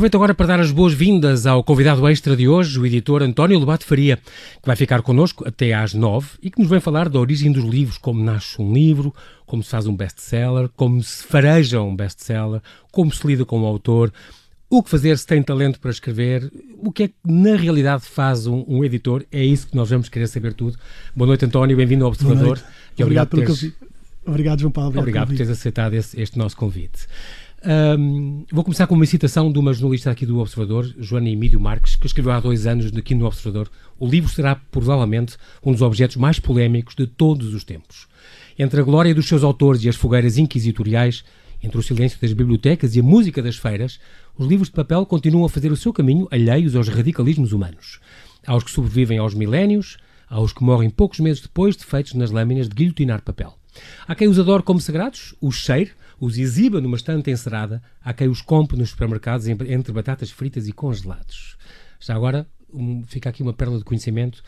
Aproveito 0.00 0.14
agora 0.14 0.34
para 0.34 0.46
dar 0.46 0.60
as 0.60 0.70
boas-vindas 0.70 1.44
ao 1.44 1.62
convidado 1.62 2.08
extra 2.08 2.34
de 2.34 2.48
hoje, 2.48 2.80
o 2.80 2.86
editor 2.86 3.22
António 3.22 3.58
Lobato 3.58 3.84
Faria, 3.84 4.16
que 4.16 4.66
vai 4.66 4.74
ficar 4.74 5.02
connosco 5.02 5.46
até 5.46 5.74
às 5.74 5.92
nove 5.92 6.30
e 6.42 6.50
que 6.50 6.58
nos 6.58 6.70
vem 6.70 6.80
falar 6.80 7.06
da 7.10 7.20
origem 7.20 7.52
dos 7.52 7.62
livros, 7.62 7.98
como 7.98 8.24
nasce 8.24 8.62
um 8.62 8.72
livro, 8.72 9.14
como 9.44 9.62
se 9.62 9.68
faz 9.68 9.86
um 9.86 9.94
best-seller, 9.94 10.70
como 10.74 11.02
se 11.02 11.22
fareja 11.22 11.82
um 11.82 11.94
best-seller, 11.94 12.62
como 12.90 13.12
se 13.12 13.26
lida 13.26 13.44
com 13.44 13.60
o 13.60 13.66
autor, 13.66 14.10
o 14.70 14.82
que 14.82 14.88
fazer 14.88 15.18
se 15.18 15.26
tem 15.26 15.42
talento 15.42 15.78
para 15.78 15.90
escrever, 15.90 16.50
o 16.78 16.90
que 16.90 17.02
é 17.02 17.08
que 17.08 17.14
na 17.22 17.54
realidade 17.54 18.04
faz 18.06 18.46
um, 18.46 18.64
um 18.66 18.82
editor, 18.82 19.22
é 19.30 19.44
isso 19.44 19.66
que 19.66 19.76
nós 19.76 19.90
vamos 19.90 20.08
querer 20.08 20.28
saber 20.28 20.54
tudo. 20.54 20.78
Boa 21.14 21.26
noite, 21.26 21.44
António, 21.44 21.76
bem-vindo 21.76 22.06
ao 22.06 22.10
Observador. 22.10 22.58
Obrigado, 22.58 23.02
obrigado, 23.02 23.28
pelo 23.28 23.44
teres... 23.44 23.74
Obrigado, 24.24 24.60
João 24.60 24.72
Paulo. 24.72 24.88
Obrigado, 24.88 25.24
obrigado 25.24 25.28
por 25.28 25.36
teres 25.36 25.50
aceitado 25.50 25.92
esse, 25.92 26.18
este 26.18 26.38
nosso 26.38 26.56
convite. 26.56 27.06
Um, 27.62 28.46
vou 28.50 28.64
começar 28.64 28.86
com 28.86 28.94
uma 28.94 29.04
citação 29.04 29.52
de 29.52 29.58
uma 29.58 29.74
jornalista 29.74 30.10
aqui 30.10 30.24
do 30.24 30.38
Observador, 30.38 30.90
Joana 30.98 31.28
Emílio 31.28 31.60
Marques, 31.60 31.94
que 31.94 32.06
escreveu 32.06 32.32
há 32.32 32.40
dois 32.40 32.66
anos 32.66 32.86
aqui 32.96 33.14
no 33.14 33.26
Observador. 33.26 33.70
O 33.98 34.08
livro 34.08 34.30
será 34.30 34.56
provavelmente 34.56 35.36
um 35.62 35.70
dos 35.70 35.82
objetos 35.82 36.16
mais 36.16 36.40
polémicos 36.40 36.94
de 36.94 37.06
todos 37.06 37.52
os 37.52 37.62
tempos. 37.62 38.08
Entre 38.58 38.80
a 38.80 38.82
glória 38.82 39.14
dos 39.14 39.28
seus 39.28 39.44
autores 39.44 39.84
e 39.84 39.90
as 39.90 39.96
fogueiras 39.96 40.38
inquisitoriais, 40.38 41.22
entre 41.62 41.78
o 41.78 41.82
silêncio 41.82 42.18
das 42.18 42.32
bibliotecas 42.32 42.96
e 42.96 43.00
a 43.00 43.02
música 43.02 43.42
das 43.42 43.56
feiras, 43.56 44.00
os 44.38 44.48
livros 44.48 44.68
de 44.68 44.74
papel 44.74 45.04
continuam 45.04 45.44
a 45.44 45.48
fazer 45.50 45.70
o 45.70 45.76
seu 45.76 45.92
caminho 45.92 46.26
alheios 46.30 46.74
aos 46.74 46.88
radicalismos 46.88 47.52
humanos. 47.52 48.00
Aos 48.46 48.64
que 48.64 48.70
sobrevivem 48.70 49.18
aos 49.18 49.34
milénios, 49.34 49.98
aos 50.30 50.54
que 50.54 50.64
morrem 50.64 50.88
poucos 50.88 51.20
meses 51.20 51.42
depois 51.42 51.76
de 51.76 51.84
feitos 51.84 52.14
nas 52.14 52.30
lâminas 52.30 52.70
de 52.70 52.74
guilhotinar 52.74 53.20
papel. 53.20 53.59
Há 54.06 54.14
quem 54.14 54.28
os 54.28 54.38
adore 54.38 54.62
como 54.62 54.80
sagrados, 54.80 55.34
os 55.40 55.56
cheire, 55.56 55.92
os 56.18 56.38
exiba 56.38 56.80
numa 56.80 56.96
estante 56.96 57.30
encerada, 57.30 57.82
há 58.04 58.12
quem 58.12 58.28
os 58.28 58.42
compre 58.42 58.76
nos 58.78 58.90
supermercados 58.90 59.46
entre 59.48 59.92
batatas 59.92 60.30
fritas 60.30 60.68
e 60.68 60.72
congelados. 60.72 61.56
Já 61.98 62.14
agora, 62.14 62.46
um, 62.72 63.02
fica 63.06 63.28
aqui 63.28 63.42
uma 63.42 63.52
pérola 63.52 63.78
de 63.78 63.84
conhecimento. 63.84 64.42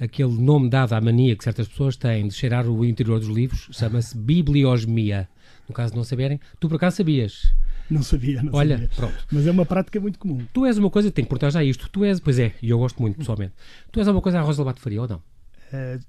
Aquele 0.00 0.40
nome 0.40 0.70
dado 0.70 0.92
à 0.92 1.00
mania 1.00 1.34
que 1.34 1.42
certas 1.42 1.66
pessoas 1.66 1.96
têm 1.96 2.28
de 2.28 2.34
cheirar 2.34 2.68
o 2.68 2.84
interior 2.84 3.18
dos 3.18 3.28
livros 3.28 3.68
chama-se 3.72 4.16
bibliosmia. 4.16 5.28
No 5.68 5.74
caso 5.74 5.92
de 5.92 5.96
não 5.96 6.04
saberem, 6.04 6.40
tu 6.60 6.68
por 6.68 6.76
acaso 6.76 6.96
sabias? 6.98 7.52
Não 7.90 8.02
sabia, 8.02 8.42
não 8.42 8.54
Olha, 8.54 8.76
sabia. 8.76 8.90
pronto. 8.94 9.26
Mas 9.30 9.46
é 9.46 9.50
uma 9.50 9.66
prática 9.66 9.98
muito 9.98 10.18
comum. 10.18 10.46
Tu 10.52 10.66
és 10.66 10.78
uma 10.78 10.88
coisa, 10.90 11.10
tenho 11.10 11.26
que 11.26 11.30
perguntar 11.30 11.50
já 11.50 11.64
isto. 11.64 11.88
Tu 11.90 12.04
és, 12.04 12.20
pois 12.20 12.38
é, 12.38 12.52
e 12.62 12.70
eu 12.70 12.78
gosto 12.78 13.00
muito 13.02 13.16
pessoalmente. 13.16 13.54
Tu 13.90 13.98
és 13.98 14.06
uma 14.08 14.20
coisa 14.20 14.38
a 14.38 14.42
Rosa 14.42 14.62
Labato 14.62 14.80
Faria 14.80 15.02
ou 15.02 15.08
não? 15.08 15.22
Uh, 15.70 16.02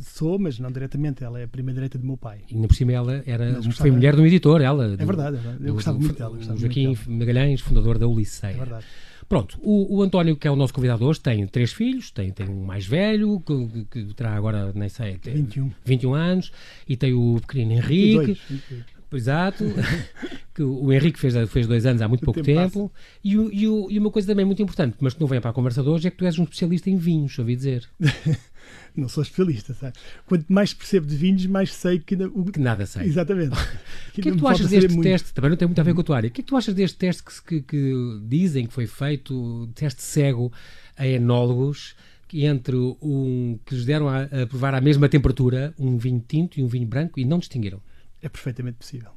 sou, 0.00 0.38
mas 0.38 0.58
não 0.58 0.70
diretamente. 0.70 1.22
Ela 1.22 1.40
é 1.40 1.44
a 1.44 1.48
prima 1.48 1.72
direita 1.72 1.98
do 1.98 2.06
meu 2.06 2.16
pai. 2.16 2.40
E 2.50 2.54
ainda 2.54 2.68
por 2.68 2.74
cima 2.74 2.92
ela 2.92 3.22
era, 3.26 3.62
foi 3.72 3.90
mulher 3.90 4.14
de 4.14 4.22
um 4.22 4.26
editor, 4.26 4.60
ela. 4.60 4.84
É 4.84 5.04
verdade, 5.04 5.36
é 5.36 5.40
verdade. 5.40 5.58
Eu 5.60 5.66
do, 5.66 5.74
gostava 5.74 5.98
do, 5.98 6.04
muito 6.04 6.18
dela. 6.18 6.36
Gostava 6.36 6.58
Joaquim 6.58 6.86
muito 6.86 7.04
dela. 7.04 7.18
Magalhães, 7.18 7.60
fundador 7.60 7.98
da 7.98 8.08
Ulisseia. 8.08 8.52
É 8.52 8.56
verdade. 8.56 8.86
Pronto, 9.28 9.58
o, 9.62 9.96
o, 9.96 10.02
António, 10.02 10.36
que 10.36 10.46
é 10.46 10.50
o 10.50 10.56
nosso 10.56 10.74
convidado 10.74 11.04
hoje, 11.04 11.20
tem 11.20 11.46
três 11.46 11.72
filhos, 11.72 12.10
tem, 12.10 12.30
tem 12.30 12.48
um 12.48 12.64
mais 12.64 12.86
velho, 12.86 13.40
que, 13.40 13.86
que 13.90 14.14
terá 14.14 14.34
agora, 14.34 14.70
nem 14.74 14.88
sei, 14.88 15.18
21. 15.22 15.70
21 15.84 16.14
anos, 16.14 16.52
e 16.86 16.96
tem 16.96 17.14
o 17.14 17.40
pequenino 17.40 17.72
Henrique. 17.72 18.18
22, 18.18 18.38
22. 18.48 18.93
Exato, 19.16 19.64
que 20.54 20.62
o 20.62 20.92
Henrique 20.92 21.18
fez, 21.18 21.34
fez 21.50 21.66
dois 21.66 21.86
anos 21.86 22.02
há 22.02 22.08
muito 22.08 22.24
pouco 22.24 22.42
tempo. 22.42 22.90
E, 23.22 23.36
o, 23.36 23.52
e, 23.52 23.68
o, 23.68 23.90
e, 23.90 23.98
uma 23.98 24.10
coisa 24.10 24.28
também 24.28 24.44
muito 24.44 24.62
importante, 24.62 24.96
mas 25.00 25.14
que 25.14 25.20
não 25.20 25.26
vem 25.26 25.40
para 25.40 25.50
a 25.50 25.52
conversa 25.52 25.82
de 25.82 25.88
hoje, 25.88 26.08
é 26.08 26.10
que 26.10 26.16
tu 26.16 26.24
és 26.24 26.38
um 26.38 26.44
especialista 26.44 26.90
em 26.90 26.96
vinhos, 26.96 27.38
ouvi 27.38 27.56
dizer. 27.56 27.88
não 28.96 29.08
sou 29.08 29.22
especialista, 29.22 29.74
sabe? 29.74 29.94
Quanto 30.26 30.52
mais 30.52 30.72
percebo 30.72 31.06
de 31.06 31.16
vinhos, 31.16 31.44
mais 31.46 31.72
sei 31.72 31.98
que, 31.98 32.14
o... 32.14 32.44
que 32.44 32.60
nada 32.60 32.86
sei. 32.86 33.06
Exatamente. 33.06 33.54
O 34.08 34.14
que, 34.14 34.22
que 34.22 34.28
é 34.28 34.32
que 34.32 34.38
tu 34.38 34.46
achas 34.46 34.70
deste 34.70 35.00
teste? 35.00 35.34
Também 35.34 35.50
não 35.50 35.56
tem 35.56 35.66
muito 35.66 35.80
a 35.80 35.82
ver 35.82 35.92
com 35.92 36.00
a 36.00 36.04
tua 36.04 36.16
área. 36.18 36.28
O 36.28 36.30
que 36.30 36.40
é 36.40 36.44
que 36.44 36.48
tu 36.48 36.56
achas 36.56 36.72
deste 36.72 36.96
teste 36.96 37.24
que, 37.24 37.40
que, 37.42 37.62
que 37.62 38.20
dizem 38.22 38.64
que 38.64 38.72
foi 38.72 38.86
feito, 38.86 39.68
teste 39.74 40.02
cego 40.02 40.52
a 40.96 41.04
enólogos? 41.04 41.96
entre 42.32 42.74
um 42.74 43.58
que 43.64 43.76
lhes 43.76 43.84
deram 43.84 44.08
a, 44.08 44.22
a 44.22 44.46
provar 44.48 44.74
à 44.74 44.80
mesma 44.80 45.08
temperatura 45.08 45.72
um 45.78 45.96
vinho 45.96 46.22
tinto 46.26 46.58
e 46.58 46.64
um 46.64 46.66
vinho 46.66 46.86
branco 46.86 47.20
e 47.20 47.24
não 47.24 47.38
distinguiram 47.38 47.80
é 48.24 48.28
perfeitamente 48.28 48.78
possível. 48.78 49.10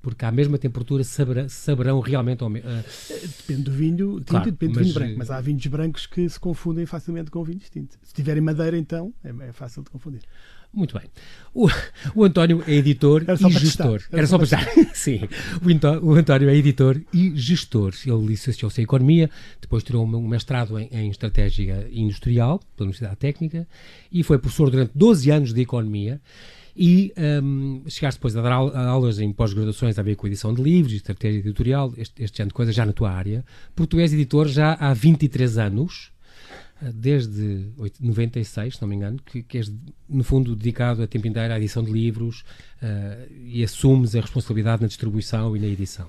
Porque 0.00 0.24
à 0.24 0.30
mesma 0.30 0.58
temperatura 0.58 1.02
saberão, 1.02 1.48
saberão 1.48 2.00
realmente. 2.00 2.44
Uh... 2.44 2.50
Depende 3.38 3.62
do 3.62 3.72
vinho 3.72 4.18
tinto 4.18 4.30
claro, 4.30 4.48
e 4.48 4.50
depende 4.52 4.74
do 4.74 4.80
vinho 4.80 4.94
branco. 4.94 5.14
Mas 5.16 5.30
há 5.30 5.40
vinhos 5.40 5.66
brancos 5.66 6.06
que 6.06 6.28
se 6.28 6.38
confundem 6.38 6.84
facilmente 6.84 7.30
com 7.30 7.42
vinhos 7.42 7.70
tintos. 7.70 7.98
Se 8.02 8.12
tiverem 8.12 8.42
madeira, 8.42 8.76
então, 8.76 9.14
é, 9.24 9.48
é 9.48 9.52
fácil 9.52 9.82
de 9.82 9.90
confundir. 9.90 10.20
Muito 10.74 10.98
bem. 10.98 11.08
O, 11.54 11.68
o 12.14 12.24
António 12.24 12.62
é 12.66 12.74
editor 12.74 13.22
e 13.22 13.50
gestor. 13.52 14.02
Era, 14.10 14.18
Era, 14.18 14.26
só 14.26 14.36
para 14.36 14.44
estar. 14.44 14.66
Sim. 14.92 15.20
O, 15.62 16.10
o, 16.10 16.14
António 16.14 16.50
é 16.50 16.56
editor 16.56 17.00
e 17.12 17.32
gestor. 17.36 17.94
Ele 18.04 18.26
licenciou-se 18.26 18.80
em 18.80 18.84
Economia, 18.84 19.30
depois 19.60 19.84
tirou 19.84 20.04
um 20.04 20.28
mestrado 20.28 20.78
em, 20.78 20.88
em 20.92 21.08
Estratégia 21.08 21.88
Industrial 21.92 22.58
pela 22.76 22.88
Universidade 22.88 23.16
Técnica 23.16 23.68
e 24.10 24.22
foi 24.22 24.36
professor 24.36 24.68
durante 24.68 24.90
12 24.94 25.30
anos 25.30 25.54
de 25.54 25.60
Economia 25.60 26.20
e 26.76 27.12
um, 27.42 27.82
chegaste 27.88 28.18
depois 28.18 28.36
a 28.36 28.42
dar 28.42 28.52
aulas 28.52 29.18
em 29.18 29.32
pós-graduações 29.32 29.98
a 29.98 30.02
ver 30.02 30.16
com 30.16 30.26
edição 30.26 30.52
de 30.52 30.62
livros, 30.62 30.92
estratégia 30.92 31.38
editorial, 31.38 31.92
este, 31.96 32.22
este 32.22 32.42
ano 32.42 32.48
de 32.48 32.54
coisas 32.54 32.74
já 32.74 32.84
na 32.84 32.92
tua 32.92 33.10
área, 33.10 33.44
porque 33.74 33.90
tu 33.90 34.00
és 34.00 34.12
editor 34.12 34.48
já 34.48 34.74
há 34.74 34.92
23 34.92 35.58
anos, 35.58 36.10
eh, 36.82 36.90
desde 36.92 37.68
96, 38.00 38.74
se 38.76 38.82
não 38.82 38.88
me 38.88 38.96
engano, 38.96 39.20
que, 39.24 39.42
que 39.42 39.58
és, 39.58 39.72
no 40.08 40.24
fundo, 40.24 40.56
dedicado 40.56 41.02
a 41.02 41.06
tempo 41.06 41.28
inteiro 41.28 41.52
à 41.52 41.58
edição 41.58 41.82
de 41.82 41.92
livros 41.92 42.44
uh, 42.82 43.32
e 43.44 43.62
assumes 43.62 44.16
a 44.16 44.20
responsabilidade 44.20 44.82
na 44.82 44.88
distribuição 44.88 45.56
e 45.56 45.60
na 45.60 45.66
edição. 45.66 46.08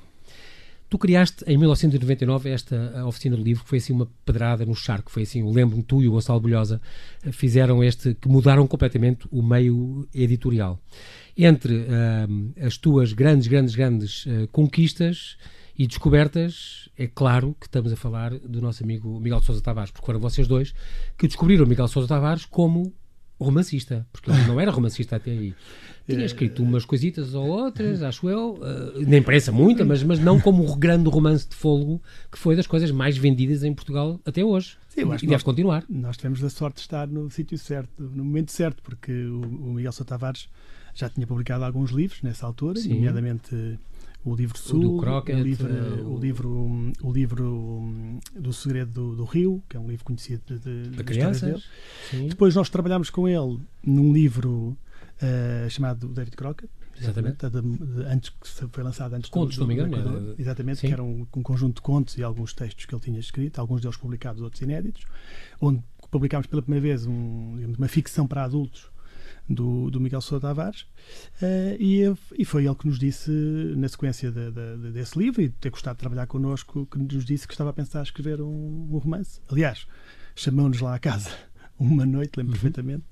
Tu 0.87 0.97
criaste 0.99 1.43
em 1.47 1.57
1999 1.57 2.49
esta 2.49 3.05
oficina 3.05 3.35
do 3.35 3.43
livro, 3.43 3.63
que 3.63 3.69
foi 3.69 3.79
assim 3.79 3.91
uma 3.91 4.07
pedrada 4.23 4.65
no 4.65 4.75
charco, 4.75 5.11
foi 5.11 5.23
assim, 5.23 5.41
eu 5.41 5.49
lembro-me, 5.49 5.81
tu 5.81 6.01
e 6.01 6.07
o 6.07 6.11
Gonçalo 6.11 6.39
Bolhosa 6.39 6.79
eh, 7.23 7.31
fizeram 7.31 7.83
este, 7.83 8.13
que 8.13 8.27
mudaram 8.27 8.67
completamente 8.67 9.27
o 9.31 9.41
meio 9.41 10.07
editorial. 10.13 10.79
Entre 11.35 11.73
uh, 11.73 12.65
as 12.65 12.77
tuas 12.77 13.11
grandes, 13.13 13.47
grandes, 13.47 13.75
grandes 13.75 14.25
uh, 14.25 14.47
conquistas 14.51 15.37
e 15.77 15.85
descobertas, 15.85 16.87
é 16.97 17.07
claro 17.07 17.55
que 17.59 17.65
estamos 17.65 17.91
a 17.91 17.95
falar 17.95 18.37
do 18.37 18.61
nosso 18.61 18.83
amigo 18.83 19.19
Miguel 19.19 19.41
Sousa 19.41 19.61
Tavares, 19.61 19.91
porque 19.91 20.05
foram 20.05 20.19
vocês 20.19 20.47
dois 20.47 20.73
que 21.17 21.27
descobriram 21.27 21.65
Miguel 21.65 21.87
Sousa 21.87 22.07
Tavares 22.07 22.45
como 22.45 22.93
romancista, 23.39 24.05
porque 24.11 24.31
ele 24.31 24.43
não 24.45 24.59
era 24.59 24.71
romancista 24.71 25.15
até 25.15 25.31
aí. 25.31 25.53
Tinha 26.07 26.21
é. 26.21 26.25
escrito 26.25 26.61
umas 26.61 26.85
coisitas 26.85 27.33
ou 27.33 27.47
outras, 27.47 28.03
acho 28.03 28.29
eu, 28.29 28.53
uh, 28.53 29.09
na 29.09 29.17
imprensa 29.17 29.51
muita, 29.51 29.83
mas, 29.83 30.03
mas 30.03 30.19
não 30.19 30.39
como 30.39 30.63
o 30.63 30.75
grande 30.75 31.09
romance 31.09 31.49
de 31.49 31.55
fôlego, 31.55 31.99
que 32.31 32.37
foi 32.37 32.55
das 32.55 32.67
coisas 32.67 32.91
mais 32.91 33.17
vendidas 33.17 33.63
em 33.63 33.73
Portugal 33.73 34.19
até 34.23 34.43
hoje. 34.43 34.77
Sim, 34.87 35.01
e 35.01 35.05
deve 35.05 35.27
nós, 35.27 35.43
continuar. 35.43 35.83
Nós 35.89 36.15
tivemos 36.15 36.43
a 36.43 36.49
sorte 36.49 36.75
de 36.75 36.81
estar 36.81 37.07
no 37.07 37.29
sítio 37.31 37.57
certo, 37.57 37.89
no 37.97 38.23
momento 38.23 38.51
certo, 38.51 38.83
porque 38.83 39.11
o, 39.11 39.41
o 39.41 39.73
Miguel 39.73 39.91
Sousa 39.91 40.05
Tavares 40.05 40.47
já 40.93 41.09
tinha 41.09 41.25
publicado 41.25 41.65
alguns 41.65 41.89
livros 41.89 42.21
nessa 42.21 42.45
altura, 42.45 42.79
Sim. 42.79 42.93
nomeadamente 42.93 43.79
o 44.25 44.35
livro 44.35 44.57
Sul, 44.57 44.95
o, 44.95 44.99
Crockett, 44.99 45.39
o, 45.39 45.43
livro, 45.43 45.71
uh, 45.71 46.15
o, 46.15 46.19
livro, 46.19 46.93
o 47.03 47.13
livro 47.13 47.45
um, 47.45 48.19
do 48.33 48.51
Segredo 48.51 48.91
do, 48.91 49.15
do, 49.17 49.23
Rio, 49.23 49.63
que 49.69 49.77
é 49.77 49.79
um 49.79 49.87
livro 49.87 50.03
conhecido 50.03 50.41
de, 50.47 50.59
de, 50.59 50.89
de 50.89 51.03
crianças. 51.03 51.63
Depois 52.27 52.55
nós 52.55 52.67
trabalhámos 52.67 53.11
com 53.11 53.27
ele 53.27 53.59
num 53.85 54.11
livro 54.11 54.75
uh, 55.21 55.69
chamado 55.69 56.07
David 56.07 56.35
Crockett. 56.35 56.71
Exatamente. 56.97 57.45
exatamente 57.45 57.81
antes 58.07 58.29
que 58.29 58.67
foi 58.69 58.81
lançado 58.81 59.13
antes 59.15 59.29
contos, 59.29 59.57
do, 59.57 59.65
do, 59.65 59.75
do, 59.75 60.33
do 60.33 60.41
Exatamente, 60.41 60.79
Sim. 60.79 60.87
que 60.87 60.93
era 60.93 61.03
um, 61.03 61.27
um, 61.35 61.43
conjunto 61.43 61.75
de 61.75 61.81
contos 61.81 62.17
e 62.17 62.23
alguns 62.23 62.53
textos 62.53 62.85
que 62.85 62.95
ele 62.95 63.01
tinha 63.01 63.19
escrito, 63.19 63.59
alguns 63.59 63.81
deles 63.81 63.97
publicados, 63.97 64.41
outros 64.41 64.61
inéditos, 64.61 65.03
onde 65.59 65.83
publicámos 66.09 66.47
pela 66.47 66.61
primeira 66.61 66.81
vez 66.81 67.05
um, 67.05 67.75
uma 67.77 67.89
ficção 67.89 68.25
para 68.25 68.45
adultos 68.45 68.89
do, 69.49 69.89
do 69.91 69.99
Miguel 69.99 70.21
Sousa 70.21 70.41
Tavares 70.41 70.81
uh, 71.41 71.75
e, 71.79 72.01
e 72.37 72.45
foi 72.45 72.65
ele 72.65 72.75
que 72.75 72.87
nos 72.87 72.97
disse 72.97 73.31
na 73.75 73.87
sequência 73.87 74.31
de, 74.31 74.51
de, 74.51 74.91
desse 74.91 75.17
livro 75.17 75.41
e 75.41 75.49
ter 75.49 75.69
gostado 75.69 75.95
de 75.95 75.99
trabalhar 75.99 76.27
connosco 76.27 76.87
que 76.87 76.97
nos 76.97 77.25
disse 77.25 77.47
que 77.47 77.53
estava 77.53 77.69
a 77.69 77.73
pensar 77.73 78.03
escrever 78.03 78.41
um, 78.41 78.87
um 78.91 78.97
romance 78.97 79.39
aliás, 79.49 79.87
chamou-nos 80.35 80.79
lá 80.79 80.95
à 80.95 80.99
casa 80.99 81.29
uma 81.79 82.05
noite, 82.05 82.37
lembro 82.37 82.53
uhum. 82.53 82.59
perfeitamente 82.59 83.05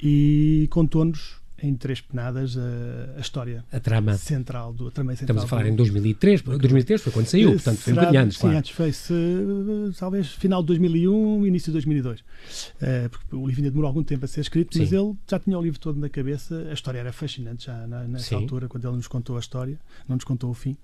e 0.00 0.68
contou-nos 0.70 1.40
em 1.62 1.74
três 1.74 2.00
penadas 2.00 2.56
a, 2.56 3.18
a, 3.18 3.20
história 3.20 3.64
a 3.72 3.80
trama. 3.80 4.14
central 4.16 4.72
do 4.72 4.88
a 4.88 4.90
trama 4.90 5.12
central 5.12 5.36
estamos 5.36 5.44
a 5.44 5.46
falar 5.46 5.62
do, 5.62 5.68
em 5.68 5.76
2003 5.76 6.42
2003 6.42 7.02
foi 7.02 7.12
quando 7.12 7.26
saiu 7.26 7.52
portanto 7.52 7.78
foi 7.78 7.92
um 7.92 7.96
bocadinho 7.96 8.22
antes 8.22 8.38
sim, 8.38 8.48
antes 8.48 8.70
fez 8.70 9.08
talvez 9.98 10.28
final 10.28 10.62
de 10.62 10.68
2001 10.68 11.46
início 11.46 11.66
de 11.66 11.72
2002 11.72 12.20
uh, 12.20 12.24
eh, 12.80 13.08
porque 13.08 13.34
o 13.34 13.46
livro 13.46 13.60
ainda 13.60 13.70
demorou 13.70 13.88
algum 13.88 14.02
tempo 14.02 14.24
a 14.24 14.28
ser 14.28 14.40
escrito 14.40 14.74
sim. 14.74 14.80
mas 14.80 14.92
ele 14.92 15.14
já 15.28 15.38
tinha 15.38 15.58
o 15.58 15.62
livro 15.62 15.78
todo 15.78 15.98
na 15.98 16.08
cabeça. 16.08 16.66
A 16.70 16.72
história 16.72 16.98
era 16.98 17.12
fascinante 17.12 17.66
já 17.66 17.86
na, 17.86 18.04
nessa 18.04 18.24
sim. 18.24 18.34
altura 18.34 18.68
quando 18.68 18.86
ele 18.86 18.96
nos 18.96 19.08
contou 19.08 19.36
a 19.36 19.40
história. 19.40 19.78
Não 20.08 20.16
nos 20.16 20.24
contou 20.24 20.50
o 20.50 20.54
fim. 20.54 20.76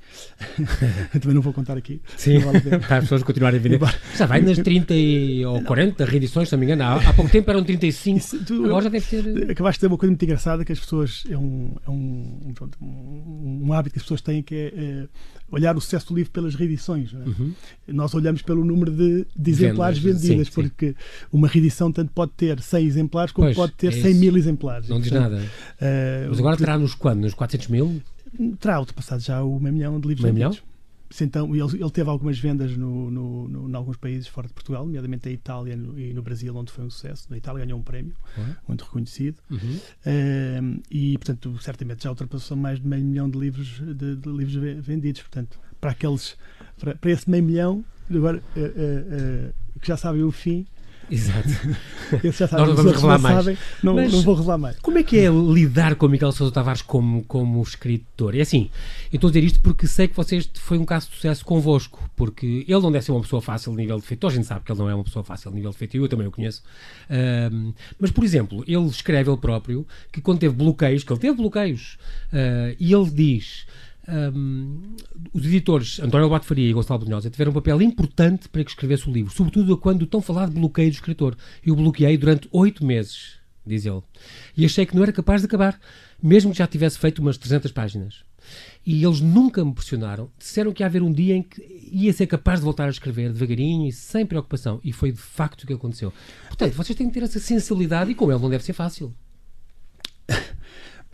Também 1.13 1.35
não 1.35 1.43
vou 1.43 1.53
contar 1.53 1.77
aqui. 1.77 2.01
Sim. 2.17 2.39
Vale 2.39 2.61
para 2.61 2.97
as 2.97 3.05
pessoas 3.05 3.23
continuarem 3.23 3.59
a 3.59 3.63
ver. 3.63 3.81
Já 4.17 4.27
vai 4.27 4.41
nas 4.41 4.59
30 4.59 4.95
ou 5.49 5.63
40 5.63 6.05
reedições 6.05 6.49
se 6.49 6.55
não 6.55 6.61
me 6.61 6.67
engano. 6.67 6.83
Há, 6.83 6.97
há 6.97 7.13
pouco 7.13 7.31
tempo 7.31 7.51
eram 7.51 7.65
35 7.65 8.19
Isso, 8.19 8.45
tu, 8.45 8.65
agora 8.65 8.85
já 8.85 8.91
deve 8.91 9.07
ter 9.07 9.51
acabaste 9.51 9.79
de 9.79 9.81
ter 9.81 9.87
uma 9.87 9.99
coisa 9.99 10.11
muito 10.11 10.25
engraçada 10.25 10.64
coisa 10.65 10.67
que 10.67 10.73
as 10.73 10.81
pessoas 10.81 11.25
é 11.29 11.37
um, 11.37 11.77
é 11.87 11.91
um, 11.91 12.55
um, 12.81 13.63
um 13.67 13.73
hábito 13.73 13.95
que 13.95 13.99
as 13.99 14.03
pessoas 14.03 14.21
têm 14.21 14.43
que 14.43 14.55
é, 14.55 14.67
é 14.67 15.09
olhar 15.51 15.77
o 15.77 15.81
sucesso 15.81 16.09
do 16.09 16.15
livro 16.15 16.31
pelas 16.33 16.55
reedições. 16.55 17.13
É? 17.15 17.17
Uhum. 17.17 17.53
Nós 17.89 18.15
olhamos 18.15 18.43
pelo 18.43 18.65
número 18.65 18.91
de, 18.91 19.27
de 19.37 19.51
exemplares 19.51 19.99
Vendas, 19.99 20.23
vendidas, 20.23 20.49
sim, 20.49 20.53
porque 20.53 20.89
sim. 20.89 21.27
uma 21.33 21.49
reedição 21.49 21.93
tanto 21.93 22.13
pode 22.13 22.33
ter 22.33 22.61
100 22.61 22.87
exemplares 22.87 23.33
como 23.33 23.47
pois, 23.47 23.57
pode 23.57 23.73
ter 23.73 23.89
é 23.89 24.03
100 24.03 24.15
mil 24.15 24.37
exemplares. 24.37 24.89
Não 24.89 25.01
diz 25.01 25.11
nada. 25.11 25.37
Uh, 25.37 26.29
Mas 26.29 26.39
agora 26.39 26.57
terá 26.57 26.79
nos 26.79 26.95
quando? 26.95 27.21
Nos 27.21 27.35
400 27.35 27.69
mil? 27.69 28.03
Terá 28.59 28.81
ultrapassado 28.81 29.23
já 29.23 29.43
o 29.43 29.61
meio 29.61 29.75
milhão 29.75 30.01
de 30.01 30.09
livros 30.09 30.25
meio 30.25 30.35
vendidos. 30.35 30.57
Milhão? 30.61 30.74
Então, 31.21 31.55
ele, 31.55 31.63
ele, 31.63 31.91
teve 31.91 32.11
algumas 32.11 32.39
vendas 32.39 32.77
no, 32.77 33.11
no, 33.11 33.49
no, 33.49 33.69
em 33.69 33.75
alguns 33.75 33.97
países 33.97 34.27
fora 34.27 34.49
de 34.49 34.55
Portugal, 34.55 34.85
nomeadamente 34.85 35.29
a 35.29 35.33
Itália 35.33 35.77
no, 35.77 35.99
e 35.99 36.13
no 36.13 36.23
Brasil, 36.23 36.55
onde 36.57 36.73
foi 36.73 36.85
um 36.85 36.91
sucesso. 36.91 37.27
Na 37.31 37.37
Itália 37.37 37.65
ganhou 37.65 37.79
um 37.79 37.83
prémio 37.83 38.15
uhum. 38.37 38.55
muito 38.67 38.85
reconhecido. 38.85 39.39
Uhum. 39.51 39.59
Uh, 39.59 40.83
e, 40.91 41.17
portanto, 41.19 41.57
certamente 41.61 42.05
já 42.05 42.11
ultrapassou 42.11 42.57
mais 42.57 42.81
de 42.81 42.87
meio 42.87 43.05
milhão 43.05 43.31
de 43.31 43.39
livros, 43.39 43.81
de, 43.81 44.17
de 44.17 44.29
livros 44.29 44.85
vendidos. 44.85 45.23
Portanto, 45.23 45.59
para 45.81 45.91
aqueles 45.91 46.37
para, 46.79 46.95
para 46.95 47.11
esse 47.11 47.29
meio 47.29 47.45
milhão, 47.45 47.85
agora 48.11 48.39
uh, 48.39 48.61
uh, 48.61 49.81
que 49.81 49.87
já 49.87 49.97
sabem 49.97 50.23
o 50.23 50.31
fim, 50.31 50.67
Exato. 51.11 51.49
Esse 52.23 52.47
já 52.47 52.59
Nós 52.59 52.69
não 52.69 52.77
vamos 52.77 52.93
revelar 52.93 53.19
mais. 53.19 53.37
Sabem, 53.37 53.59
não, 53.83 53.95
não, 53.95 54.23
vou 54.23 54.35
revelar 54.35 54.59
mais. 54.59 54.79
Como 54.79 54.99
é 54.99 55.03
que 55.03 55.19
é 55.19 55.29
lidar 55.29 55.95
com 55.97 56.07
o 56.07 56.09
Miguel 56.09 56.33
Sousa 56.33 56.53
Tavares 56.53 56.83
como, 56.83 57.23
como 57.25 57.63
escritor? 57.63 58.35
É 58.35 58.41
assim, 58.41 58.71
eu 59.13 59.17
estou 59.17 59.29
a 59.29 59.33
dizer 59.33 59.45
isto 59.45 59.61
porque 59.61 59.87
sei 59.87 60.09
que 60.09 60.17
vocês 60.17 60.49
foi 60.55 60.79
um 60.79 60.85
caso 60.85 61.09
de 61.09 61.17
sucesso 61.17 61.45
convosco, 61.45 62.09
porque 62.17 62.65
ele 62.67 62.81
não 62.81 62.93
deve 62.93 63.05
ser 63.05 63.13
uma 63.13 63.21
pessoa 63.21 63.41
fácil 63.41 63.73
a 63.73 63.77
nível 63.77 63.99
de 63.99 64.07
feito. 64.07 64.27
A 64.27 64.31
gente 64.31 64.47
sabe 64.47 64.65
que 64.65 64.73
ele 64.73 64.79
não 64.79 64.89
é 64.89 64.95
uma 64.95 65.05
pessoa 65.05 65.25
fácil 65.25 65.51
a 65.51 65.55
nível 65.55 65.71
de 65.71 65.77
feito, 65.77 65.97
eu 65.97 66.09
também 66.09 66.27
o 66.27 66.31
conheço. 66.31 66.63
Uh, 67.11 67.75
mas, 67.99 68.11
por 68.11 68.25
exemplo, 68.25 68.65
ele 68.67 68.87
escreve 68.87 69.31
ele 69.31 69.39
próprio 69.39 69.87
que 70.13 70.21
quando 70.21 70.39
teve 70.39 70.55
bloqueios, 70.55 71.05
que 71.05 71.13
ele 71.13 71.21
teve 71.21 71.37
bloqueios, 71.37 71.99
uh, 72.33 72.77
e 72.79 72.93
ele 72.93 73.11
diz 73.11 73.67
um, 74.09 74.95
os 75.33 75.45
editores 75.47 75.99
António 76.01 76.25
Albato 76.25 76.47
Faria 76.47 76.69
e 76.69 76.73
Gonçalo 76.73 77.01
Brunhosa 77.01 77.31
tiveram 77.31 77.51
um 77.51 77.55
papel 77.55 77.81
importante 77.83 78.49
para 78.49 78.63
que 78.65 78.71
escrevesse 78.71 79.09
o 79.09 79.13
livro, 79.13 79.33
sobretudo 79.33 79.77
quando 79.79 80.07
tão 80.07 80.21
falado 80.21 80.53
bloqueio 80.53 80.91
do 80.91 80.95
escritor. 80.95 81.37
Eu 81.65 81.75
bloqueei 81.75 82.17
durante 82.17 82.49
oito 82.53 82.85
meses, 82.85 83.39
diz 83.67 83.87
ele, 83.87 84.03
e 84.57 84.65
achei 84.65 84.85
que 84.85 84.95
não 84.95 85.03
era 85.03 85.13
capaz 85.13 85.41
de 85.41 85.47
acabar, 85.47 85.79
mesmo 86.23 86.53
que 86.53 86.59
já 86.59 86.67
tivesse 86.67 86.99
feito 86.99 87.21
umas 87.21 87.39
300 87.39 87.73
páginas. 87.73 88.25
E 88.85 89.03
eles 89.03 89.21
nunca 89.21 89.65
me 89.65 89.73
pressionaram, 89.73 90.31
disseram 90.39 90.71
que 90.71 90.83
ia 90.83 90.87
haver 90.87 91.03
um 91.03 91.11
dia 91.11 91.35
em 91.35 91.43
que 91.43 91.89
ia 91.91 92.13
ser 92.13 92.27
capaz 92.27 92.61
de 92.61 92.65
voltar 92.65 92.85
a 92.85 92.91
escrever 92.91 93.33
devagarinho 93.33 93.89
e 93.89 93.93
sem 93.93 94.27
preocupação, 94.27 94.81
e 94.85 94.93
foi 94.93 95.13
de 95.13 95.19
facto 95.19 95.63
o 95.63 95.67
que 95.67 95.73
aconteceu. 95.73 96.13
Portanto, 96.49 96.75
vocês 96.75 96.97
têm 96.97 97.09
que 97.09 97.15
ter 97.15 97.25
essa 97.25 97.41
sensibilidade 97.41 98.11
e 98.11 98.15
com 98.15 98.31
ele 98.31 98.41
não 98.41 98.51
deve 98.51 98.63
ser 98.63 98.75
fácil. 98.75 99.15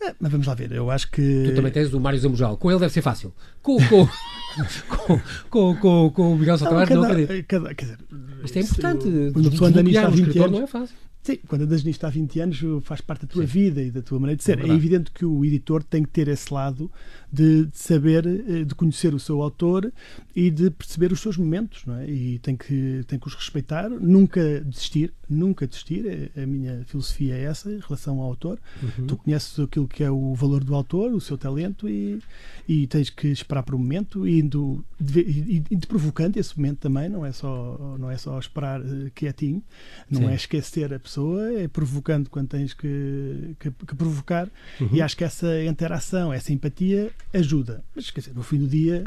É, 0.02 0.14
mas 0.18 0.32
vamos 0.32 0.46
lá 0.46 0.54
ver, 0.54 0.72
eu 0.72 0.90
acho 0.90 1.10
que. 1.10 1.44
Tu 1.46 1.54
também 1.54 1.70
tens 1.70 1.92
o 1.92 2.00
Mário 2.00 2.18
Zambujal. 2.18 2.56
Com 2.56 2.70
ele 2.70 2.80
deve 2.80 2.92
ser 2.92 3.02
fácil. 3.02 3.34
Com, 3.62 3.76
com, 3.86 4.08
com, 5.50 5.76
com, 5.76 6.10
com, 6.10 6.32
o 6.32 6.38
Miguel 6.38 6.56
Sotavares, 6.56 6.88
não, 6.90 7.02
não 7.02 7.10
acredito. 7.10 7.46
Cada, 7.46 7.74
quer 7.74 7.84
dizer, 7.84 7.98
Isto 8.42 8.58
é 8.58 8.62
importante. 8.62 9.04
Quando 9.32 9.50
tu 9.50 9.64
andas 9.64 9.84
nisto 9.84 9.98
há 9.98 10.08
20 10.08 10.38
anos. 10.38 10.52
Não 10.52 10.62
é 10.62 10.66
fácil. 10.66 10.96
Sim, 11.22 11.38
quando 11.46 11.62
andas 11.62 11.84
nisto 11.84 12.04
há 12.04 12.08
20 12.08 12.40
anos 12.40 12.60
faz 12.82 13.02
parte 13.02 13.26
da 13.26 13.28
tua 13.28 13.42
Sim. 13.42 13.48
vida 13.48 13.82
e 13.82 13.90
da 13.90 14.00
tua 14.00 14.18
maneira 14.18 14.38
de 14.38 14.44
ser. 14.44 14.58
É, 14.58 14.68
é, 14.68 14.72
evidente 14.72 15.10
que 15.10 15.26
o 15.26 15.44
editor 15.44 15.82
tem 15.82 16.02
que 16.02 16.08
ter 16.08 16.28
esse 16.28 16.52
lado 16.52 16.90
de, 17.32 17.66
de, 17.66 17.78
saber, 17.78 18.26
eh, 18.26 18.64
de 18.64 18.74
conhecer 18.74 19.14
o 19.14 19.18
seu 19.18 19.40
autor 19.40 19.92
e 20.34 20.50
de 20.50 20.70
perceber 20.70 21.12
os 21.12 21.20
seus 21.20 21.36
momentos, 21.36 21.84
não 21.86 21.96
é? 21.96 22.08
E 22.08 22.38
tem 22.40 22.56
que, 22.56 23.04
tem 23.06 23.18
que 23.18 23.26
os 23.26 23.34
respeitar, 23.34 23.88
nunca 23.88 24.60
desistir, 24.60 25.12
nunca 25.28 25.66
desistir. 25.66 26.30
A, 26.36 26.46
minha 26.46 26.84
filosofia 26.86 27.36
é 27.36 27.44
essa 27.44 27.70
em 27.70 27.78
relação 27.78 28.18
ao 28.20 28.26
autor. 28.26 28.58
Uhum. 28.82 29.06
Tu 29.06 29.16
conheces 29.16 29.58
aquilo 29.60 29.86
que 29.86 30.02
é 30.02 30.10
o 30.10 30.34
valor 30.34 30.64
do 30.64 30.74
autor, 30.74 31.12
o 31.12 31.20
seu 31.20 31.38
talento 31.38 31.88
e, 31.88 32.20
e 32.68 32.86
tens 32.86 33.10
que 33.10 33.28
esperar 33.28 33.62
por 33.62 33.74
um 33.74 33.78
momento 33.78 34.26
e 34.26 34.40
indo 34.40 34.84
e, 35.00 35.62
e 35.70 35.76
de 35.76 35.86
provocante 35.86 36.38
esse 36.38 36.56
momento 36.56 36.78
também, 36.78 37.08
não 37.08 37.24
é 37.24 37.32
só, 37.32 37.96
não 37.98 38.10
é 38.10 38.16
só 38.16 38.38
esperar 38.38 38.80
eh, 38.80 39.10
quietinho, 39.14 39.62
não 40.10 40.22
Sim. 40.22 40.28
é 40.28 40.34
esquecer 40.34 40.92
a 40.92 40.98
pessoa, 40.98 41.52
é 41.52 41.68
provocando 41.68 42.28
quando 42.28 42.48
tens 42.48 42.74
que, 42.74 43.54
que, 43.58 43.70
que 43.70 43.94
provocar. 43.94 44.48
Uhum. 44.80 44.88
E 44.92 45.02
acho 45.02 45.16
que 45.16 45.24
essa 45.24 45.64
interação, 45.64 46.32
essa 46.32 46.52
empatia 46.52 47.10
ajuda. 47.32 47.82
Mas 47.94 48.10
quer 48.10 48.20
dizer, 48.20 48.34
no 48.34 48.42
fim 48.42 48.58
do 48.58 48.66
dia, 48.66 49.04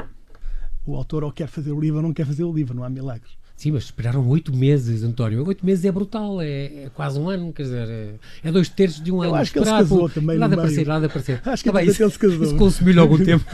o 0.86 0.94
autor 0.96 1.24
ou 1.24 1.32
quer 1.32 1.48
fazer 1.48 1.72
o 1.72 1.80
livro 1.80 1.98
ou 1.98 2.02
não 2.02 2.12
quer 2.12 2.26
fazer 2.26 2.44
o 2.44 2.52
livro, 2.52 2.74
não 2.74 2.84
há 2.84 2.90
milagres. 2.90 3.32
Sim, 3.56 3.70
mas 3.70 3.84
esperaram 3.84 4.26
oito 4.28 4.54
meses, 4.54 5.04
António. 5.04 5.46
Oito 5.46 5.64
meses 5.64 5.84
é 5.84 5.92
brutal, 5.92 6.42
é, 6.42 6.64
é, 6.64 6.90
quase 6.92 7.18
um 7.18 7.28
ano, 7.28 7.52
quer 7.52 7.62
dizer, 7.62 7.88
é, 7.88 8.14
é 8.42 8.52
dois 8.52 8.68
terços 8.68 9.02
de 9.02 9.12
um 9.12 9.22
Eu 9.22 9.30
ano. 9.30 9.36
Acho 9.36 9.52
que 9.52 9.58
ele 9.58 9.66
se 9.66 9.70
casou 9.70 10.08
também. 10.08 10.36
Nada 10.36 10.56
a 10.56 10.58
aparecer, 10.58 10.86
nada 10.86 11.06
a 11.06 11.08
aparecer. 11.08 11.40
Acho 11.44 11.62
que 11.62 11.70
tá 11.70 11.78
bem, 11.78 11.88
isso, 11.88 12.02
ele 12.02 12.10
se 12.10 12.18
casou. 12.18 12.42
Isso 12.42 12.56
consumiu 12.56 13.00
algum 13.00 13.18
tempo, 13.24 13.44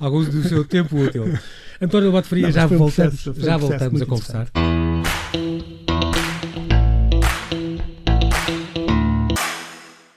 alguns 0.00 0.28
do 0.28 0.42
seu 0.48 0.64
tempo 0.64 0.96
útil. 0.96 1.24
António 1.80 2.06
Lobato 2.06 2.28
Faria, 2.28 2.50
já, 2.50 2.66
voltamos, 2.66 3.22
processo, 3.22 3.34
já 3.38 3.56
voltamos 3.58 4.00
a 4.00 4.06
conversar. 4.06 4.50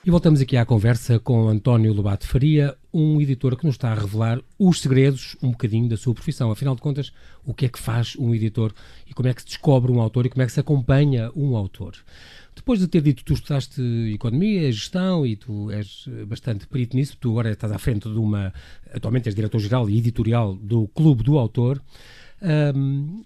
E 0.10 0.12
voltamos 0.12 0.42
aqui 0.42 0.58
à 0.58 0.66
conversa 0.66 1.20
com 1.20 1.48
António 1.48 1.94
Lobato 1.94 2.26
Faria, 2.26 2.76
um 2.92 3.22
editor 3.22 3.56
que 3.56 3.64
nos 3.64 3.76
está 3.76 3.92
a 3.92 3.94
revelar 3.94 4.42
os 4.58 4.82
segredos 4.82 5.38
um 5.40 5.52
bocadinho 5.52 5.88
da 5.88 5.96
sua 5.98 6.16
profissão. 6.16 6.50
Afinal 6.50 6.74
de 6.74 6.82
contas, 6.82 7.14
o 7.46 7.54
que 7.54 7.68
é 7.68 7.70
que 7.70 7.78
faz 7.78 8.16
um 8.16 8.34
editor 8.34 8.74
e 9.06 9.14
como 9.14 9.30
é 9.30 9.34
que 9.36 9.42
se 9.42 9.48
descobre 9.50 9.92
um 9.92 10.02
autor 10.02 10.26
e 10.26 10.30
como 10.30 10.42
é 10.42 10.48
que 10.48 10.52
se 10.52 10.60
acompanha 10.60 11.30
um 11.36 11.56
autor. 11.56 11.94
Depois 12.56 12.80
de 12.80 12.88
ter 12.88 13.04
dito 13.04 13.18
que 13.18 13.24
tu 13.24 13.34
estudaste 13.34 13.84
economia, 14.12 14.72
gestão 14.72 15.28
e 15.28 15.36
tu 15.36 15.70
és 15.70 16.10
bastante 16.26 16.66
perito 16.66 16.98
nisso, 16.98 17.16
tu 17.22 17.30
agora 17.30 17.52
estás 17.52 17.72
à 17.72 17.78
frente 17.78 18.10
de 18.10 18.18
uma. 18.18 18.52
Atualmente 18.92 19.30
és 19.30 19.36
diretor-geral 19.36 19.88
e 19.92 20.00
editorial 20.00 20.56
do 20.56 20.88
Clube 20.88 21.22
do 21.22 21.38
Autor. 21.38 21.80
Um, 22.42 23.24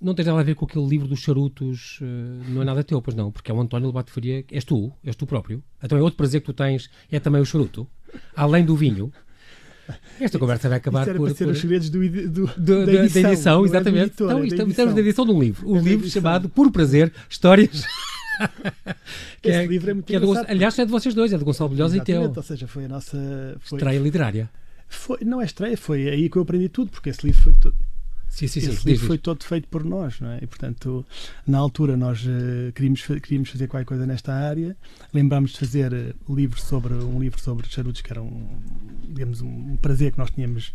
não 0.00 0.14
tens 0.14 0.26
nada 0.26 0.40
a 0.40 0.42
ver 0.42 0.54
com 0.54 0.64
aquele 0.64 0.86
livro 0.86 1.06
dos 1.06 1.20
charutos, 1.20 1.98
uh, 2.00 2.50
não 2.50 2.62
é 2.62 2.64
nada 2.64 2.82
teu, 2.82 3.00
pois 3.02 3.16
não, 3.16 3.30
porque 3.30 3.50
é 3.50 3.54
o 3.54 3.60
António 3.60 3.86
Lobato 3.86 4.10
Faria, 4.10 4.44
és 4.50 4.64
tu, 4.64 4.92
és 5.04 5.14
tu 5.14 5.26
próprio. 5.26 5.62
Então 5.82 5.98
é 5.98 6.02
outro 6.02 6.16
prazer 6.16 6.40
que 6.40 6.46
tu 6.46 6.52
tens, 6.52 6.90
é 7.10 7.20
também 7.20 7.40
o 7.40 7.44
charuto, 7.44 7.86
além 8.34 8.64
do 8.64 8.76
vinho. 8.76 9.12
Esta 10.20 10.38
conversa 10.38 10.68
vai 10.68 10.78
acabar 10.78 11.00
Isto 11.00 11.10
era 11.10 11.18
por, 11.18 11.26
para 11.26 11.34
ser 11.34 11.44
por... 11.44 11.52
os 11.52 11.60
segredos 11.60 11.90
do, 11.90 11.98
do, 12.08 12.46
do, 12.46 12.86
da, 12.86 12.92
edição, 12.94 13.22
da 13.22 13.28
edição 13.32 13.62
é 13.62 13.66
exatamente. 13.66 14.06
Editora, 14.06 14.32
então, 14.32 14.44
isto, 14.44 14.70
estamos 14.70 14.94
na 14.94 15.00
edição 15.00 15.26
de 15.26 15.32
um 15.32 15.40
livro. 15.40 15.68
Um 15.68 15.76
é 15.76 15.80
livro 15.80 16.08
chamado 16.08 16.48
Por 16.48 16.70
Prazer, 16.70 17.12
Histórias. 17.28 17.82
que 19.42 19.48
Esse 19.48 19.58
é, 19.58 19.66
livro 19.66 19.90
é 19.90 19.94
muito 19.94 20.06
que 20.06 20.16
é 20.16 20.20
do, 20.20 20.32
Aliás, 20.32 20.78
é 20.78 20.84
de 20.84 20.90
vocês 20.90 21.14
dois, 21.14 21.32
é 21.32 21.38
de 21.38 21.44
Gonçalo 21.44 21.70
Bilhosa 21.70 21.96
e 21.96 22.00
teu. 22.00 22.32
Ou 22.34 22.42
seja, 22.42 22.66
foi 22.68 22.84
a 22.84 22.88
nossa. 22.88 23.56
Foi, 23.60 23.78
estreia 23.78 23.98
literária. 23.98 24.50
Foi, 24.88 25.18
não 25.24 25.40
é 25.40 25.44
estreia, 25.44 25.76
foi 25.76 26.08
aí 26.08 26.28
que 26.28 26.36
eu 26.36 26.42
aprendi 26.42 26.68
tudo, 26.68 26.90
porque 26.90 27.10
esse 27.10 27.24
livro 27.26 27.42
foi 27.42 27.52
todo 27.54 27.76
Sim, 28.30 28.46
sim, 28.46 28.60
sim. 28.60 28.70
Esse 28.70 28.88
livro 28.88 29.06
foi 29.06 29.18
todo 29.18 29.44
feito 29.44 29.66
por 29.68 29.84
nós, 29.84 30.20
não 30.20 30.30
é? 30.30 30.38
E, 30.40 30.46
portanto, 30.46 31.04
na 31.46 31.58
altura 31.58 31.96
nós 31.96 32.24
uh, 32.24 32.72
queríamos, 32.72 33.04
queríamos 33.04 33.50
fazer 33.50 33.66
qualquer 33.66 33.84
coisa 33.84 34.06
nesta 34.06 34.32
área. 34.32 34.76
Lembrámos 35.12 35.50
de 35.50 35.58
fazer 35.58 35.92
uh, 35.92 36.34
livro 36.34 36.60
sobre, 36.60 36.94
um 36.94 37.20
livro 37.20 37.40
sobre 37.40 37.68
charutos, 37.68 38.00
que 38.00 38.12
era 38.12 38.22
um, 38.22 38.58
digamos, 39.08 39.42
um 39.42 39.76
prazer 39.76 40.12
que 40.12 40.18
nós 40.18 40.30
tínhamos 40.30 40.68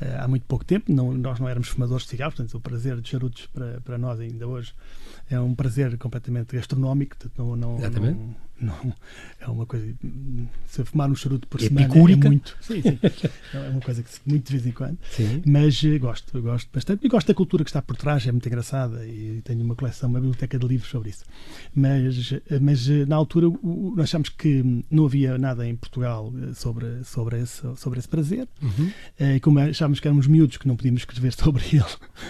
uh, 0.00 0.20
há 0.24 0.28
muito 0.28 0.44
pouco 0.46 0.64
tempo. 0.64 0.92
Não, 0.92 1.14
nós 1.14 1.38
não 1.38 1.48
éramos 1.48 1.68
fumadores 1.68 2.02
de 2.02 2.10
cigarros, 2.10 2.34
portanto, 2.34 2.56
o 2.56 2.60
prazer 2.60 3.00
de 3.00 3.08
charutos 3.08 3.46
para, 3.46 3.80
para 3.82 3.96
nós 3.96 4.18
ainda 4.18 4.46
hoje 4.46 4.74
é 5.30 5.38
um 5.38 5.54
prazer 5.54 5.96
completamente 5.98 6.56
gastronómico. 6.56 7.16
Não, 7.38 7.54
não, 7.54 7.78
Exatamente. 7.78 8.18
Não, 8.18 8.34
não, 8.58 8.94
é 9.38 9.46
uma 9.48 9.66
coisa. 9.66 9.86
Se 10.66 10.82
fumar 10.84 11.10
um 11.10 11.14
charuto 11.14 11.46
por 11.46 11.60
semana 11.60 11.92
é 11.94 12.16
muito. 12.16 12.56
Sim, 12.60 12.82
sim. 12.82 12.98
É 13.52 13.68
uma 13.70 13.80
coisa 13.80 14.02
que 14.02 14.10
se 14.10 14.20
muito 14.26 14.46
de 14.46 14.52
vez 14.52 14.66
em 14.66 14.72
quando. 14.72 14.98
Sim. 15.10 15.42
Mas 15.46 15.82
uh, 15.82 15.98
gosto, 15.98 16.40
gosto 16.40 16.68
bastante. 16.72 17.06
E 17.06 17.08
gosto 17.08 17.28
da 17.28 17.34
cultura 17.34 17.64
que 17.64 17.70
está 17.70 17.82
por 17.82 17.96
trás, 17.96 18.26
é 18.26 18.32
muito 18.32 18.46
engraçada. 18.46 19.06
E 19.06 19.42
tenho 19.44 19.62
uma 19.62 19.74
coleção, 19.74 20.08
uma 20.08 20.20
biblioteca 20.20 20.58
de 20.58 20.66
livros 20.66 20.90
sobre 20.90 21.10
isso. 21.10 21.24
Mas, 21.74 22.32
eh, 22.32 22.58
mas 22.60 22.88
eh, 22.88 23.04
na 23.06 23.16
altura 23.16 23.48
nós 23.62 24.04
achamos 24.04 24.28
que 24.30 24.84
não 24.90 25.04
havia 25.04 25.36
nada 25.36 25.66
em 25.66 25.76
Portugal 25.76 26.32
sobre, 26.54 27.04
sobre, 27.04 27.40
esse, 27.40 27.62
sobre 27.76 27.98
esse 27.98 28.08
prazer. 28.08 28.48
Uhum. 28.62 28.90
E 29.36 29.40
como 29.40 29.58
achámos 29.58 30.00
que 30.00 30.08
éramos 30.08 30.26
miúdos, 30.26 30.56
que 30.56 30.66
não 30.66 30.76
podíamos 30.76 31.02
escrever 31.02 31.32
sobre 31.34 31.62
ele, 31.72 31.84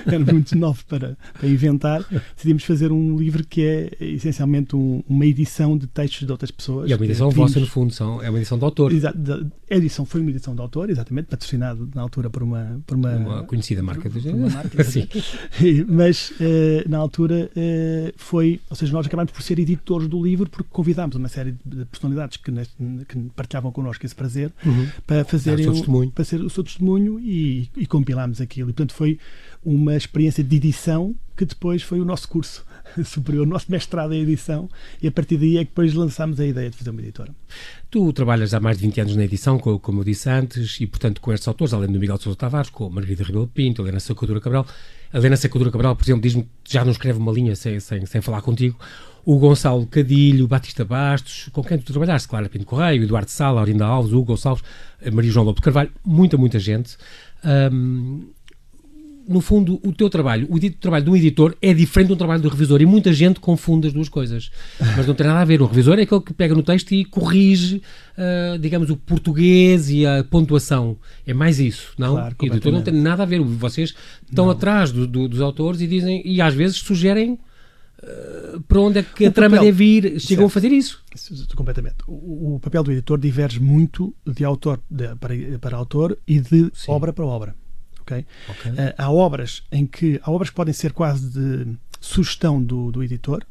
éramos 0.07 0.33
muito 0.33 0.57
novos 0.57 0.83
para, 0.83 1.17
para 1.35 1.49
inventar, 1.49 2.05
decidimos 2.35 2.65
fazer 2.65 2.91
um 2.91 3.17
livro 3.17 3.45
que 3.47 3.63
é 3.63 3.97
essencialmente 4.01 4.75
um, 4.75 5.03
uma 5.09 5.27
edição 5.27 5.77
de 5.77 5.87
textos 5.87 6.16
textos 6.17 6.27
de 6.27 6.33
outras 6.33 6.51
pessoas. 6.51 6.89
E 6.89 6.93
é 6.93 6.97
uma 6.97 7.05
edição 7.05 7.31
vossa, 7.31 7.61
no 7.61 7.67
fundo, 7.67 7.93
são, 7.93 8.23
é 8.23 8.31
uma 8.31 8.39
edição 8.39 8.59
de 8.59 8.65
autor. 8.65 8.93
Exato, 8.93 9.19
a 9.71 9.75
edição 9.75 10.05
foi 10.05 10.21
uma 10.21 10.31
edição 10.31 10.55
de 10.55 10.61
autor, 10.61 10.91
exatamente, 10.91 11.27
patrocinado 11.27 11.89
na 11.95 12.03
altura 12.03 12.31
por 12.31 12.43
uma... 12.43 12.81
Por 12.87 12.97
uma, 12.97 13.17
uma 13.17 13.43
conhecida 13.45 13.83
marca. 13.83 14.09
Por, 14.09 14.23
por 14.23 14.33
uma 14.33 14.49
marca 14.49 14.85
Sim. 14.85 15.07
Mas, 15.89 16.31
uh, 16.31 16.89
na 16.89 16.99
altura, 16.99 17.51
uh, 17.55 18.13
foi... 18.17 18.61
Ou 18.71 18.77
seja, 18.77 18.93
nós 18.93 19.07
acabámos 19.07 19.33
por 19.33 19.43
ser 19.43 19.59
editores 19.59 20.09
do 20.09 20.23
livro 20.23 20.49
porque 20.49 20.69
convidámos 20.71 21.17
uma 21.17 21.29
série 21.29 21.55
de 21.65 21.85
personalidades 21.87 22.37
que, 22.39 22.51
neste, 22.51 22.75
que 23.09 23.19
partilhavam 23.35 23.71
connosco 23.73 24.05
esse 24.07 24.15
prazer 24.15 24.53
uhum. 24.65 24.89
para 25.07 25.25
fazerem... 25.25 25.69
O, 25.69 26.11
para 26.11 26.25
ser 26.25 26.41
o 26.41 26.51
seu 26.51 26.65
testemunho 26.65 27.21
e, 27.21 27.69
e 27.77 27.87
compilámos 27.87 28.41
aquilo. 28.41 28.71
E, 28.71 28.73
portanto, 28.73 28.95
foi 28.95 29.19
uma 29.67 29.97
experiência 29.97 30.45
de 30.45 30.57
edição 30.57 31.13
que 31.37 31.45
depois 31.45 31.83
foi 31.83 32.01
o 32.01 32.05
nosso 32.05 32.29
curso 32.29 32.65
superior, 33.05 33.45
o 33.45 33.51
nosso 33.51 33.67
mestrado 33.69 34.15
em 34.15 34.23
edição, 34.23 34.71
e 35.03 35.09
a 35.09 35.11
partir 35.11 35.37
daí 35.37 35.59
é 35.59 35.65
que 35.65 35.71
depois 35.71 35.93
lançámos 35.93 36.39
a 36.39 36.47
ideia 36.47 36.71
de 36.71 36.77
fazer 36.77 36.91
uma 36.91 37.03
editora. 37.03 37.35
Tu 37.91 38.13
trabalhas 38.13 38.55
há 38.55 38.61
mais 38.61 38.79
de 38.79 38.87
20 38.87 39.01
anos 39.01 39.17
na 39.17 39.25
edição, 39.25 39.59
como 39.59 40.01
eu 40.01 40.05
disse 40.05 40.31
antes, 40.31 40.81
e 40.81 40.87
portanto 40.87 41.21
com 41.21 41.33
estes 41.33 41.49
autores, 41.49 41.75
além 41.75 41.91
do 41.91 41.99
Miguel 41.99 42.17
Sousa 42.17 42.39
Tavares, 42.39 42.71
com 42.71 42.87
a 42.87 42.91
Margarida 42.91 43.25
Rebelo 43.25 43.49
Pinto, 43.49 43.83
a 43.83 43.85
Helena 43.85 43.99
Sacadura 43.99 44.41
Cabral. 44.41 44.65
A 45.13 45.19
Helena 45.19 45.37
Sacadura 45.37 45.71
Cabral, 45.71 45.97
por 45.97 46.05
exemplo, 46.05 46.23
diz-me 46.23 46.45
que 46.63 46.73
já 46.73 46.85
não 46.85 46.93
escreve 46.93 47.19
uma 47.19 47.33
linha 47.33 47.57
sem, 47.57 47.81
sem, 47.81 48.07
sem 48.07 48.21
falar 48.21 48.43
contigo. 48.43 48.79
O 49.25 49.39
Gonçalo 49.39 49.85
Cadilho, 49.87 50.47
Batista 50.47 50.85
Bastos, 50.85 51.49
com 51.53 51.63
quem 51.63 51.77
tu 51.79 51.93
trabalhaste, 51.93 52.29
Clara 52.29 52.49
Pinto 52.49 52.65
Correio, 52.65 53.03
Eduardo 53.03 53.31
Sala, 53.31 53.61
Aurinda 53.61 53.85
Alves, 53.85 54.13
Hugo 54.13 54.27
Gonçalves, 54.27 54.63
Maria 55.13 55.31
João 55.31 55.53
de 55.53 55.61
Carvalho, 55.61 55.91
muita, 56.05 56.37
muita 56.37 56.61
gente. 56.61 56.97
Um, 57.45 58.29
no 59.29 59.41
fundo, 59.41 59.81
o 59.85 59.93
teu 59.93 60.09
trabalho, 60.09 60.47
o 60.51 60.59
trabalho 60.71 61.05
de 61.05 61.11
um 61.11 61.17
editor 61.17 61.57
é 61.61 61.75
diferente 61.75 62.09
do 62.09 62.17
trabalho 62.17 62.41
do 62.41 62.49
revisor 62.49 62.81
e 62.81 62.87
muita 62.87 63.13
gente 63.13 63.41
confunde 63.41 63.89
as 63.89 63.93
duas 63.93 64.09
coisas. 64.09 64.51
Mas 64.97 65.07
não 65.07 65.15
tem 65.15 65.27
nada 65.27 65.41
a 65.41 65.45
ver. 65.45 65.61
O 65.61 65.67
revisor 65.67 65.99
é 65.99 66.03
aquele 66.03 66.21
que 66.21 66.33
pega 66.33 66.55
no 66.55 66.63
texto 66.63 66.93
e 66.93 67.05
corrige, 67.05 67.83
uh, 68.17 68.59
digamos, 68.59 68.91
o 68.91 68.97
português 68.97 69.91
e 69.91 70.07
a 70.07 70.25
pontuação. 70.25 70.97
É 71.27 71.35
mais 71.35 71.59
isso, 71.59 71.93
não? 71.99 72.15
Claro, 72.15 72.37
o 72.41 72.47
editor 72.47 72.73
não 72.73 72.83
tem 72.83 72.95
nada 72.95 73.25
a 73.25 73.27
ver. 73.27 73.41
Vocês 73.41 73.95
estão 74.29 74.47
não. 74.47 74.53
atrás 74.53 74.93
do, 74.93 75.07
do, 75.07 75.29
dos 75.29 75.41
autores 75.41 75.81
e 75.81 75.87
dizem, 75.87 76.23
e 76.25 76.41
às 76.41 76.55
vezes 76.55 76.77
sugerem 76.77 77.33
uh, 78.03 78.61
para 78.63 78.81
onde 78.81 79.01
é 79.01 79.03
que 79.03 79.25
o 79.25 79.29
a 79.29 79.31
trama 79.33 79.59
deve 79.59 79.85
ir. 79.85 80.03
Chegam 80.21 80.45
certo. 80.45 80.47
a 80.47 80.51
fazer 80.51 80.73
isso. 80.73 81.03
Completamente. 81.57 81.97
O, 82.07 82.55
o, 82.55 82.61
papel 82.61 82.85
do 82.85 82.93
editor 82.93 83.19
diverge 83.19 83.59
muito 83.59 84.15
de 84.25 84.45
autor 84.45 84.81
de, 84.89 85.15
para, 85.17 85.35
para 85.61 85.77
autor 85.77 86.17
e 86.27 86.39
de 86.39 86.71
Sim. 86.73 86.93
obra 86.93 87.13
para 87.13 87.25
obra 87.25 87.66
ok? 88.07 88.25
okay. 88.49 88.73
Uh, 88.73 88.95
há 88.97 89.11
obras 89.11 89.63
em 89.73 89.85
que 89.87 90.21
há 90.23 90.31
obras 90.31 90.51
que 90.51 90.57
podem 90.57 90.73
ser 90.73 90.93
quase 90.93 91.29
de 91.31 91.77
sugestão 92.01 92.63
do, 92.63 92.93
do 92.93 93.03
editor, 93.03 93.45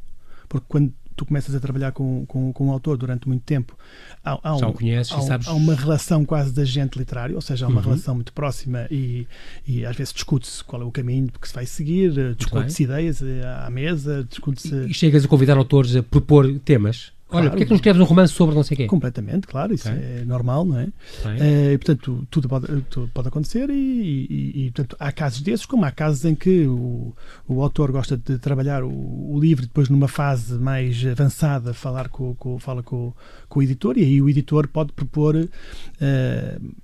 porque 0.48 0.66
quando 0.70 0.94
tu 1.16 1.26
começas 1.26 1.56
a 1.56 1.60
trabalhar 1.60 1.92
com, 1.92 2.26
com, 2.26 2.52
com 2.52 2.68
um 2.68 2.72
autor 2.72 2.98
durante 2.98 3.28
muito 3.28 3.44
tempo, 3.44 3.78
há, 4.24 4.38
há, 4.44 4.56
um, 4.56 4.74
conheces, 4.74 5.14
há, 5.14 5.22
sabes... 5.22 5.48
há, 5.48 5.54
uma 5.54 5.74
relação 5.74 6.26
quase 6.26 6.52
de 6.52 6.62
agente 6.62 6.98
literário, 6.98 7.36
ou 7.36 7.42
seja, 7.42 7.66
há 7.66 7.70
uma 7.70 7.80
uhum. 7.80 7.88
relação 7.88 8.16
muito 8.16 8.34
próxima 8.34 8.88
e, 8.92 9.26
e 9.66 9.86
às 9.86 9.96
vezes 9.96 10.14
discute-se 10.14 10.64
qual 10.64 10.82
é 10.82 10.86
o 10.86 10.92
caminho 10.92 11.30
que 11.40 11.48
se 11.48 11.54
vai 11.54 11.66
seguir, 11.66 12.36
discute-se 12.36 12.84
ideias 12.84 13.24
à 13.66 13.70
mesa, 13.70 14.26
discute-se... 14.30 14.76
E, 14.76 14.92
e 14.92 14.94
chegas 14.94 15.24
a 15.24 15.28
convidar 15.28 15.58
autores 15.58 15.96
a 15.96 16.04
propor 16.04 16.60
temas? 16.60 17.15
Olha, 17.36 17.50
porque 17.50 17.64
é 17.64 17.66
que 17.66 17.72
não 17.72 17.76
escreves 17.76 18.02
um 18.02 18.06
romance 18.06 18.34
sobre 18.34 18.56
não 18.56 18.64
sei 18.64 18.76
o 18.76 18.78
quê? 18.78 18.88
Completamente, 18.88 19.48
claro, 19.48 19.74
isso 19.74 19.90
okay. 19.90 20.02
é 20.22 20.26
normal, 20.26 20.66
não 20.66 20.80
é? 20.80 20.88
Okay. 21.20 21.74
e, 21.74 21.78
portanto, 21.78 22.28
tudo 22.30 22.50
pode, 22.50 22.68
tudo 22.90 23.10
pode 23.14 23.28
acontecer 23.28 23.70
e, 23.70 23.74
e, 23.74 24.66
e, 24.66 24.72
portanto, 24.72 24.96
há 25.00 25.12
casos 25.12 25.42
desses, 25.42 25.66
como 25.66 25.86
há 25.86 25.92
casos 25.92 26.26
em 26.26 26.36
que 26.36 26.66
o, 26.66 27.14
o 27.48 27.62
autor 27.62 27.92
gosta 27.92 28.18
de 28.18 28.38
trabalhar 28.38 28.84
o, 28.84 28.90
o 28.90 29.40
livro 29.40 29.64
depois 29.64 29.90
numa 29.90 30.08
fase 30.08 30.56
mais 30.56 31.06
avançada, 31.06 31.74
falar 31.74 32.10
com, 32.10 32.36
com, 32.36 32.60
fala 32.60 32.82
com, 32.82 33.14
com 33.48 33.60
o 33.60 33.64
editor 33.64 33.98
e 33.98 34.04
aí 34.04 34.22
o 34.22 34.30
editor 34.30 34.68
pode 34.68 34.92
propor 34.94 35.36
uh, 35.36 36.76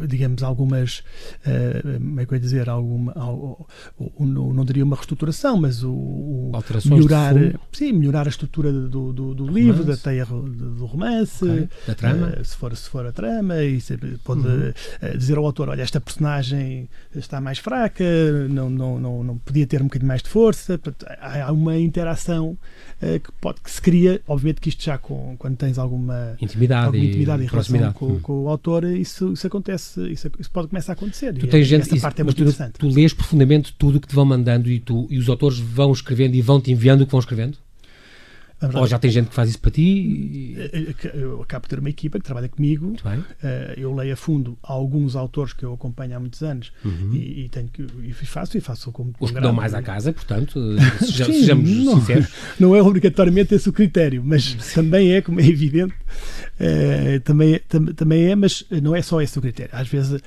digamos, 0.00 0.42
algumas, 0.42 0.98
uh, 1.46 1.98
como 1.98 2.20
é 2.20 2.26
que 2.26 2.32
eu 2.32 2.36
ia 2.36 2.40
dizer, 2.40 2.68
alguma, 2.68 3.12
não, 4.18 4.52
não 4.52 4.64
diria 4.64 4.84
uma 4.84 4.96
reestruturação, 4.96 5.58
mas 5.60 5.82
o, 5.82 5.92
o 5.92 6.52
melhorar, 6.86 7.34
sim, 7.72 7.92
melhorar 7.92 8.26
a 8.26 8.30
estrutura 8.30 8.72
do, 8.72 9.12
do, 9.12 9.34
do 9.34 9.46
livro, 9.46 9.84
da 9.84 9.96
teia 9.96 10.24
do 10.24 10.86
romance, 10.86 11.44
okay. 11.44 11.68
da 11.86 11.94
trama, 11.94 12.34
uh, 12.38 12.44
se, 12.44 12.56
for, 12.56 12.74
se 12.76 12.88
for 12.88 13.06
a 13.06 13.12
trama, 13.12 13.62
e 13.62 13.80
se, 13.80 13.96
pode 14.24 14.46
uhum. 14.46 14.70
uh, 14.70 15.18
dizer 15.18 15.36
ao 15.36 15.44
autor, 15.44 15.68
olha, 15.68 15.82
esta 15.82 16.00
personagem 16.00 16.88
está 17.14 17.40
mais 17.40 17.58
fraca, 17.58 18.04
não, 18.48 18.70
não, 18.70 18.98
não, 18.98 19.22
não 19.22 19.38
podia 19.38 19.66
ter 19.66 19.82
um 19.82 19.84
bocadinho 19.86 20.08
mais 20.08 20.22
de 20.22 20.30
força, 20.30 20.80
há 21.20 21.52
uma 21.52 21.76
interação 21.78 22.56
que, 23.00 23.32
pode, 23.38 23.60
que 23.60 23.70
se 23.70 23.82
cria, 23.82 24.20
obviamente 24.26 24.60
que 24.62 24.70
isto 24.70 24.82
já 24.82 24.96
com, 24.96 25.36
quando 25.38 25.56
tens 25.56 25.78
alguma 25.78 26.36
intimidade, 26.40 26.86
alguma 26.86 27.04
intimidade 27.04 27.42
e, 27.42 27.46
e 27.46 27.48
relação 27.48 27.92
com, 27.92 28.06
uhum. 28.06 28.20
com, 28.20 28.44
o 28.44 28.48
autor, 28.48 28.84
isso, 28.84 29.32
isso 29.32 29.46
acontece 29.46 29.73
acontece, 29.74 30.12
isso, 30.12 30.30
isso 30.38 30.50
pode 30.50 30.68
começar 30.68 30.92
a 30.92 30.94
acontecer. 30.94 31.34
Tu 31.34 31.46
tens 31.46 31.66
gente, 31.66 31.82
essa 31.82 32.00
parte 32.00 32.20
é 32.20 32.24
muito 32.24 32.36
tu, 32.36 32.42
interessante. 32.42 32.78
Tu 32.78 32.88
lês 32.88 33.12
profundamente 33.12 33.74
tudo 33.76 33.96
o 33.96 34.00
que 34.00 34.08
te 34.08 34.14
vão 34.14 34.24
mandando 34.24 34.70
e, 34.70 34.78
tu, 34.80 35.06
e 35.10 35.18
os 35.18 35.28
autores 35.28 35.58
vão 35.58 35.92
escrevendo 35.92 36.34
e 36.34 36.42
vão 36.42 36.60
te 36.60 36.72
enviando 36.72 37.02
o 37.02 37.06
que 37.06 37.12
vão 37.12 37.20
escrevendo? 37.20 37.58
Ou 38.74 38.86
já 38.86 38.98
tem 38.98 39.10
gente 39.10 39.28
que 39.28 39.34
faz 39.34 39.48
isso 39.50 39.58
para 39.58 39.70
ti? 39.70 40.56
Eu 41.14 41.42
acabo 41.42 41.64
de 41.64 41.68
ter 41.70 41.78
uma 41.78 41.90
equipa 41.90 42.18
que 42.18 42.24
trabalha 42.24 42.48
comigo. 42.48 42.94
Eh, 43.42 43.74
eu 43.76 43.94
leio 43.94 44.12
a 44.12 44.16
fundo 44.16 44.58
alguns 44.62 45.16
autores 45.16 45.52
que 45.52 45.64
eu 45.64 45.72
acompanho 45.72 46.16
há 46.16 46.20
muitos 46.20 46.42
anos 46.42 46.72
uhum. 46.84 47.12
e, 47.12 47.44
e, 47.44 47.48
tenho 47.48 47.68
que, 47.68 47.86
e 48.02 48.12
faço 48.12 48.56
e 48.56 48.60
faço 48.60 48.90
como 48.92 49.12
Os 49.20 49.30
que 49.30 49.40
dão 49.40 49.52
mais 49.52 49.74
à 49.74 49.82
casa, 49.82 50.12
portanto, 50.12 50.60
sejamos, 51.00 51.36
sejamos 51.36 51.70
não, 51.84 52.00
sinceros. 52.00 52.28
Não 52.58 52.74
é 52.74 52.82
obrigatoriamente 52.82 53.54
esse 53.54 53.68
o 53.68 53.72
critério, 53.72 54.22
mas 54.24 54.54
também 54.74 55.12
é, 55.12 55.20
como 55.20 55.40
é 55.40 55.46
evidente, 55.46 55.94
uh, 55.94 57.20
também, 57.24 57.54
é, 57.54 57.58
tam, 57.58 57.86
também 57.86 58.24
é, 58.26 58.36
mas 58.36 58.64
não 58.82 58.94
é 58.94 59.02
só 59.02 59.20
esse 59.20 59.38
o 59.38 59.42
critério. 59.42 59.70
Às 59.74 59.88
vezes 59.88 60.20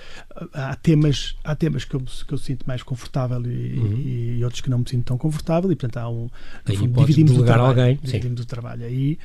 há 0.54 0.76
temas, 0.76 1.36
há 1.44 1.56
temas 1.56 1.86
que 1.86 1.96
eu, 1.96 2.02
que 2.02 2.34
eu 2.34 2.38
sinto 2.38 2.66
mais 2.66 2.84
confortável 2.84 3.42
e, 3.46 3.80
uhum. 3.80 4.38
e, 4.40 4.44
outros 4.44 4.62
que 4.62 4.70
não 4.70 4.80
me 4.80 4.90
sinto 4.90 5.06
tão 5.06 5.18
confortável 5.18 5.72
e 5.72 5.76
portanto 5.76 5.98
há 5.98 6.10
um 6.10 6.30
Aí 6.66 6.76
fundo, 6.76 7.00
dividimos 7.00 7.38
o 7.38 7.44
trabalho, 7.44 7.70
alguém. 7.70 8.00
Dividimos 8.28 8.42
o 8.42 8.46
trabalho. 8.46 8.86
Aí 8.86 9.18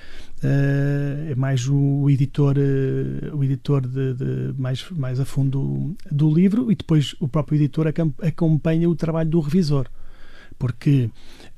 uh, 0.42 1.32
é 1.32 1.34
mais 1.34 1.66
o, 1.68 2.08
editor 2.08 2.56
uh, 2.56 3.36
o 3.36 3.42
editor 3.44 3.86
de, 3.86 4.14
de, 4.14 4.54
mais, 4.58 4.88
mais 4.90 5.20
a 5.20 5.24
fundo 5.24 5.50
do, 5.50 5.96
do 6.10 6.34
livro 6.34 6.70
e 6.70 6.76
depois 6.76 7.14
o 7.20 7.28
próprio 7.28 7.56
editor 7.56 7.86
acompanha 8.22 8.88
o 8.88 8.94
trabalho 8.94 9.30
do 9.30 9.40
revisor. 9.40 9.86
Porque 10.58 11.10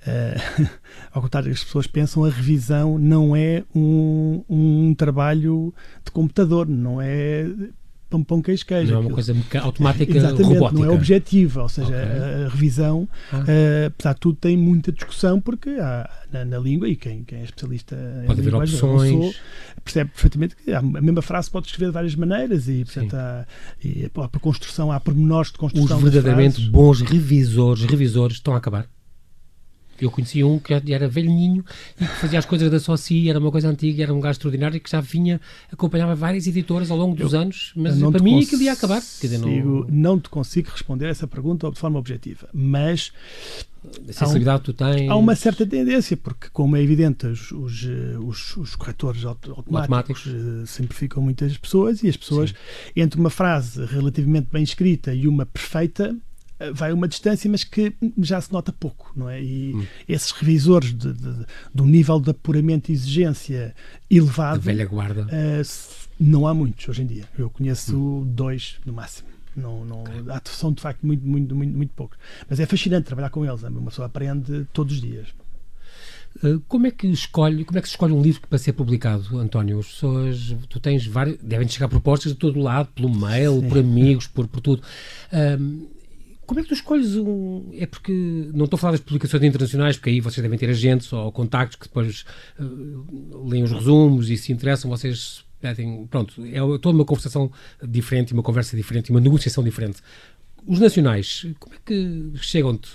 uh, 0.07 0.71
ao 1.13 1.23
contrário 1.23 1.51
das 1.51 1.63
pessoas 1.63 1.87
pensam, 1.87 2.25
a 2.25 2.31
revisão 2.31 2.99
não 2.99 3.37
é 3.37 3.65
um, 3.75 4.43
um 4.49 4.95
trabalho 4.95 5.75
de 6.05 6.11
computador, 6.11 6.69
não 6.69 7.01
é 7.01 7.47
pão, 8.15 8.25
pão 8.25 8.43
queijo, 8.43 8.65
queijo. 8.65 8.93
Não 8.93 8.99
é 8.99 9.01
uma 9.01 9.11
coisa 9.11 9.35
automática, 9.63 10.17
Exatamente, 10.17 10.55
robótica. 10.55 10.81
não 10.81 10.91
é 10.91 10.95
objetiva, 10.95 11.63
ou 11.63 11.69
seja, 11.69 11.89
okay. 11.89 11.99
a, 11.99 12.47
a, 12.47 12.49
revisão, 12.49 13.09
ah. 13.33 13.39
uh, 13.39 13.87
apesar 13.87 14.15
de 14.15 14.21
tudo, 14.21 14.39
tem 14.41 14.57
muita 14.57 14.93
discussão 14.93 15.41
porque 15.41 15.71
há, 15.71 16.09
na, 16.33 16.45
na, 16.45 16.59
língua, 16.59 16.89
e 16.89 16.97
quem, 16.97 17.25
quem 17.25 17.41
é 17.41 17.45
especialista 17.45 17.97
Pode 18.27 18.41
em 18.41 18.55
opções. 18.55 19.11
Sou, 19.11 19.35
percebe 19.83 20.11
perfeitamente 20.11 20.57
que 20.57 20.73
a 20.73 20.81
mesma 20.81 21.23
frase 21.23 21.51
pode 21.51 21.67
escrever 21.67 21.87
de 21.87 21.95
várias 21.95 22.15
maneiras 22.15 22.69
e, 22.69 22.85
portanto, 22.85 23.15
há, 23.15 23.47
e 23.83 24.05
a, 24.05 24.25
a 24.25 24.39
construção, 24.39 24.93
há 24.93 25.01
pormenores 25.01 25.51
de 25.51 25.59
construção 25.59 25.97
Os 25.97 26.03
verdadeiramente 26.03 26.69
bons 26.69 27.01
revisores, 27.01 27.85
revisores 27.85 28.37
estão 28.37 28.55
a 28.55 28.59
acabar? 28.59 28.89
Eu 30.01 30.11
conhecia 30.11 30.47
um 30.47 30.59
que 30.59 30.73
era 30.73 31.09
velhinho 31.09 31.65
e 32.01 32.05
que 32.05 32.15
fazia 32.17 32.39
as 32.39 32.45
coisas 32.45 32.71
da 32.71 32.81
Soci, 32.81 33.29
era 33.29 33.39
uma 33.39 33.51
coisa 33.51 33.69
antiga, 33.69 34.03
era 34.03 34.13
um 34.15 34.21
gajo 34.21 34.33
extraordinário 34.33 34.81
que 34.81 34.91
já 34.91 35.01
vinha, 35.01 35.41
acompanhava 35.73 36.15
várias 36.15 36.47
editoras 36.47 36.91
ao 36.91 36.97
longo 36.97 37.17
dos 37.17 37.33
eu, 37.33 37.41
anos, 37.41 37.73
mas 37.77 37.99
para 37.99 38.23
mim 38.23 38.43
aquilo 38.43 38.63
ia 38.63 38.73
acabar. 38.73 39.01
Dizer, 39.21 39.39
não... 39.39 39.87
não 39.89 40.21
te 40.21 40.29
consigo 40.29 40.71
responder 40.71 41.09
essa 41.09 41.27
pergunta 41.27 41.71
de 41.71 41.79
forma 41.79 41.99
objetiva, 41.99 42.49
mas 42.53 43.13
a 44.09 44.13
sensibilidade 44.13 44.61
um, 44.61 44.65
tu 44.65 44.73
tens. 44.73 45.11
Há 45.11 45.17
uma 45.17 45.37
certa 45.37 45.67
tendência, 45.67 46.17
porque, 46.17 46.49
como 46.53 46.77
é 46.77 46.83
evidente, 46.83 47.27
os, 47.27 47.53
os, 47.53 47.87
os, 48.21 48.57
os 48.57 48.77
corretores 48.77 49.25
automáticos, 49.25 49.77
automáticos. 49.77 50.27
Eh, 50.27 50.67
simplificam 50.67 51.23
muitas 51.23 51.57
pessoas 51.59 52.03
e 52.03 52.09
as 52.09 52.17
pessoas, 52.17 52.51
Sim. 52.51 52.57
entre 52.97 53.21
uma 53.21 53.31
frase 53.31 53.85
relativamente 53.85 54.49
bem 54.51 54.63
escrita 54.63 55.15
e 55.15 55.29
uma 55.29 55.45
perfeita, 55.45 56.17
eh, 56.17 56.34
vai 56.73 56.93
uma 56.93 57.09
distância, 57.09 57.51
mas 57.51 57.65
que 57.65 57.95
já 58.19 58.41
se 58.41 58.53
nota 58.53 58.73
pouco, 58.73 59.13
não 59.17 59.29
é? 59.29 59.43
E 59.43 59.75
hum. 59.75 59.87
esses 60.09 60.31
revisores 60.31 60.93
de, 60.95 61.13
de, 61.13 61.47
de, 61.75 61.83
um 61.83 61.87
nível 61.87 62.21
de 62.21 62.31
apuramento 62.31 62.91
e 62.91 62.95
exigência 62.95 63.75
elevado, 64.11 64.61
de 64.61 64.67
velha 64.67 64.87
guarda, 64.87 65.23
uh, 65.23 66.09
não 66.19 66.47
há 66.47 66.55
muitos 66.55 66.89
hoje 66.89 67.03
em 67.03 67.07
dia. 67.07 67.25
Eu 67.37 67.51
conheço 67.51 67.97
hum. 67.97 68.25
dois 68.25 68.77
no 68.85 68.93
máximo. 68.93 69.29
Não, 69.57 69.85
não, 69.85 70.03
okay. 70.03 70.23
São 70.47 70.73
de 70.73 70.83
facto 70.83 71.07
muito, 71.07 71.25
muito, 71.27 71.55
muito, 71.55 71.77
muito 71.77 71.93
poucos. 71.95 72.19
Mas 72.49 72.59
é 72.59 72.67
fascinante 72.67 73.07
trabalhar 73.07 73.31
com 73.31 73.45
eles. 73.45 73.63
É? 73.63 73.69
Uma 73.69 73.91
pessoa 73.91 74.07
aprende 74.07 74.67
todos 74.73 74.95
os 74.95 75.01
dias. 75.01 75.29
Eh, 76.43 76.59
como 76.67 76.87
é 76.87 76.91
que 76.91 77.07
escolhe, 77.07 77.65
como 77.65 77.79
é 77.79 77.83
que 77.83 77.89
se 77.89 77.95
escolhe 77.95 78.13
um 78.13 78.23
livro 78.23 78.41
para 78.49 78.59
ser 78.59 78.73
publicado, 78.73 79.39
António? 79.39 79.79
As 79.79 79.87
pessoas, 79.87 80.57
tu 80.69 80.81
tens 80.81 81.07
vários, 81.07 81.39
devem 81.39 81.69
chegar 81.69 81.89
propostas 81.89 82.33
de 82.33 82.39
todo 82.39 82.59
lado, 82.59 82.89
pelo 82.95 83.09
mail, 83.09 83.61
Sim. 83.61 83.69
por 83.69 83.79
amigos, 83.79 84.27
por, 84.27 84.49
por 84.49 84.61
tudo. 84.61 84.83
Um, 85.33 85.87
como 86.47 86.61
é 86.61 86.63
que 86.63 86.69
tu 86.69 86.75
escolhes 86.75 87.17
um. 87.17 87.71
É 87.75 87.87
porque. 87.87 88.13
Não 88.53 88.65
estou 88.65 88.77
a 88.77 88.81
falar 88.81 88.93
das 88.93 89.01
publicações 89.01 89.43
internacionais, 89.43 89.97
porque 89.97 90.11
aí 90.11 90.21
vocês 90.21 90.43
devem 90.43 90.59
ter 90.59 90.69
agentes 90.69 91.13
ou 91.13 91.31
contactos 91.33 91.77
que 91.77 91.87
depois 91.87 92.25
uh, 92.59 93.49
leem 93.49 93.63
os 93.63 93.73
resumos 93.73 94.31
e 94.31 94.37
se 94.37 94.53
interessam, 94.53 94.91
vocês 94.91 95.45
pedem. 95.61 96.07
Pronto, 96.07 96.45
é 96.45 96.59
toda 96.79 96.91
uma 96.91 97.05
conversação 97.05 97.51
diferente, 97.83 98.33
uma 98.33 98.43
conversa 98.43 98.77
diferente, 98.77 99.11
uma 99.11 99.21
negociação 99.21 99.63
diferente. 99.65 100.01
Os 100.67 100.81
nacionais, 100.81 101.47
como 101.59 101.75
é 101.75 101.79
que 101.85 102.33
chegam-te 102.37 102.91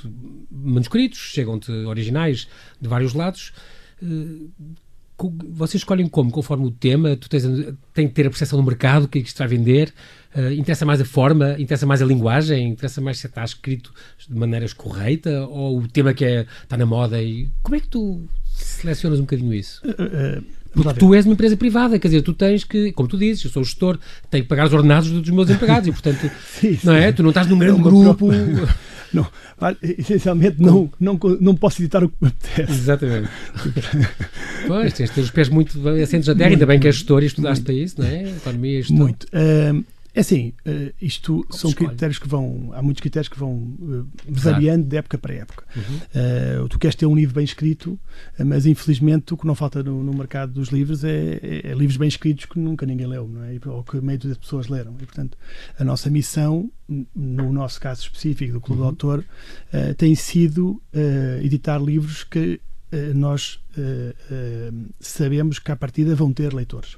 manuscritos, 0.52 1.20
chegam-te 1.20 1.72
originais 1.72 2.48
de 2.82 2.88
vários 2.88 3.14
lados? 3.14 3.54
Uh, 4.02 4.50
vocês 5.50 5.82
escolhem 5.82 6.08
como? 6.08 6.32
Conforme 6.32 6.66
o 6.66 6.72
tema? 6.72 7.16
Tu 7.16 7.28
tens, 7.30 7.44
tem 7.94 8.08
que 8.08 8.14
ter 8.14 8.26
a 8.26 8.30
percepção 8.30 8.58
do 8.58 8.66
mercado, 8.66 9.04
o 9.04 9.08
que 9.08 9.20
é 9.20 9.22
que 9.22 9.28
isto 9.28 9.38
vai 9.38 9.48
vender? 9.48 9.94
Uh, 10.36 10.52
interessa 10.54 10.86
mais 10.86 11.02
a 11.02 11.06
forma? 11.06 11.56
Interessa 11.58 11.86
mais 11.86 12.02
a 12.02 12.06
linguagem? 12.06 12.70
Interessa 12.70 13.02
mais 13.02 13.18
se 13.18 13.28
está 13.28 13.44
escrito 13.44 13.92
de 14.28 14.36
maneira 14.36 14.66
correta? 14.76 15.48
Ou 15.48 15.80
o 15.80 15.88
tema 15.88 16.14
que 16.14 16.24
é, 16.24 16.46
está 16.64 16.78
na 16.78 16.86
moda? 16.86 17.22
E 17.22 17.50
como 17.64 17.76
é 17.76 17.80
que 17.80 17.88
tu 17.88 18.22
selecionas 18.54 19.20
um 19.20 19.24
bocadinho 19.24 19.54
isso? 19.54 19.82
Uh, 19.86 20.40
uh, 20.40 20.44
porque 20.72 21.00
tu 21.00 21.16
és 21.16 21.26
uma 21.26 21.34
empresa 21.34 21.58
privada, 21.58 21.98
quer 21.98 22.08
dizer, 22.10 22.22
tu 22.22 22.34
tens 22.34 22.64
que, 22.64 22.92
como 22.92 23.10
tu 23.10 23.18
dizes, 23.18 23.44
eu 23.44 23.50
sou 23.50 23.64
gestor, 23.64 23.98
tenho 24.30 24.44
que 24.44 24.50
pagar 24.50 24.68
os 24.68 24.74
ordenados 24.74 25.10
dos 25.10 25.30
meus 25.32 25.50
empregados 25.50 25.88
e, 25.88 25.92
portanto, 25.92 26.30
sim, 26.46 26.78
não 26.84 26.94
é? 26.94 27.12
Tu 27.12 27.24
não 27.24 27.30
estás 27.30 27.48
num 27.48 27.58
grande 27.58 27.82
grupo. 27.82 28.30
Não, 29.12 29.26
essencialmente 29.82 30.62
não, 30.62 30.88
não, 31.00 31.20
não 31.42 31.56
posso 31.56 31.82
editar 31.82 32.04
o 32.04 32.10
que 32.10 32.16
me 32.22 32.28
apetece. 32.28 32.72
Exatamente. 32.72 33.28
pois, 34.68 34.94
tens 34.94 35.10
ter 35.10 35.22
os 35.22 35.32
pés 35.32 35.50
muito 35.50 35.80
assentos 35.90 36.28
na 36.28 36.36
terra, 36.36 36.52
ainda 36.52 36.68
bem 36.68 36.80
que 36.80 36.86
és 36.86 36.96
gestor 36.96 37.24
e 37.24 37.26
estudaste 37.26 37.66
para 37.66 37.74
isso, 37.74 38.00
não 38.00 38.06
é? 38.08 38.30
Economia, 38.30 38.80
gestão. 38.84 38.98
Muito. 38.98 39.24
Uh, 39.34 39.84
é 40.14 40.22
assim, 40.22 40.54
uh, 40.66 40.94
isto 41.00 41.44
Como 41.44 41.54
são 41.54 41.70
escolhe? 41.70 41.90
critérios 41.90 42.18
que 42.18 42.28
vão. 42.28 42.72
Há 42.74 42.82
muitos 42.82 43.02
critérios 43.02 43.30
que 43.30 43.38
vão 43.38 43.54
uh, 43.54 44.08
variando 44.28 44.86
de 44.88 44.98
época 44.98 45.18
para 45.18 45.34
época. 45.36 45.64
Uhum. 45.76 46.64
Uh, 46.64 46.70
tu 46.70 46.80
queres 46.80 46.96
ter 46.96 47.06
um 47.06 47.16
livro 47.16 47.36
bem 47.36 47.44
escrito, 47.44 48.00
mas 48.44 48.66
infelizmente 48.66 49.34
o 49.34 49.38
que 49.38 49.46
não 49.46 49.54
falta 49.54 49.84
no, 49.84 50.04
no 50.04 50.14
mercado 50.14 50.52
dos 50.54 50.70
livros 50.70 51.04
é, 51.04 51.40
é, 51.42 51.72
é, 51.72 51.74
livros 51.74 51.98
bem 51.98 52.08
escritos 52.08 52.46
que 52.46 52.58
nunca 52.58 52.86
ninguém 52.86 53.06
leu, 53.06 53.28
não 53.28 53.44
é? 53.44 53.58
Ou 53.68 53.84
que 53.84 54.02
meio 54.02 54.18
das 54.18 54.38
pessoas 54.38 54.68
leram. 54.68 54.96
E, 55.00 55.06
portanto, 55.06 55.38
a 55.78 55.84
nossa 55.84 56.10
missão, 56.10 56.72
no 57.16 57.54
nosso 57.54 57.80
caso 57.80 58.02
específico 58.02 58.54
do 58.54 58.62
Clube 58.62 58.82
uhum. 58.82 58.88
do 58.88 58.90
Autor, 58.90 59.26
tem 59.98 60.16
sido 60.16 60.82
editar 61.44 61.78
livros 61.78 62.24
que 62.24 62.60
nós 63.14 63.60
sabemos 65.00 65.60
que 65.60 65.72
à 65.72 65.76
partida 65.76 66.16
vão 66.16 66.34
ter 66.34 66.54
leitores 66.54 66.98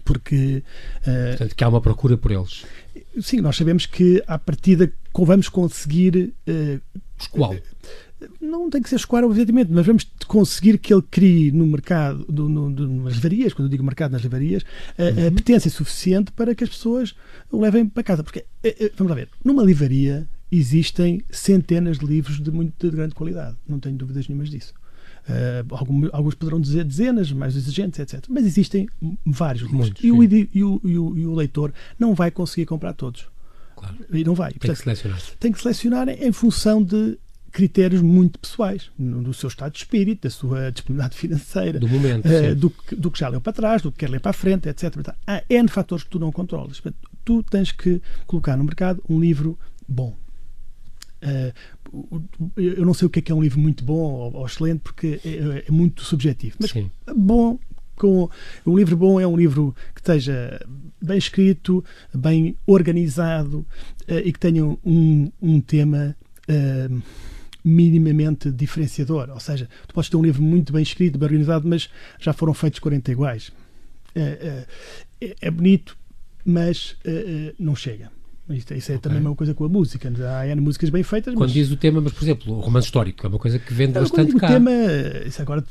porque 0.00 0.62
uh, 1.00 1.28
Portanto, 1.30 1.56
que 1.56 1.64
há 1.64 1.68
uma 1.68 1.80
procura 1.80 2.16
por 2.16 2.30
eles. 2.30 2.64
sim, 3.20 3.40
nós 3.40 3.56
sabemos 3.56 3.86
que 3.86 4.22
à 4.26 4.38
partida 4.38 4.92
vamos 5.14 5.48
conseguir 5.48 6.32
uh, 6.48 7.00
escoar 7.18 7.58
não 8.40 8.70
tem 8.70 8.82
que 8.82 8.88
ser 8.88 8.96
escoar 8.96 9.24
obviamente, 9.24 9.70
mas 9.70 9.84
vamos 9.86 10.06
conseguir 10.26 10.78
que 10.78 10.92
ele 10.92 11.02
crie 11.10 11.50
no 11.50 11.66
mercado 11.66 12.24
do, 12.28 12.48
no, 12.48 12.68
no, 12.70 13.04
nas 13.04 13.14
livrarias, 13.14 13.52
quando 13.52 13.66
eu 13.66 13.70
digo 13.70 13.84
mercado 13.84 14.12
nas 14.12 14.22
livrarias 14.22 14.64
a, 14.98 15.02
uhum. 15.02 15.28
a 15.28 15.32
potência 15.32 15.70
suficiente 15.70 16.32
para 16.32 16.54
que 16.54 16.64
as 16.64 16.70
pessoas 16.70 17.14
o 17.50 17.60
levem 17.60 17.86
para 17.86 18.02
casa, 18.02 18.22
porque 18.22 18.44
vamos 18.96 19.10
lá 19.10 19.16
ver, 19.16 19.28
numa 19.44 19.62
livraria 19.62 20.28
existem 20.50 21.22
centenas 21.30 21.98
de 21.98 22.06
livros 22.06 22.40
de 22.40 22.50
muito 22.50 22.90
de 22.90 22.96
grande 22.96 23.14
qualidade, 23.14 23.56
não 23.66 23.80
tenho 23.80 23.96
dúvidas 23.96 24.28
nenhumas 24.28 24.50
disso 24.50 24.74
Uh, 25.28 26.10
alguns 26.12 26.34
poderão 26.34 26.60
dizer 26.60 26.84
dezenas, 26.84 27.30
mais 27.30 27.54
exigentes, 27.54 28.00
etc. 28.00 28.24
Mas 28.28 28.44
existem 28.44 28.88
vários 29.24 29.70
livros. 29.70 29.92
E 30.02 30.10
o, 30.10 30.22
e, 30.22 30.64
o, 30.64 30.80
e, 30.84 30.98
o, 30.98 31.18
e 31.18 31.26
o 31.26 31.34
leitor 31.34 31.72
não 31.98 32.14
vai 32.14 32.30
conseguir 32.30 32.66
comprar 32.66 32.92
todos. 32.92 33.26
Claro. 33.76 33.96
E 34.12 34.24
não 34.24 34.34
vai. 34.34 34.50
Tem 34.50 34.58
Portanto, 34.58 34.76
que 34.76 34.82
selecionar. 34.82 35.22
Tem 35.38 35.52
que 35.52 35.60
selecionar 35.60 36.08
em 36.08 36.32
função 36.32 36.82
de 36.82 37.18
critérios 37.52 38.00
muito 38.00 38.38
pessoais, 38.38 38.90
do 38.98 39.34
seu 39.34 39.48
estado 39.48 39.72
de 39.72 39.78
espírito, 39.78 40.22
da 40.22 40.30
sua 40.30 40.72
disponibilidade 40.72 41.16
financeira, 41.18 41.78
do 41.78 41.86
momento, 41.86 42.26
uh, 42.26 42.54
do, 42.54 42.70
que, 42.70 42.96
do 42.96 43.10
que 43.10 43.18
já 43.18 43.28
leu 43.28 43.40
para 43.40 43.52
trás, 43.52 43.82
do 43.82 43.92
que 43.92 43.98
quer 43.98 44.10
ler 44.10 44.20
para 44.20 44.30
a 44.30 44.34
frente, 44.34 44.68
etc. 44.68 45.14
Há 45.26 45.42
N 45.48 45.68
fatores 45.68 46.02
que 46.02 46.10
tu 46.10 46.18
não 46.18 46.32
controlas. 46.32 46.82
Tu 47.24 47.42
tens 47.44 47.70
que 47.70 48.00
colocar 48.26 48.56
no 48.56 48.64
mercado 48.64 49.02
um 49.08 49.20
livro 49.20 49.58
bom. 49.86 50.16
Uh, 51.22 52.22
eu 52.56 52.84
não 52.84 52.94
sei 52.94 53.06
o 53.06 53.10
que 53.10 53.20
é, 53.20 53.22
que 53.22 53.30
é 53.30 53.34
um 53.34 53.42
livro 53.42 53.60
muito 53.60 53.84
bom 53.84 54.32
ou, 54.34 54.44
excelente 54.44 54.80
porque 54.80 55.20
é, 55.24 55.64
é, 55.68 55.70
muito 55.70 56.02
subjetivo, 56.02 56.56
mas 56.58 56.70
Sim. 56.70 56.90
bom 57.14 57.58
com 57.96 58.28
um 58.66 58.76
livro 58.76 58.96
bom 58.96 59.20
é 59.20 59.26
um 59.26 59.36
livro 59.36 59.74
que 59.94 60.00
esteja 60.00 60.60
bem 61.00 61.18
escrito, 61.18 61.84
bem 62.12 62.56
organizado 62.66 63.58
uh, 64.08 64.18
e 64.24 64.32
que 64.32 64.38
tenha 64.38 64.64
um, 64.64 65.30
um 65.40 65.60
tema 65.60 66.16
uh, 66.48 67.02
minimamente 67.64 68.50
diferenciador. 68.50 69.30
Ou 69.30 69.38
seja, 69.38 69.68
tu 69.86 69.94
podes 69.94 70.10
ter 70.10 70.16
um 70.16 70.22
livro 70.22 70.42
muito 70.42 70.72
bem 70.72 70.82
escrito, 70.82 71.18
bem 71.18 71.26
organizado, 71.26 71.68
mas 71.68 71.88
já 72.18 72.32
foram 72.32 72.54
feitos 72.54 72.80
40 72.80 73.12
iguais. 73.12 73.48
Uh, 74.16 74.66
é, 75.20 75.36
é 75.40 75.50
bonito, 75.50 75.96
mas 76.44 76.96
não 77.56 77.76
chega. 77.76 78.10
Isto, 78.54 78.74
isso 78.74 78.92
é 78.92 78.96
okay. 78.96 79.10
também 79.10 79.20
uma 79.26 79.34
coisa 79.34 79.54
com 79.54 79.64
a 79.64 79.68
música. 79.68 80.12
Há 80.38 80.46
N 80.46 80.60
músicas 80.60 80.90
bem 80.90 81.02
feitas. 81.02 81.34
Quando 81.34 81.42
mas... 81.42 81.52
diz 81.52 81.70
o 81.70 81.76
tema, 81.76 82.00
mas 82.00 82.12
por 82.12 82.24
exemplo, 82.24 82.54
o 82.54 82.60
romance 82.60 82.86
histórico 82.86 83.26
é 83.26 83.28
uma 83.28 83.38
coisa 83.38 83.58
que 83.58 83.72
vende 83.72 83.92
bastante 83.92 84.34
cá. 84.36 84.46
O 84.46 84.50
tema, 84.50 84.70
isso 85.26 85.40
agora 85.42 85.64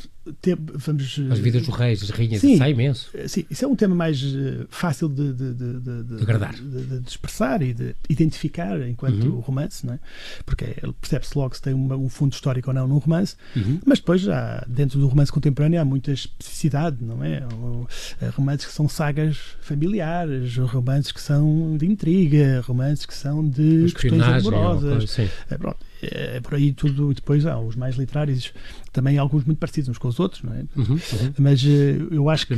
vamos. 0.76 1.20
As 1.30 1.39
vidas 1.39 1.63
dos 1.63 1.76
reis, 1.76 2.04
as 2.04 2.10
rainhas, 2.10 2.41
sim, 2.41 2.54
isso 2.54 2.63
é 2.63 2.70
imenso. 2.70 3.12
Sim, 3.28 3.46
isso 3.50 3.65
é 3.65 3.67
um 3.67 3.76
tema 3.76 3.96
mais 3.96 4.22
uh, 4.24 4.65
fácil 4.70 5.10
de, 5.10 5.34
de, 5.34 5.54
de, 5.54 5.80
de, 5.80 6.04
de 6.04 6.22
agradar. 6.22 6.54
De, 6.54 7.02
expressar 7.08 7.62
e 7.62 7.74
de 7.74 7.96
identificar 8.10 8.82
enquanto 8.88 9.24
uhum. 9.24 9.39
romance, 9.39 9.86
não 9.86 9.94
é? 9.94 10.00
Porque 10.46 10.65
percebe-se 11.00 11.38
logo 11.38 11.56
se 11.56 11.62
tem 11.62 11.74
uma, 11.74 11.96
um 11.96 12.10
fundo 12.10 12.34
histórico 12.34 12.70
ou 12.70 12.74
não 12.74 12.88
num 12.88 12.98
romance, 12.98 13.36
uhum. 13.56 13.80
mas 13.86 14.00
depois 14.00 14.22
já 14.22 14.63
dentro 14.67 15.00
do 15.00 15.08
romance 15.08 15.32
contemporâneo 15.32 15.80
há 15.82 15.86
muita 15.86 16.12
especificidade, 16.12 16.98
não 17.02 17.24
é? 17.24 17.44
Ou, 17.62 17.88
eh, 18.22 18.30
romances 18.30 18.65
que 18.67 18.74
são 18.74 18.88
sagas 18.88 19.38
familiares, 19.62 20.58
romances 20.58 21.12
que 21.12 21.22
são 21.22 21.76
de 21.78 21.86
intriga, 21.86 22.62
romances 22.62 23.06
que 23.06 23.13
são 23.13 23.48
de 23.48 23.91
questões 23.94 24.22
amorosas. 24.22 25.20
É, 25.50 25.58
pronto, 25.58 25.78
é, 26.02 26.40
por 26.40 26.56
aí 26.56 26.74
tudo. 26.74 27.12
E 27.12 27.16
depois 27.16 27.46
há 27.46 27.60
os 27.60 27.76
mais 27.76 27.96
literários, 27.96 28.54
também 28.92 29.18
alguns 29.18 29.44
muito 29.44 29.60
parecidos 29.60 29.90
uns 29.90 29.98
com 29.98 30.08
os 30.08 30.20
outros, 30.20 30.44
não 30.44 30.54
é? 30.54 30.66
Uhum, 30.76 30.86
uhum. 30.92 31.00
Mas 31.40 31.64
eh, 31.64 31.98
eu 32.12 32.30
acho 32.30 32.48
que. 32.48 32.54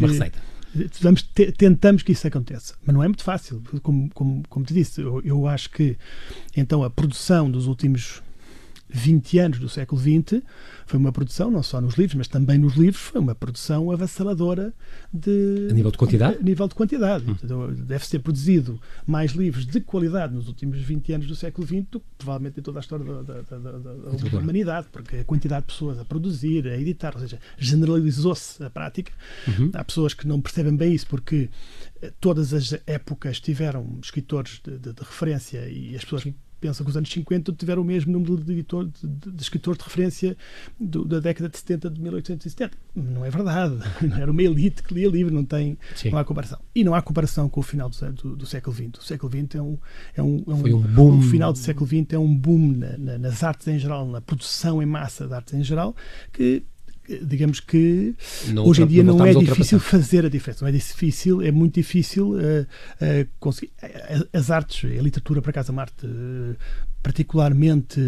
Tentamos 1.56 2.02
que 2.02 2.14
isso 2.14 2.26
aconteça, 2.26 2.74
mas 2.84 2.96
não 2.96 3.04
é 3.04 3.08
muito 3.08 3.24
fácil, 3.24 3.62
como, 3.84 4.10
como, 4.12 4.44
como 4.50 4.66
te 4.66 4.74
disse. 4.74 5.02
Eu, 5.02 5.22
eu 5.24 5.48
acho 5.48 5.70
que 5.70 5.96
então 6.58 6.84
a 6.84 6.90
produção 6.90 7.50
dos 7.50 7.68
últimos 7.68 8.24
20 8.94 9.40
anos 9.40 9.60
do 9.60 9.68
século 9.68 10.00
XX, 10.00 10.42
foi 10.86 11.00
uma 11.00 11.12
produção, 11.12 11.50
não 11.50 11.64
só 11.64 11.82
nos 11.82 11.96
livros, 11.96 12.16
mas 12.16 12.28
também 12.28 12.60
nos 12.60 12.76
livros, 12.76 13.02
foi 13.02 13.20
uma 13.20 13.34
produção 13.34 13.90
avassaladora 13.92 14.72
de. 15.12 15.68
A 15.72 15.74
nível 15.74 15.92
de 15.92 15.98
quantidade? 15.98 16.38
A 16.38 16.44
nível 16.44 16.68
de 16.68 16.76
quantidade. 16.76 17.26
Hum. 17.28 17.74
Deve-se 17.74 18.12
ter 18.12 18.20
produzido 18.20 18.80
mais 19.06 19.32
livros 19.32 19.66
de 19.66 19.82
qualidade 19.82 20.34
nos 20.34 20.48
últimos 20.48 20.78
20 20.80 21.14
anos 21.14 21.28
do 21.28 21.36
século 21.36 21.66
XX 21.66 21.86
do 21.90 22.00
que 22.00 22.06
provavelmente 22.18 22.60
em 22.60 22.64
toda 22.64 22.80
a 22.80 22.82
história 22.82 23.04
da, 23.04 23.22
da, 23.22 23.42
da, 23.42 23.58
da, 23.72 23.94
da 24.30 24.38
humanidade, 24.38 24.88
porque 24.92 25.18
a 25.18 25.24
quantidade 25.24 25.66
de 25.66 25.74
pessoas 25.74 25.98
a 25.98 26.06
produzir, 26.06 26.68
a 26.68 26.78
editar, 26.78 27.14
ou 27.16 27.22
seja, 27.22 27.40
generalizou-se 27.58 28.64
a 28.64 28.70
prática. 28.70 29.12
Uhum. 29.48 29.72
Há 29.74 29.84
pessoas 29.84 30.14
que 30.14 30.28
não 30.28 30.40
percebem 30.40 30.76
bem 30.76 30.94
isso 30.94 31.08
porque 31.08 31.50
eh, 32.02 32.14
todas 32.20 32.54
as 32.54 32.74
épocas 32.86 33.40
tiveram 33.40 33.98
escritores 34.04 34.62
de, 34.64 34.78
de, 34.78 34.94
de 34.94 35.00
referência 35.00 35.68
e 35.68 35.96
as 35.96 36.04
pessoas 36.04 36.26
pensa 36.64 36.82
que 36.82 36.90
os 36.90 36.96
anos 36.96 37.12
50 37.12 37.52
tiveram 37.52 37.82
o 37.82 37.86
mesmo 37.86 38.14
número 38.14 38.38
de, 38.38 38.54
editor, 38.54 38.86
de, 38.86 39.32
de 39.32 39.42
escritores 39.44 39.78
de 39.78 39.84
referência 39.84 40.38
do, 40.80 41.04
da 41.04 41.20
década 41.20 41.50
de 41.50 41.58
70 41.58 41.90
de 41.90 42.00
1870. 42.02 42.78
Não 42.96 43.26
é 43.26 43.30
verdade. 43.30 43.76
Era 44.18 44.32
uma 44.32 44.42
elite 44.42 44.82
que 44.82 44.94
lia 44.94 45.10
livro, 45.10 45.34
não, 45.34 45.44
tem, 45.44 45.78
não 46.10 46.18
há 46.18 46.24
comparação. 46.24 46.60
E 46.74 46.82
não 46.82 46.96
há 46.96 47.02
comparação 47.02 47.50
com 47.50 47.60
o 47.60 47.64
final 47.64 47.90
do, 47.90 48.14
do, 48.14 48.36
do 48.38 48.46
século 48.46 48.74
XX. 48.74 48.98
O 48.98 49.04
século 49.04 49.30
XX 49.30 49.56
é 49.56 49.62
um, 49.62 49.78
é 50.16 50.24
um, 50.24 50.44
é 50.48 50.54
um, 50.54 50.58
Foi 50.58 50.74
um 50.74 50.82
boom. 50.82 51.20
O 51.20 51.22
final 51.22 51.52
do 51.52 51.60
século 51.60 51.86
XX 51.86 52.14
é 52.14 52.18
um 52.18 52.34
boom 52.34 52.72
na, 52.78 52.98
na, 52.98 53.18
nas 53.18 53.44
artes 53.44 53.68
em 53.68 53.78
geral, 53.78 54.08
na 54.08 54.22
produção 54.22 54.82
em 54.82 54.86
massa 54.86 55.28
de 55.28 55.34
artes 55.34 55.54
em 55.54 55.64
geral, 55.64 55.94
que 56.32 56.64
digamos 57.22 57.60
que 57.60 58.16
não, 58.50 58.66
hoje 58.66 58.84
em 58.84 58.88
dia 58.88 59.04
não, 59.04 59.18
não 59.18 59.26
é 59.26 59.34
difícil 59.34 59.80
fazer 59.80 60.26
a 60.26 60.30
diferença. 60.30 60.64
Não 60.64 60.70
é 60.70 60.72
difícil, 60.72 61.42
é 61.42 61.52
muito 61.52 61.76
difícil 61.76 62.32
uh, 62.32 62.62
uh, 62.62 63.28
conseguir. 63.40 63.72
As 64.32 64.50
artes, 64.50 64.90
a 64.90 65.02
literatura, 65.02 65.42
para 65.42 65.54
casa, 65.54 65.72
uma 65.72 65.82
arte 65.82 66.06
uh, 66.06 66.56
particularmente 67.04 68.02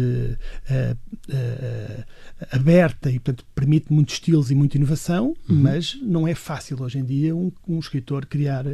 aberta 2.50 3.10
e, 3.10 3.18
portanto, 3.18 3.44
permite 3.54 3.92
muitos 3.92 4.14
estilos 4.14 4.50
e 4.50 4.54
muita 4.54 4.76
inovação, 4.76 5.36
uhum. 5.48 5.56
mas 5.56 5.98
não 6.02 6.26
é 6.26 6.34
fácil 6.34 6.82
hoje 6.82 6.98
em 6.98 7.04
dia 7.04 7.36
um, 7.36 7.52
um 7.68 7.78
escritor 7.78 8.26
criar, 8.26 8.64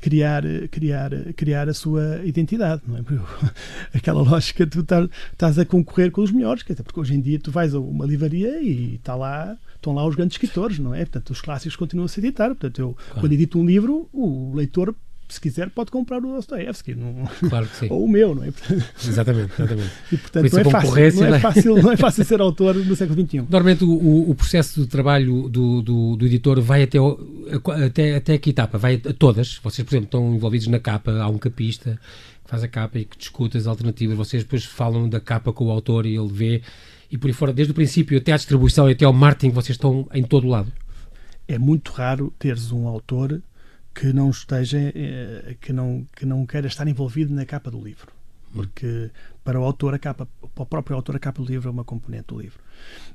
criar, 0.00 0.42
criar, 0.70 1.10
criar 1.36 1.68
a 1.68 1.74
sua 1.74 2.20
identidade. 2.24 2.82
Não 2.86 2.98
é? 2.98 3.02
Aquela 3.94 4.22
lógica, 4.22 4.66
tu 4.66 4.82
tá, 4.82 5.08
estás 5.32 5.58
a 5.58 5.64
concorrer 5.64 6.10
com 6.10 6.22
os 6.22 6.30
melhores, 6.30 6.62
quer 6.62 6.74
dizer, 6.74 6.82
porque 6.82 7.00
hoje 7.00 7.14
em 7.14 7.20
dia 7.20 7.38
tu 7.38 7.50
vais 7.50 7.74
a 7.74 7.80
uma 7.80 8.04
livraria 8.04 8.60
e 8.60 8.96
está 8.96 9.14
lá 9.14 9.56
estão 9.82 9.92
lá 9.92 10.06
os 10.06 10.14
grandes 10.14 10.36
escritores, 10.36 10.78
não 10.78 10.94
é? 10.94 11.00
Portanto, 11.00 11.30
os 11.30 11.40
clássicos 11.40 11.74
continuam 11.74 12.06
a 12.06 12.08
se 12.08 12.20
editar. 12.20 12.48
Portanto, 12.48 12.78
eu, 12.78 12.94
claro. 12.94 13.20
quando 13.20 13.32
edito 13.32 13.58
um 13.58 13.66
livro, 13.66 14.08
o 14.12 14.54
leitor 14.54 14.94
se 15.32 15.40
quiser, 15.40 15.70
pode 15.70 15.90
comprar 15.90 16.18
o 16.18 16.34
Dostoevsky. 16.34 16.94
Não... 16.94 17.26
Claro 17.48 17.66
que 17.66 17.76
sim. 17.76 17.86
Ou 17.90 18.04
o 18.04 18.08
meu, 18.08 18.34
não 18.34 18.44
é? 18.44 18.48
Exatamente, 19.04 19.52
exatamente. 19.52 19.90
E, 20.10 20.16
portanto, 20.16 20.50
Por 20.50 20.52
não, 20.52 20.60
é 20.60 20.70
fácil, 20.70 21.20
não, 21.20 21.34
é 21.34 21.40
fácil, 21.40 21.82
não 21.82 21.92
é 21.92 21.96
fácil 21.96 22.24
ser 22.24 22.40
autor 22.40 22.74
no 22.74 22.96
século 22.96 23.26
XXI. 23.26 23.38
Normalmente, 23.38 23.84
o, 23.84 24.30
o 24.30 24.34
processo 24.34 24.82
de 24.82 24.86
trabalho 24.86 25.48
do, 25.48 25.82
do, 25.82 26.16
do 26.16 26.26
editor 26.26 26.60
vai 26.60 26.82
até, 26.82 26.98
até, 27.86 28.16
até 28.16 28.38
que 28.38 28.50
etapa? 28.50 28.78
Vai 28.78 29.00
a 29.04 29.12
todas? 29.12 29.58
Vocês, 29.62 29.86
por 29.86 29.94
exemplo, 29.94 30.06
estão 30.06 30.34
envolvidos 30.34 30.66
na 30.68 30.78
capa, 30.78 31.12
há 31.12 31.28
um 31.28 31.38
capista 31.38 31.98
que 32.44 32.50
faz 32.50 32.62
a 32.62 32.68
capa 32.68 32.98
e 32.98 33.04
que 33.04 33.16
discute 33.16 33.56
as 33.56 33.66
alternativas. 33.66 34.16
Vocês 34.16 34.42
depois 34.42 34.64
falam 34.64 35.08
da 35.08 35.20
capa 35.20 35.52
com 35.52 35.66
o 35.66 35.70
autor 35.70 36.06
e 36.06 36.16
ele 36.16 36.28
vê 36.30 36.62
e 37.10 37.18
por 37.18 37.28
aí 37.28 37.34
fora, 37.34 37.52
desde 37.52 37.72
o 37.72 37.74
princípio 37.74 38.16
até 38.16 38.32
à 38.32 38.36
distribuição 38.36 38.88
e 38.88 38.92
até 38.92 39.04
ao 39.04 39.12
marketing, 39.12 39.52
vocês 39.52 39.76
estão 39.76 40.08
em 40.14 40.22
todo 40.22 40.46
o 40.46 40.50
lado? 40.50 40.72
é 41.48 41.58
muito 41.58 41.92
raro 41.92 42.32
teres 42.38 42.72
um 42.72 42.86
autor 42.86 43.42
que 43.94 44.12
não 44.12 44.30
esteja, 44.30 44.78
eh, 44.78 45.56
que 45.60 45.72
não, 45.72 46.06
que 46.16 46.24
não 46.24 46.46
queira 46.46 46.66
estar 46.66 46.86
envolvido 46.88 47.32
na 47.34 47.44
capa 47.44 47.70
do 47.70 47.82
livro. 47.82 48.12
Porque 48.52 49.10
para 49.42 49.58
o 49.58 49.64
autor, 49.64 49.94
a 49.94 49.98
capa, 49.98 50.28
para 50.54 50.62
o 50.62 50.66
próprio 50.66 50.96
autor, 50.96 51.16
a 51.16 51.18
capa 51.18 51.42
do 51.42 51.48
livro 51.48 51.68
é 51.68 51.72
uma 51.72 51.84
componente 51.84 52.26
do 52.28 52.40
livro. 52.40 52.60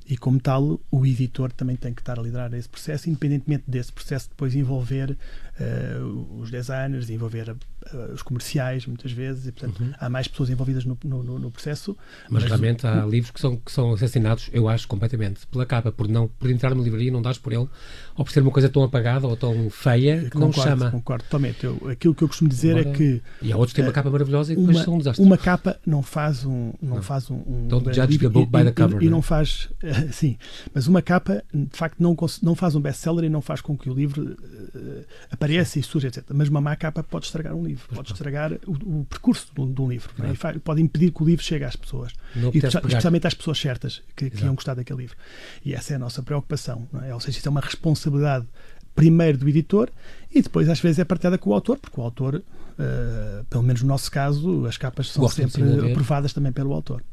E, 0.09 0.17
como 0.17 0.39
tal, 0.39 0.79
o 0.89 1.05
editor 1.05 1.51
também 1.51 1.75
tem 1.75 1.93
que 1.93 2.01
estar 2.01 2.17
a 2.17 2.21
liderar 2.21 2.53
esse 2.53 2.69
processo, 2.69 3.09
independentemente 3.09 3.63
desse 3.67 3.91
processo 3.91 4.29
depois 4.29 4.55
envolver 4.55 5.11
uh, 5.59 6.39
os 6.39 6.49
designers, 6.49 7.09
envolver 7.09 7.49
uh, 7.49 8.13
os 8.13 8.21
comerciais, 8.21 8.85
muitas 8.85 9.11
vezes, 9.11 9.47
e, 9.47 9.51
portanto, 9.51 9.81
uhum. 9.81 9.93
há 9.99 10.09
mais 10.09 10.27
pessoas 10.27 10.49
envolvidas 10.49 10.85
no, 10.85 10.97
no, 11.03 11.39
no 11.39 11.51
processo. 11.51 11.97
Mas, 12.29 12.43
mas 12.43 12.51
realmente 12.51 12.87
há 12.87 13.05
livros 13.05 13.31
que 13.31 13.41
são, 13.41 13.57
que 13.57 13.71
são 13.71 13.93
assassinados, 13.93 14.49
eu 14.53 14.69
acho, 14.69 14.87
completamente 14.87 15.45
pela 15.47 15.65
capa, 15.65 15.91
por, 15.91 16.07
não, 16.07 16.27
por 16.27 16.49
entrar 16.49 16.69
numa 16.69 16.83
livraria 16.83 17.11
não 17.11 17.21
dás 17.21 17.37
por 17.37 17.51
ele, 17.51 17.67
ou 18.15 18.25
por 18.25 18.31
ser 18.31 18.41
uma 18.41 18.51
coisa 18.51 18.69
tão 18.69 18.83
apagada 18.83 19.27
ou 19.27 19.35
tão 19.35 19.69
feia 19.69 20.23
que 20.23 20.29
concordo, 20.31 20.57
não 20.57 20.63
chama. 20.63 20.91
Concordo 20.91 21.23
totalmente. 21.25 21.65
Eu, 21.65 21.89
aquilo 21.89 22.15
que 22.15 22.23
eu 22.23 22.27
costumo 22.27 22.49
dizer 22.49 22.77
é 22.77 22.83
que. 22.91 23.21
E 23.41 23.51
há 23.51 23.57
outros 23.57 23.73
que 23.73 23.77
têm 23.77 23.85
uma 23.85 23.93
capa 23.93 24.09
maravilhosa 24.09 24.53
e 24.53 24.55
depois 24.55 24.79
são 24.79 24.95
um 24.95 24.97
desastre. 24.97 25.23
Uma 25.23 25.37
capa 25.37 25.79
não 25.85 26.01
faz 26.01 26.45
um. 26.45 26.73
Não, 26.81 26.95
não. 26.95 27.01
faz 27.01 27.29
um. 27.29 27.35
um 27.35 27.67
Don't 27.67 27.93
judge 27.93 28.17
the 28.17 28.29
book 28.29 28.51
by 28.51 28.63
the 28.63 28.71
cover. 28.71 29.01
E, 29.01 29.07
e, 29.07 29.09
não 29.09 29.21
faz. 29.21 29.69
Sim, 30.12 30.38
mas 30.73 30.88
uma 30.88 31.01
capa, 31.01 31.43
de 31.53 31.77
facto, 31.77 31.99
não, 31.99 32.15
não 32.41 32.55
faz 32.55 32.75
um 32.75 32.81
best-seller 32.81 33.25
e 33.25 33.29
não 33.29 33.41
faz 33.41 33.62
com 33.62 33.77
que 33.77 33.89
o 33.89 33.93
livro 33.93 34.38
uh, 34.75 35.05
apareça 35.31 35.79
e 35.79 35.83
surja, 35.83 36.07
etc. 36.07 36.23
Mas 36.33 36.49
uma 36.49 36.62
má 36.62 36.75
capa 36.75 37.03
pode 37.03 37.25
estragar 37.25 37.53
um 37.53 37.65
livro, 37.65 37.88
pode 37.93 38.12
estragar 38.12 38.53
o, 38.65 39.01
o 39.01 39.05
percurso 39.05 39.47
de 39.53 39.62
um, 39.62 39.71
de 39.71 39.81
um 39.81 39.89
livro, 39.89 40.12
é? 40.19 40.60
pode 40.60 40.81
impedir 40.81 41.12
que 41.12 41.21
o 41.21 41.25
livro 41.25 41.43
chegue 41.43 41.65
às 41.65 41.75
pessoas. 41.75 42.13
E, 42.53 42.57
especialmente 42.57 43.27
às 43.27 43.33
pessoas 43.33 43.60
certas 43.60 44.01
que, 44.15 44.29
que 44.29 44.43
iam 44.43 44.55
gostar 44.55 44.73
daquele 44.73 45.01
livro. 45.01 45.17
E 45.63 45.73
essa 45.73 45.93
é 45.93 45.95
a 45.95 45.99
nossa 45.99 46.21
preocupação. 46.23 46.88
É? 47.03 47.13
Ou 47.13 47.19
seja, 47.19 47.38
isso 47.38 47.47
é 47.47 47.51
uma 47.51 47.62
responsabilidade 47.62 48.47
primeiro 48.95 49.38
do 49.38 49.47
editor 49.47 49.89
e 50.33 50.41
depois 50.41 50.67
às 50.67 50.79
vezes 50.79 50.97
é 50.97 51.05
partilhada 51.05 51.38
com 51.38 51.51
o 51.51 51.53
autor, 51.53 51.77
porque 51.77 52.01
o 52.01 52.03
autor, 52.03 52.36
uh, 52.36 53.45
pelo 53.45 53.63
menos 53.63 53.83
no 53.83 53.88
nosso 53.88 54.12
caso, 54.12 54.65
as 54.65 54.75
capas 54.75 55.12
são 55.12 55.21
Gosto 55.21 55.36
sempre 55.36 55.91
aprovadas 55.91 56.33
também 56.33 56.51
pelo 56.51 56.73
autor. 56.73 57.03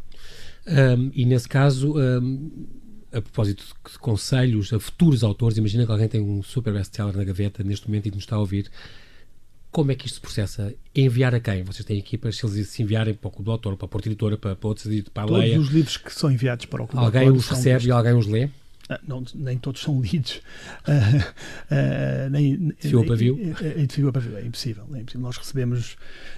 Um, 0.66 1.11
e 1.14 1.24
nesse 1.24 1.48
caso, 1.48 1.94
um, 1.98 2.66
a 3.12 3.20
propósito 3.20 3.64
de 3.90 3.98
conselhos 3.98 4.72
a 4.72 4.81
futuros 4.81 5.22
autores, 5.22 5.57
imagina 5.57 5.87
que 5.87 5.92
alguém 5.92 6.09
tem 6.09 6.20
um 6.20 6.42
super 6.42 6.72
best-seller 6.72 7.16
na 7.16 7.24
gaveta 7.24 7.62
neste 7.62 7.87
momento 7.87 8.07
e 8.07 8.11
nos 8.11 8.20
está 8.20 8.37
a 8.37 8.40
ouvir. 8.40 8.70
Como 9.70 9.90
é 9.90 9.94
que 9.94 10.07
isto 10.07 10.16
se 10.16 10.20
processa? 10.20 10.72
Enviar 10.94 11.35
a 11.35 11.40
quem? 11.40 11.64
Vocês 11.64 11.85
têm 11.85 11.98
equipas, 11.98 12.37
se 12.37 12.46
eles 12.46 12.68
se 12.68 12.83
enviarem 12.83 13.14
para 13.14 13.29
o 13.29 13.31
Clube 13.31 13.44
do 13.46 13.50
Autor, 13.50 13.77
para 13.77 13.87
a 13.87 13.88
Porta 13.88 14.09
Editora, 14.09 14.37
para, 14.37 14.55
para 14.55 14.68
outros 14.68 14.87
para 15.12 15.24
a 15.24 15.27
Todos 15.27 15.42
Leia. 15.42 15.61
os 15.61 15.68
livros 15.68 15.96
que 15.96 16.12
são 16.12 16.31
enviados 16.31 16.66
para 16.66 16.83
o 16.83 16.87
Clube 16.87 17.05
Alguém 17.05 17.31
os 17.31 17.48
recebe 17.48 17.87
e 17.87 17.90
alguém 17.90 18.14
os 18.14 18.27
lê? 18.27 18.48
Ah, 18.88 19.00
não, 19.07 19.24
nem 19.35 19.59
todos 19.59 19.81
são 19.81 20.00
lidos. 20.00 20.42
Uh, 20.87 21.18
uh, 22.27 22.31
nem, 22.31 22.72
Fio 22.79 23.05
para 23.05 23.16
viu? 23.16 23.38
É, 23.61 23.87
fio 23.88 24.12
para 24.12 24.20
viu, 24.20 24.37
é 24.37 24.44
impossível, 24.44 24.85
é 24.94 25.00
impossível. 25.00 25.22
Nós 25.22 25.37
recebemos, 25.37 25.96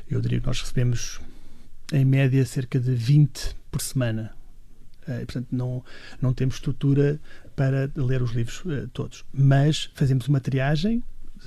eu 0.09 0.21
diria 0.21 0.41
que 0.41 0.47
nós 0.47 0.61
recebemos 0.61 1.21
em 1.93 2.05
média 2.05 2.45
cerca 2.45 2.79
de 2.81 2.95
20 2.95 3.57
por 3.71 3.81
semana 3.81 4.37
Uh, 5.07 5.25
portanto, 5.25 5.47
não, 5.53 5.85
não 6.21 6.35
temos 6.35 6.57
estrutura 6.57 7.21
para 7.55 7.89
ler 7.95 8.23
os 8.23 8.33
livros 8.33 8.61
uh, 8.65 8.89
todos. 8.93 9.25
Mas 9.33 9.89
fazemos 9.95 10.27
uma 10.27 10.41
triagem 10.41 11.03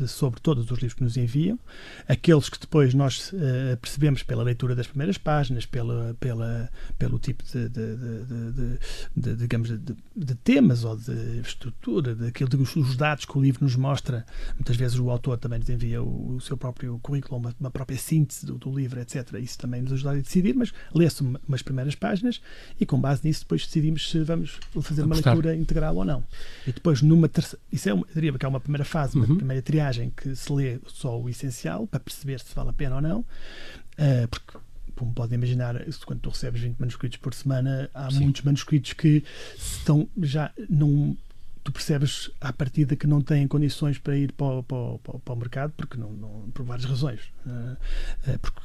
sobre 0.07 0.39
todos 0.39 0.69
os 0.69 0.77
livros 0.79 0.93
que 0.93 1.03
nos 1.03 1.17
enviam, 1.17 1.59
aqueles 2.07 2.49
que 2.49 2.59
depois 2.59 2.93
nós 2.93 3.31
uh, 3.33 3.77
percebemos 3.81 4.23
pela 4.23 4.43
leitura 4.43 4.75
das 4.75 4.87
primeiras 4.87 5.17
páginas, 5.17 5.65
pela, 5.65 6.15
pela, 6.19 6.69
pelo 6.97 7.19
tipo 7.19 7.43
de, 7.43 7.69
de, 7.69 7.95
de, 7.95 8.79
de 9.15 9.35
digamos, 9.35 9.69
de, 10.15 10.35
temas 10.35 10.83
ou 10.83 10.95
de 10.95 11.39
estrutura, 11.41 12.15
daquilo 12.15 12.49
os 12.75 12.95
dados 12.95 13.25
que 13.25 13.37
o 13.37 13.41
livro 13.41 13.63
nos 13.63 13.75
mostra. 13.75 14.25
Muitas 14.55 14.75
vezes 14.75 14.99
o 14.99 15.09
autor 15.09 15.37
também 15.37 15.59
nos 15.59 15.69
envia 15.69 16.01
o, 16.01 16.35
o 16.35 16.41
seu 16.41 16.57
próprio 16.57 16.99
currículo, 16.99 17.37
uma, 17.37 17.55
uma 17.59 17.71
própria 17.71 17.97
síntese 17.97 18.45
do, 18.45 18.57
do, 18.57 18.75
livro, 18.75 18.99
etc. 18.99 19.33
Isso 19.41 19.57
também 19.57 19.81
nos 19.81 19.93
ajuda 19.93 20.11
a 20.11 20.15
decidir, 20.15 20.55
mas 20.55 20.71
lê-se 20.93 21.23
umas 21.23 21.61
primeiras 21.61 21.95
páginas 21.95 22.41
e 22.79 22.85
com 22.85 22.99
base 22.99 23.21
nisso 23.25 23.41
depois 23.41 23.65
decidimos 23.65 24.09
se 24.09 24.23
vamos 24.23 24.59
fazer 24.81 25.03
uma 25.03 25.15
leitura 25.15 25.55
integral 25.55 25.95
ou 25.95 26.05
não. 26.05 26.23
E 26.65 26.71
depois 26.71 27.01
numa 27.01 27.27
terceira, 27.27 27.59
isso 27.71 27.89
é 27.89 27.93
uma, 27.93 28.05
diria 28.13 28.33
que 28.33 28.45
é 28.45 28.49
uma 28.49 28.59
primeira 28.59 28.85
fase, 28.85 29.15
uma 29.15 29.25
uhum. 29.25 29.37
primeira 29.37 29.61
triagem 29.61 29.78
viagem 29.79 30.09
que 30.09 30.35
se 30.35 30.51
lê 30.51 30.79
só 30.87 31.19
o 31.19 31.29
essencial 31.29 31.87
para 31.87 31.99
perceber 31.99 32.39
se 32.39 32.53
vale 32.53 32.69
a 32.69 32.73
pena 32.73 32.95
ou 32.95 33.01
não, 33.01 33.19
uh, 33.19 34.27
porque 34.29 34.57
como 34.95 35.13
podem 35.13 35.37
imaginar, 35.37 35.75
quando 36.05 36.19
tu 36.19 36.29
recebes 36.29 36.61
20 36.61 36.77
manuscritos 36.77 37.17
por 37.19 37.33
semana, 37.33 37.89
há 37.93 38.11
Sim. 38.11 38.19
muitos 38.19 38.41
manuscritos 38.41 38.91
que 38.91 39.23
estão 39.57 40.09
já 40.21 40.51
não 40.69 41.17
tu 41.63 41.71
percebes 41.71 42.29
à 42.41 42.51
partida 42.51 42.95
que 42.95 43.07
não 43.07 43.21
têm 43.21 43.47
condições 43.47 43.97
para 43.97 44.17
ir 44.17 44.33
para, 44.33 44.61
para, 44.63 44.97
para, 44.99 45.19
para 45.19 45.33
o 45.33 45.37
mercado 45.37 45.73
porque 45.75 45.97
não, 45.97 46.11
não, 46.11 46.49
por 46.51 46.65
várias 46.65 46.85
razões 46.85 47.21
uh, 47.45 48.39
porque 48.41 48.59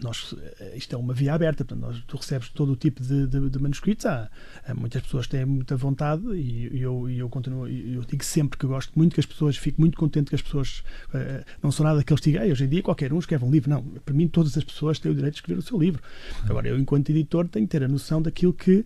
nós, 0.00 0.34
eh, 0.58 0.74
isto 0.76 0.94
é 0.94 0.98
uma 0.98 1.14
via 1.14 1.34
aberta, 1.34 1.64
portanto, 1.64 1.86
nós, 1.86 2.02
tu 2.06 2.16
recebes 2.16 2.48
todo 2.48 2.72
o 2.72 2.76
tipo 2.76 3.02
de, 3.02 3.26
de, 3.26 3.48
de 3.48 3.58
manuscritos. 3.58 4.04
Há, 4.06 4.28
há, 4.66 4.74
muitas 4.74 5.02
pessoas 5.02 5.26
têm 5.26 5.44
muita 5.44 5.76
vontade 5.76 6.26
e, 6.34 6.68
e 6.76 6.82
eu, 6.82 7.08
e 7.08 7.18
eu 7.18 7.28
continuo, 7.28 7.68
eu 7.68 8.02
digo 8.02 8.24
sempre 8.24 8.58
que 8.58 8.66
gosto 8.66 8.92
muito 8.96 9.14
que 9.14 9.20
as 9.20 9.26
pessoas, 9.26 9.56
fico 9.56 9.80
muito 9.80 9.96
contente 9.96 10.28
que 10.28 10.34
as 10.34 10.42
pessoas 10.42 10.82
uh, 11.08 11.44
não 11.62 11.70
são 11.70 11.84
nada 11.84 12.02
que 12.02 12.12
eles 12.12 12.20
digam, 12.20 12.44
hoje 12.44 12.64
em 12.64 12.68
dia 12.68 12.82
qualquer 12.82 13.12
um 13.12 13.18
escreve 13.18 13.44
um 13.44 13.50
livro. 13.50 13.70
Não, 13.70 13.82
para 13.82 14.14
mim 14.14 14.26
todas 14.26 14.56
as 14.58 14.64
pessoas 14.64 14.98
têm 14.98 15.12
o 15.12 15.14
direito 15.14 15.34
de 15.34 15.38
escrever 15.38 15.58
o 15.58 15.62
seu 15.62 15.78
livro. 15.78 16.02
Agora, 16.48 16.68
eu, 16.68 16.78
enquanto 16.78 17.10
editor, 17.10 17.48
tenho 17.48 17.66
que 17.66 17.70
ter 17.70 17.84
a 17.84 17.88
noção 17.88 18.20
daquilo 18.20 18.52
que 18.52 18.84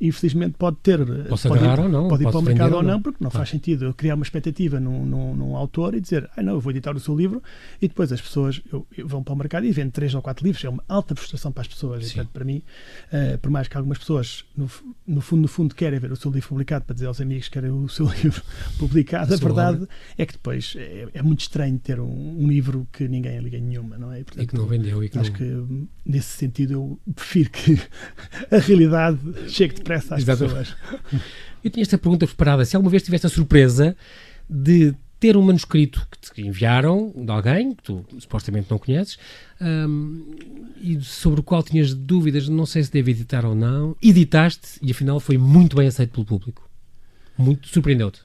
infelizmente 0.00 0.54
pode 0.58 0.76
ter 0.78 1.04
Posso 1.28 1.48
pode, 1.48 1.64
ir, 1.64 1.88
não, 1.88 2.08
pode 2.08 2.22
ir 2.24 2.30
para 2.30 2.38
o 2.38 2.42
mercado 2.42 2.76
ou 2.76 2.82
não, 2.82 3.00
porque 3.00 3.22
não 3.22 3.30
faz 3.30 3.48
sentido 3.48 3.84
eu 3.86 3.94
criar 3.94 4.14
uma 4.14 4.24
expectativa 4.24 4.80
num, 4.80 5.04
num, 5.04 5.34
num, 5.34 5.56
autor 5.56 5.94
e 5.94 6.00
dizer, 6.00 6.28
ah 6.36 6.42
não, 6.42 6.54
eu 6.54 6.60
vou 6.60 6.70
editar 6.70 6.94
o 6.94 7.00
seu 7.00 7.16
livro. 7.16 7.42
E 7.80 7.88
depois 7.88 8.12
as 8.12 8.20
pessoas 8.20 8.62
eu, 8.72 8.86
eu 8.96 9.06
vão 9.06 9.22
para 9.22 9.34
o 9.34 9.36
mercado 9.36 9.66
e 9.66 9.72
vendem 9.72 9.90
três 9.90 10.14
ou 10.14 10.22
quatro 10.22 10.44
livros, 10.44 10.64
é 10.64 10.68
uma 10.68 10.82
alta 10.88 11.14
frustração 11.14 11.52
para 11.52 11.62
as 11.62 11.68
pessoas, 11.68 12.04
e, 12.04 12.14
portanto, 12.14 12.30
para 12.32 12.44
mim, 12.44 12.62
uh, 13.12 13.38
por 13.38 13.50
mais 13.50 13.68
que 13.68 13.76
algumas 13.76 13.98
pessoas 13.98 14.44
no, 14.56 14.68
no, 15.06 15.20
fundo, 15.20 15.42
no 15.42 15.48
fundo 15.48 15.74
querem 15.74 15.98
ver 15.98 16.12
o 16.12 16.16
seu 16.16 16.30
livro 16.30 16.48
publicado 16.48 16.84
para 16.84 16.94
dizer 16.94 17.06
aos 17.06 17.20
amigos 17.20 17.48
que 17.48 17.52
querem 17.52 17.70
o 17.70 17.88
seu 17.88 18.06
livro 18.22 18.42
publicado, 18.78 19.32
a, 19.32 19.36
a 19.36 19.38
verdade 19.38 19.76
obra. 19.82 19.88
é 20.18 20.26
que 20.26 20.32
depois 20.32 20.74
é, 20.76 21.08
é, 21.14 21.22
muito 21.22 21.40
estranho 21.40 21.78
ter 21.78 22.00
um, 22.00 22.42
um, 22.42 22.48
livro 22.48 22.86
que 22.92 23.08
ninguém 23.08 23.38
liga 23.38 23.58
nenhuma, 23.58 23.96
não 23.98 24.12
é? 24.12 24.20
E, 24.20 24.24
portanto, 24.24 24.44
e 24.44 24.46
que 24.46 24.54
não 24.54 24.66
vendeu 24.66 25.02
e 25.02 25.08
que 25.08 25.18
acho 25.18 25.30
não... 25.30 25.38
que 25.38 25.88
nesse 26.04 26.36
sentido 26.36 26.72
eu 26.72 27.00
prefiro 27.14 27.50
que 27.50 27.78
a 28.50 28.58
realidade 28.58 29.18
chegue 29.48 29.74
depressa 29.74 29.93
às 29.94 30.10
Exatamente. 30.22 30.74
pessoas. 30.74 30.76
Eu 31.62 31.70
tinha 31.70 31.82
esta 31.82 31.96
pergunta 31.96 32.26
preparada. 32.26 32.64
Se 32.64 32.76
alguma 32.76 32.90
vez 32.90 33.02
tiveste 33.02 33.26
a 33.26 33.30
surpresa 33.30 33.96
de 34.48 34.94
ter 35.18 35.38
um 35.38 35.42
manuscrito 35.42 36.06
que 36.10 36.18
te 36.18 36.42
enviaram 36.42 37.10
de 37.16 37.30
alguém 37.30 37.74
que 37.74 37.82
tu 37.82 38.04
supostamente 38.18 38.70
não 38.70 38.78
conheces 38.78 39.18
um, 39.58 40.36
e 40.82 41.00
sobre 41.00 41.40
o 41.40 41.42
qual 41.42 41.62
tinhas 41.62 41.94
dúvidas, 41.94 42.46
não 42.46 42.66
sei 42.66 42.82
se 42.82 42.92
deve 42.92 43.12
editar 43.12 43.46
ou 43.46 43.54
não, 43.54 43.96
editaste 44.02 44.78
e 44.82 44.90
afinal 44.90 45.18
foi 45.18 45.38
muito 45.38 45.76
bem 45.76 45.88
aceito 45.88 46.10
pelo 46.10 46.26
público. 46.26 46.68
Muito 47.38 47.68
surpreendeu-te. 47.68 48.20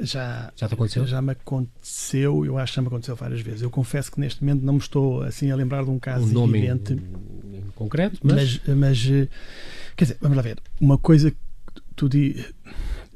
Já, 0.00 0.52
já 0.56 0.68
te 0.68 0.74
aconteceu? 0.74 1.06
Já 1.06 1.20
me 1.20 1.32
aconteceu, 1.32 2.46
eu 2.46 2.56
acho 2.56 2.72
que 2.72 2.76
já 2.76 2.82
me 2.82 2.88
aconteceu 2.88 3.16
várias 3.16 3.40
vezes. 3.40 3.60
Eu 3.62 3.70
confesso 3.70 4.10
que 4.10 4.18
neste 4.18 4.42
momento 4.42 4.62
não 4.62 4.74
me 4.74 4.78
estou 4.78 5.22
assim 5.22 5.50
a 5.50 5.56
lembrar 5.56 5.84
de 5.84 5.90
um 5.90 5.98
caso 5.98 6.24
um 6.24 6.32
nome 6.32 6.58
evidente. 6.58 6.94
Em, 6.94 7.58
em 7.58 7.64
concreto, 7.74 8.18
mas... 8.22 8.58
mas... 8.66 8.76
mas. 8.76 9.28
Quer 9.96 10.04
dizer, 10.04 10.18
vamos 10.20 10.36
lá 10.36 10.42
ver. 10.42 10.58
Uma 10.80 10.98
coisa 10.98 11.30
que 11.30 11.36
tu 11.94 12.08
di, 12.08 12.44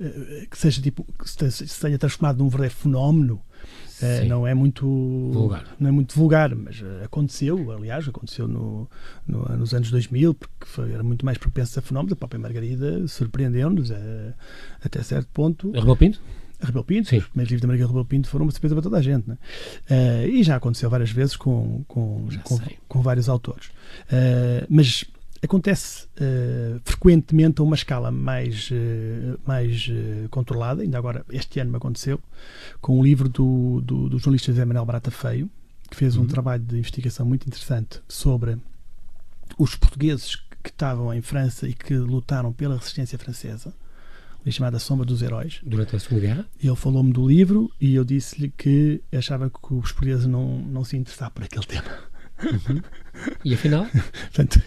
eh, 0.01 0.47
que 0.51 0.59
seja 0.59 0.81
tipo 0.81 1.05
que 1.19 1.29
se 1.29 1.81
tenha 1.81 1.99
transformado 1.99 2.39
num 2.39 2.49
verdadeiro 2.49 2.75
fenómeno 2.75 3.43
Uh, 4.03 4.27
não 4.27 4.47
é 4.47 4.55
muito 4.55 4.87
vulgar. 4.87 5.65
não 5.79 5.89
é 5.89 5.93
muito 5.93 6.15
vulgar, 6.17 6.55
mas 6.55 6.81
uh, 6.81 7.05
aconteceu, 7.05 7.71
aliás, 7.71 8.09
aconteceu 8.09 8.49
no, 8.49 8.89
no, 9.27 9.45
nos 9.57 9.75
anos 9.75 9.91
2000, 9.91 10.35
porque 10.35 10.65
foi, 10.65 10.93
era 10.93 11.03
muito 11.03 11.25
mais 11.25 11.37
propenso 11.37 11.79
a 11.79 11.83
fenómenos. 11.83 12.15
A 12.15 12.17
própria 12.17 12.41
Margarida 12.41 13.07
surpreendeu-nos 13.07 13.91
uh, 13.91 14.33
até 14.83 15.03
certo 15.03 15.29
ponto. 15.33 15.71
A 15.75 15.81
Rebel 15.81 15.97
Pinto? 15.97 16.21
A 16.63 16.67
Rebel 16.67 16.85
Pinto, 16.85 17.09
Sim. 17.11 17.19
os 17.19 17.27
primeiros 17.27 17.51
livros 17.51 17.61
da 17.61 17.69
Margarida 17.69 17.89
Rebel 17.89 18.05
Pinto 18.07 18.29
foram 18.29 18.47
uma 18.47 18.53
surpresa 18.53 18.75
para 18.75 18.83
toda 18.83 18.97
a 18.99 19.03
gente. 19.03 19.29
Né? 19.29 19.37
e 20.29 20.43
já 20.43 20.57
aconteceu 20.57 20.89
várias 20.89 21.11
vezes 21.11 21.37
com, 21.37 21.85
com, 21.87 22.27
com, 22.43 22.59
com, 22.89 23.03
vários 23.03 23.29
autores. 23.29 23.71
mas 24.69 25.05
acontece 25.47 26.07
uh, 26.17 26.81
frequentemente 26.85 27.61
a 27.61 27.65
uma 27.65 27.75
escala 27.75 28.11
mais, 28.11 28.71
uh, 28.71 29.39
mais 29.47 29.89
uh, 29.89 30.29
controlada. 30.29 30.83
Ainda 30.83 30.99
agora, 30.99 31.25
este 31.31 31.61
ano 31.61 31.71
me 31.71 31.77
aconteceu, 31.77 32.21
com 32.81 32.99
um 32.99 33.03
livro 33.03 33.29
do, 33.29 33.81
do, 33.81 34.09
do 34.09 34.19
jornalista 34.19 34.53
José 34.53 34.65
Manuel 34.65 34.85
Barata 34.85 35.11
Feio, 35.11 35.51
que 35.91 35.97
fez 35.97 36.17
uhum. 36.17 36.25
um 36.25 36.27
trabalho 36.27 36.63
de 36.63 36.79
investigação 36.79 37.25
muito 37.27 37.47
interessante 37.47 38.01
sobre 38.09 38.59
os 39.59 39.75
portugueses 39.75 40.37
que 40.63 40.71
estavam 40.71 41.13
em 41.13 41.23
França 41.23 41.67
e 41.67 41.75
que 41.75 41.95
lutaram 41.95 42.53
pela 42.53 42.77
resistência 42.77 43.19
francesa, 43.19 43.73
chamada 44.49 44.79
Sombra 44.79 45.05
dos 45.05 45.23
Heróis. 45.23 45.61
Durante 45.63 45.97
a 45.97 45.99
Segunda 45.99 46.21
Guerra? 46.21 46.47
Ele 46.63 46.77
falou-me 46.77 47.13
do 47.13 47.27
livro 47.27 47.71
e 47.81 47.95
eu 47.95 48.05
disse-lhe 48.05 48.51
que 48.51 49.03
achava 49.13 49.51
que 49.51 49.75
os 49.75 49.93
portugueses 49.93 50.27
não, 50.27 50.59
não 50.59 50.85
se 50.85 50.97
interessavam 50.97 51.33
por 51.33 51.45
aquele 51.45 51.67
tema. 51.67 52.10
Uhum. 52.43 52.81
E 53.45 53.55
afinal? 53.55 53.87
Portanto, 54.33 54.63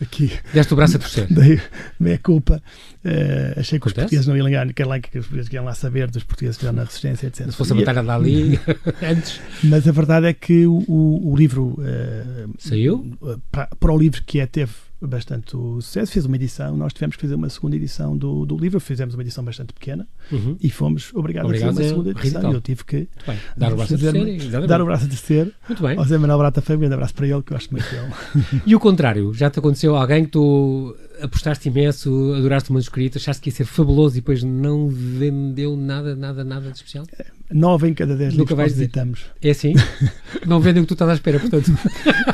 aqui. 0.00 0.32
Deste 0.52 0.72
o 0.72 0.76
braço 0.76 0.96
a 0.96 1.00
torcer. 1.00 1.26
Dei 1.30 1.60
meia 2.00 2.18
culpa. 2.18 2.62
Uh, 3.04 3.60
achei 3.60 3.78
que 3.78 3.86
Acontece? 3.86 3.86
os 3.86 3.92
portugueses 3.92 4.26
não 4.26 4.36
iam 4.36 4.46
ligar, 4.46 4.72
que, 4.72 4.84
lá, 4.84 4.98
que 4.98 5.18
os 5.18 5.26
portugueses 5.26 5.52
iam 5.52 5.64
lá 5.64 5.74
saber 5.74 6.10
dos 6.10 6.24
portugueses 6.24 6.56
que 6.56 6.64
estão 6.64 6.74
na 6.74 6.84
resistência, 6.84 7.26
etc. 7.26 7.50
Se 7.50 7.56
fosse 7.56 7.72
a 7.72 7.76
batalha 7.76 8.00
ali 8.12 8.58
antes. 9.02 9.40
Mas 9.62 9.86
a 9.86 9.92
verdade 9.92 10.26
é 10.26 10.32
que 10.32 10.66
o, 10.66 10.84
o, 10.88 11.32
o 11.32 11.36
livro. 11.36 11.76
Uh, 11.78 12.54
Saiu? 12.58 13.16
Para, 13.50 13.66
para 13.66 13.92
o 13.92 13.98
livro 13.98 14.22
que 14.24 14.40
é, 14.40 14.46
teve 14.46 14.72
bastante 15.06 15.52
sucesso, 15.52 16.12
fez 16.12 16.26
uma 16.26 16.36
edição, 16.36 16.76
nós 16.76 16.92
tivemos 16.92 17.16
que 17.16 17.22
fazer 17.22 17.34
uma 17.34 17.48
segunda 17.48 17.76
edição 17.76 18.16
do, 18.16 18.44
do 18.44 18.56
livro, 18.56 18.80
fizemos 18.80 19.14
uma 19.14 19.22
edição 19.22 19.44
bastante 19.44 19.72
pequena 19.72 20.06
uhum. 20.30 20.56
e 20.60 20.70
fomos 20.70 21.12
obrigados 21.14 21.50
a 21.50 21.54
fazer 21.54 21.70
uma 21.70 21.88
segunda 21.88 22.10
edição. 22.10 22.50
E 22.50 22.54
eu 22.54 22.60
tive 22.60 22.84
que 22.84 23.08
dar 23.56 23.72
o 23.72 23.76
braço 23.76 23.94
a 23.94 23.98
terceiro. 23.98 24.66
Dar 24.66 24.82
o 24.82 24.84
braço 24.84 25.04
a 25.04 25.08
terceiro. 25.08 25.52
Muito 25.68 25.82
bem. 25.82 25.98
Ao 25.98 26.04
Zé 26.04 26.18
Manuel 26.18 26.38
Brata 26.38 26.60
foi 26.60 26.76
um 26.76 26.80
grande 26.80 26.94
abraço 26.94 27.14
para 27.14 27.26
ele, 27.26 27.42
que 27.42 27.52
eu 27.52 27.56
gosto 27.56 27.70
muito 27.70 27.88
dele. 27.90 28.62
e 28.66 28.74
o 28.74 28.80
contrário, 28.80 29.32
já 29.32 29.50
te 29.50 29.58
aconteceu 29.58 29.96
alguém 29.96 30.24
que 30.24 30.30
tu 30.32 30.96
apostaste 31.20 31.68
imenso, 31.68 32.34
adoraste 32.34 32.70
o 32.70 32.72
manuscrito, 32.72 33.18
achaste 33.18 33.42
que 33.42 33.48
ia 33.48 33.54
ser 33.54 33.64
fabuloso 33.64 34.16
e 34.16 34.20
depois 34.20 34.42
não 34.42 34.88
vendeu 34.88 35.76
nada, 35.76 36.14
nada, 36.14 36.44
nada 36.44 36.70
de 36.70 36.76
especial? 36.76 37.06
Nove 37.52 37.88
em 37.88 37.94
cada 37.94 38.16
dez 38.16 38.34
Nunca 38.34 38.54
livros 38.54 38.72
que 38.72 38.78
visitamos. 38.78 39.24
É 39.40 39.50
assim? 39.50 39.74
não 40.46 40.60
vendem 40.60 40.82
o 40.82 40.84
que 40.84 40.88
tu 40.88 40.94
estás 40.94 41.10
à 41.10 41.14
espera, 41.14 41.38
portanto. 41.38 41.70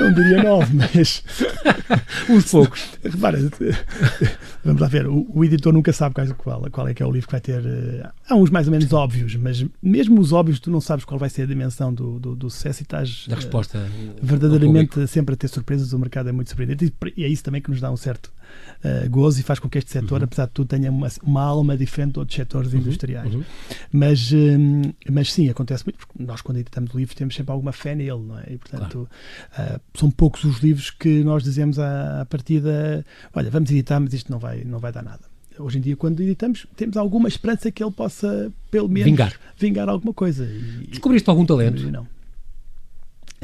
não 0.01 0.12
diria 0.12 0.42
nove, 0.42 0.75
mas. 0.75 1.22
Uns 2.31 2.51
poucos. 2.51 2.98
Repara, 3.05 3.38
vamos 4.64 4.81
lá 4.81 4.88
ver. 4.88 5.07
O, 5.07 5.27
o, 5.35 5.44
editor 5.44 5.72
nunca 5.72 5.92
sabe 5.92 6.14
qual, 6.37 6.70
qual 6.70 6.88
é 6.88 6.94
que 6.94 7.03
é 7.03 7.07
o 7.07 7.11
livro 7.11 7.27
que 7.27 7.33
vai 7.33 7.40
ter. 7.40 7.61
Uh, 7.61 8.09
há 8.29 8.35
uns 8.35 8.51
mais 8.51 8.66
ou 8.66 8.72
menos 8.72 8.92
óbvios, 8.92 9.35
mas 9.37 9.64
mesmo 9.83 10.20
os 10.20 10.33
óbvios, 10.33 10.61
tu 10.61 10.70
não 10.70 10.81
sabes 10.81 11.05
qual 11.05 11.18
vai 11.18 11.29
ser 11.29 11.42
a 11.42 11.46
dimensão 11.46 11.92
do, 11.92 12.18
do, 12.18 12.35
do 12.35 12.51
sucesso 12.51 12.81
e 12.81 12.85
estás. 12.85 13.27
Da 13.29 13.37
resposta. 13.37 13.79
Uh, 13.79 14.14
verdadeiramente 14.22 15.07
sempre 15.07 15.35
a 15.35 15.37
ter 15.37 15.48
surpresas. 15.48 15.92
O 15.92 15.98
mercado 15.98 16.29
é 16.29 16.33
muito 16.33 16.48
surpreendente 16.48 16.92
e 17.16 17.25
é 17.25 17.29
isso 17.29 17.44
também 17.44 17.61
que 17.61 17.70
nos 17.70 17.81
dá 17.81 17.90
um 17.90 17.96
certo 17.96 18.33
uh, 18.85 19.09
gozo 19.09 19.40
e 19.40 19.42
faz 19.42 19.59
com 19.59 19.68
que 19.68 19.79
este 19.79 19.90
setor, 19.90 20.20
uhum. 20.20 20.25
apesar 20.25 20.46
de 20.46 20.53
tudo, 20.53 20.68
tenha 20.68 20.90
uma, 20.90 21.09
uma, 21.22 21.42
alma 21.42 21.77
diferente 21.77 22.14
de 22.14 22.18
outros 22.18 22.37
setores 22.37 22.72
uhum. 22.72 22.81
industriais. 22.81 23.35
Uhum. 23.35 23.44
Mas, 23.92 24.33
um, 24.33 24.83
mas 25.10 25.32
sim, 25.32 25.48
acontece 25.48 25.84
muito, 25.84 25.98
porque 25.98 26.22
nós, 26.22 26.40
quando 26.40 26.58
editamos 26.58 26.94
livros, 26.94 27.16
temos 27.16 27.34
sempre 27.34 27.52
alguma 27.52 27.72
fé 27.72 27.94
nele, 27.94 28.20
não 28.20 28.38
é? 28.38 28.44
E, 28.52 28.58
portanto, 28.58 29.08
claro. 29.56 29.76
uh, 29.76 29.98
são 29.98 30.10
poucos 30.10 30.44
os 30.44 30.58
livros 30.58 30.90
que 30.90 31.24
nós 31.24 31.42
dizemos 31.42 31.78
à, 31.78 32.20
à 32.20 32.26
partida: 32.26 33.04
olha, 33.34 33.50
vamos 33.50 33.70
editar, 33.70 33.98
mas 33.98 34.12
isto 34.12 34.30
não 34.30 34.38
vai, 34.38 34.62
não 34.64 34.78
vai 34.78 34.92
dar 34.92 35.02
nada 35.02 35.32
hoje 35.58 35.78
em 35.78 35.80
dia, 35.80 35.96
quando 35.96 36.20
editamos, 36.20 36.66
temos 36.76 36.96
alguma 36.96 37.28
esperança 37.28 37.70
que 37.70 37.82
ele 37.82 37.92
possa, 37.92 38.50
pelo 38.70 38.88
menos, 38.88 39.04
vingar, 39.04 39.38
vingar 39.58 39.88
alguma 39.88 40.12
coisa. 40.12 40.44
E, 40.44 40.86
Descobriste 40.88 41.28
algum 41.28 41.44
talento? 41.44 41.82
Não. 41.90 42.06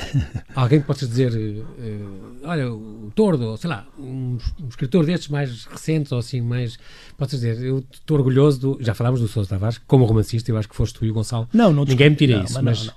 Alguém 0.55 0.81
que 0.81 0.87
possas 0.87 1.09
dizer, 1.09 1.33
uh, 1.33 2.39
olha, 2.45 2.73
o 2.73 3.11
Tordo, 3.15 3.57
sei 3.57 3.69
lá, 3.69 3.87
um, 3.99 4.39
um, 4.61 4.69
escritor 4.69 5.05
destes 5.05 5.29
mais 5.29 5.65
recentes 5.65 6.13
ou 6.13 6.19
assim, 6.19 6.41
mais. 6.41 6.79
Possas 7.17 7.41
dizer, 7.41 7.63
eu 7.63 7.85
estou 7.91 8.17
orgulhoso 8.17 8.61
do. 8.61 8.79
Já 8.81 8.95
falámos 8.95 9.21
do 9.21 9.29
Sousa 9.29 9.51
Tavares, 9.51 9.79
como 9.87 10.05
romancista, 10.05 10.51
eu 10.51 10.57
acho 10.57 10.69
que 10.69 10.77
foste 10.77 10.99
tu 10.99 11.05
e 11.05 11.11
o 11.11 11.15
Gonçalo. 11.15 11.49
Não, 11.53 11.73
não 11.73 11.85
Ninguém 11.85 12.11
me 12.11 12.17
tira 12.17 12.43
isso, 12.43 12.63
mas. 12.63 12.87
Não, 12.87 12.95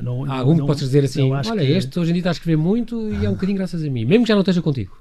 não, 0.00 0.26
não, 0.26 0.32
há 0.32 0.38
algum 0.38 0.56
que 0.56 0.66
possas 0.66 0.88
dizer 0.88 1.04
assim, 1.04 1.30
olha, 1.30 1.64
que... 1.64 1.72
este 1.72 1.98
hoje 1.98 2.10
em 2.10 2.14
dia 2.14 2.20
está 2.20 2.30
a 2.30 2.32
escrever 2.32 2.56
muito 2.56 3.10
e 3.10 3.24
é 3.24 3.28
um 3.28 3.34
bocadinho 3.34 3.58
graças 3.58 3.82
a 3.82 3.90
mim, 3.90 4.04
mesmo 4.04 4.24
que 4.24 4.28
já 4.28 4.34
não 4.34 4.42
esteja 4.42 4.62
contigo. 4.62 4.96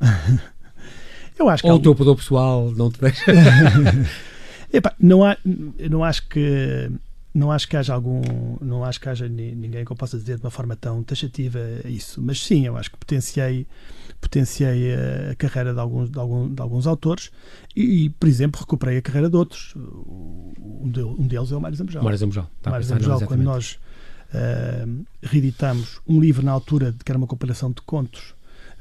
eu 1.38 1.48
acho 1.48 1.62
que. 1.62 1.68
Ou 1.68 1.72
algum... 1.72 1.80
o 1.80 1.82
teu 1.82 1.94
poder 1.94 2.16
pessoal 2.16 2.70
não 2.76 2.90
te 2.90 3.00
deixa. 3.00 3.24
Epá, 4.72 4.94
não 4.98 5.24
há. 5.24 5.36
Não 5.90 6.02
acho 6.02 6.26
que 6.28 6.90
não 7.34 7.50
acho 7.50 7.66
que 7.66 7.76
haja 7.76 7.94
algum, 7.94 8.20
não 8.60 8.84
acho 8.84 9.00
que 9.00 9.08
haja 9.08 9.28
ninguém 9.28 9.84
que 9.84 9.90
eu 9.90 9.96
possa 9.96 10.18
dizer 10.18 10.36
de 10.36 10.44
uma 10.44 10.50
forma 10.50 10.76
tão 10.76 11.02
taxativa 11.02 11.58
isso, 11.86 12.20
mas 12.20 12.44
sim, 12.44 12.66
eu 12.66 12.76
acho 12.76 12.90
que 12.90 12.96
potenciei, 12.96 13.66
potenciei 14.20 14.94
a 15.30 15.34
carreira 15.34 15.72
de 15.72 15.80
alguns, 15.80 16.10
de, 16.10 16.18
algum, 16.18 16.52
de 16.52 16.60
alguns 16.60 16.86
autores 16.86 17.30
e, 17.74 18.10
por 18.10 18.28
exemplo, 18.28 18.60
recuperei 18.60 18.98
a 18.98 19.02
carreira 19.02 19.30
de 19.30 19.36
outros. 19.36 19.74
Um, 19.76 21.26
deles 21.26 21.50
é 21.52 21.56
o 21.56 21.60
Mário 21.60 21.76
Zambujal. 21.76 22.02
Mário 22.02 22.18
Zambujal, 22.18 22.50
tá 22.60 22.70
Mário 22.70 23.26
quando 23.26 23.42
nós 23.42 23.78
uh, 24.34 25.04
reeditamos 25.22 26.00
um 26.06 26.20
livro 26.20 26.44
na 26.44 26.52
altura 26.52 26.92
de 26.92 26.98
que 26.98 27.10
era 27.10 27.18
uma 27.18 27.26
compilação 27.26 27.70
de 27.70 27.80
contos 27.82 28.34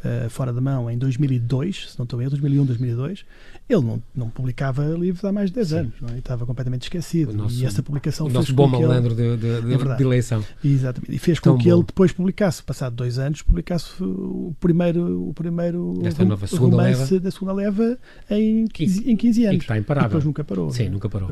uh, 0.03 0.29
fora 0.29 0.51
da 0.51 0.61
mão 0.61 0.89
em 0.89 0.97
2002, 0.97 1.91
se 1.91 1.99
não 1.99 2.03
estou 2.03 2.19
bem, 2.19 2.27
2001, 2.27 2.65
2002, 2.65 3.25
ele 3.73 3.85
não, 3.85 4.03
não 4.15 4.29
publicava 4.29 4.83
livros 4.85 5.23
há 5.23 5.31
mais 5.31 5.49
de 5.49 5.55
10 5.55 5.67
Sim. 5.67 5.77
anos, 5.77 5.93
é? 6.13 6.17
estava 6.17 6.45
completamente 6.45 6.83
esquecido. 6.83 7.33
Nosso, 7.33 7.61
e 7.61 7.65
essa 7.65 7.81
publicação 7.81 8.27
o 8.27 8.29
fez 8.29 8.39
nosso 8.39 8.53
bom 8.53 8.67
malandro 8.67 9.15
de, 9.15 9.37
de, 9.37 9.61
de, 9.61 9.73
é 9.73 9.95
de, 9.95 10.03
eleição. 10.03 10.43
Exatamente. 10.63 11.15
E 11.15 11.19
fez 11.19 11.39
com 11.39 11.51
Tão 11.51 11.57
que 11.57 11.69
bom. 11.69 11.77
ele 11.77 11.85
depois 11.85 12.11
publicasse, 12.11 12.63
passado 12.63 12.95
dois 12.95 13.17
anos, 13.17 13.41
publicasse 13.41 13.91
o 14.03 14.55
primeiro, 14.59 15.29
o 15.29 15.33
primeiro 15.33 15.93
Desta 16.01 16.25
nova 16.25 16.47
segunda 16.47 16.77
romance 16.77 17.13
leva. 17.13 17.23
da 17.23 17.31
segunda 17.31 17.53
leva 17.53 17.97
em 18.29 18.67
15, 18.67 19.11
em 19.11 19.15
15 19.15 19.45
anos. 19.45 19.55
E 19.55 19.57
que 19.59 19.63
está 19.63 19.77
imparável. 19.77 20.07
E 20.07 20.09
depois 20.09 20.25
nunca 20.25 20.43
parou. 20.43 20.71
Sim, 20.71 20.85
é? 20.85 20.89
nunca 20.89 21.09
parou. 21.09 21.29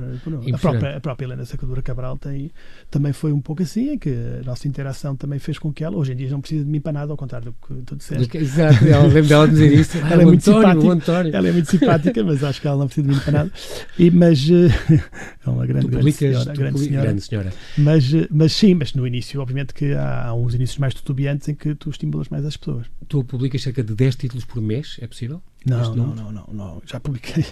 A 0.53 0.57
própria, 0.57 0.97
a 0.97 0.99
própria 0.99 1.25
Helena 1.25 1.45
Sacadura 1.45 1.81
Cabral 1.81 2.17
tem, 2.17 2.51
também 2.89 3.13
foi 3.13 3.31
um 3.31 3.41
pouco 3.41 3.63
assim, 3.63 3.93
em 3.93 3.97
que 3.97 4.09
a 4.09 4.45
nossa 4.45 4.67
interação 4.67 5.15
também 5.15 5.39
fez 5.39 5.57
com 5.57 5.71
que 5.71 5.83
ela, 5.83 5.95
hoje 5.95 6.13
em 6.13 6.15
dia, 6.15 6.29
não 6.29 6.41
precisa 6.41 6.63
de 6.63 6.69
mim 6.69 6.79
para 6.79 6.93
nada, 6.93 7.11
ao 7.11 7.17
contrário 7.17 7.51
do 7.51 7.67
que 7.67 7.81
tu 7.83 7.95
disseste. 7.95 8.37
Exato, 8.37 8.85
ela 8.85 9.03
lembra 9.03 9.23
dela 9.23 9.47
dizer 9.47 9.73
isso. 9.73 9.97
ela, 9.97 10.21
é 10.21 10.25
muito 10.25 10.43
simpática, 10.43 11.37
ela 11.37 11.47
é 11.47 11.51
muito 11.51 11.69
simpática, 11.69 12.23
mas 12.29 12.43
acho 12.43 12.61
que 12.61 12.67
ela 12.67 12.77
não 12.77 12.85
precisa 12.85 13.07
de 13.07 13.13
mim 13.15 13.19
para 13.21 13.31
nada. 13.31 13.51
E, 13.97 14.11
mas 14.11 14.39
é 15.45 15.49
uma 15.49 15.65
grande, 15.65 15.87
grande, 15.87 16.11
senhora, 16.11 16.53
grande, 16.53 16.79
senhora. 16.79 17.05
grande 17.07 17.21
senhora. 17.21 17.53
Mas, 17.77 18.03
mas 18.29 18.53
sim, 18.53 18.75
mas 18.75 18.93
no 18.93 19.07
início, 19.07 19.41
obviamente 19.41 19.73
que 19.73 19.93
há, 19.93 20.27
há 20.27 20.33
uns 20.35 20.53
inícios 20.53 20.77
mais 20.77 20.93
tutubiantes 20.93 21.47
em 21.47 21.55
que 21.55 21.73
tu 21.73 21.89
estimulas 21.89 22.29
mais 22.29 22.45
as 22.45 22.55
pessoas. 22.55 22.85
Tu 23.07 23.23
publicas 23.23 23.63
cerca 23.63 23.83
de 23.83 23.95
10 23.95 24.15
títulos 24.15 24.45
por 24.45 24.61
mês, 24.61 24.97
é 25.01 25.07
possível? 25.07 25.41
Não, 25.65 25.95
não, 25.95 26.15
não, 26.15 26.31
não, 26.31 26.49
não, 26.53 26.81
já 26.85 26.99
publiquei. 26.99 27.43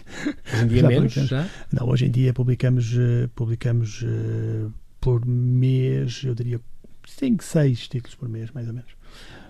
Hoje 0.54 0.63
em 0.63 0.68
dia 0.68 0.82
já 0.82 0.88
menos, 0.88 1.13
já? 1.13 1.50
Não, 1.74 1.90
hoje 1.90 2.06
em 2.06 2.12
dia 2.12 2.34
publicamos, 2.34 2.94
eh, 2.94 3.28
publicamos 3.36 4.06
por 5.02 5.26
mês, 5.26 6.22
eu 6.24 6.36
diria 6.36 6.62
5, 7.06 7.44
6 7.44 7.88
títulos 7.88 8.16
por 8.16 8.30
mês, 8.30 8.52
mais 8.52 8.68
ou 8.68 8.74
menos. 8.74 8.97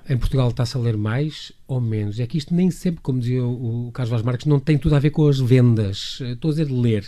Em 0.10 0.18
Portugal 0.18 0.50
está-se 0.50 0.78
a 0.78 0.80
ler 0.80 0.96
mais 0.96 1.52
ou 1.68 1.82
menos? 1.82 2.20
É 2.20 2.26
que 2.26 2.38
isto 2.38 2.54
nem 2.54 2.72
sempre, 2.72 3.02
como 3.02 3.20
dizia 3.20 3.44
o, 3.44 3.92
Carlos 3.94 4.12
Vaz 4.12 4.22
Marques, 4.24 4.46
não 4.46 4.60
tem 4.60 4.78
tudo 4.78 4.96
a 4.96 5.00
ver 5.00 5.10
com 5.10 5.28
as 5.28 5.40
vendas. 5.40 6.20
Eh, 6.22 6.32
estou 6.32 6.50
a 6.50 6.54
dizer 6.54 6.72
ler. 6.72 7.06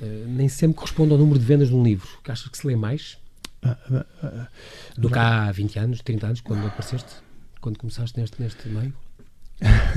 Uh, 0.00 0.26
nem 0.28 0.48
sempre 0.48 0.76
corresponde 0.76 1.12
ao 1.12 1.18
número 1.18 1.38
de 1.38 1.44
vendas 1.44 1.68
de 1.68 1.74
um 1.74 1.82
livro. 1.82 2.08
Que 2.24 2.32
achas 2.32 2.48
que 2.48 2.56
se 2.56 2.66
lê 2.66 2.74
mais? 2.74 3.18
Uh, 3.62 3.98
uh, 3.98 4.46
do 4.96 5.10
que 5.10 5.18
há 5.18 5.52
20 5.52 5.78
anos, 5.78 6.00
30 6.00 6.26
anos, 6.26 6.40
quando 6.40 6.66
apareceste? 6.66 7.12
Quando 7.60 7.78
começaste 7.78 8.18
neste, 8.18 8.40
neste 8.40 8.68
meio? 8.68 8.92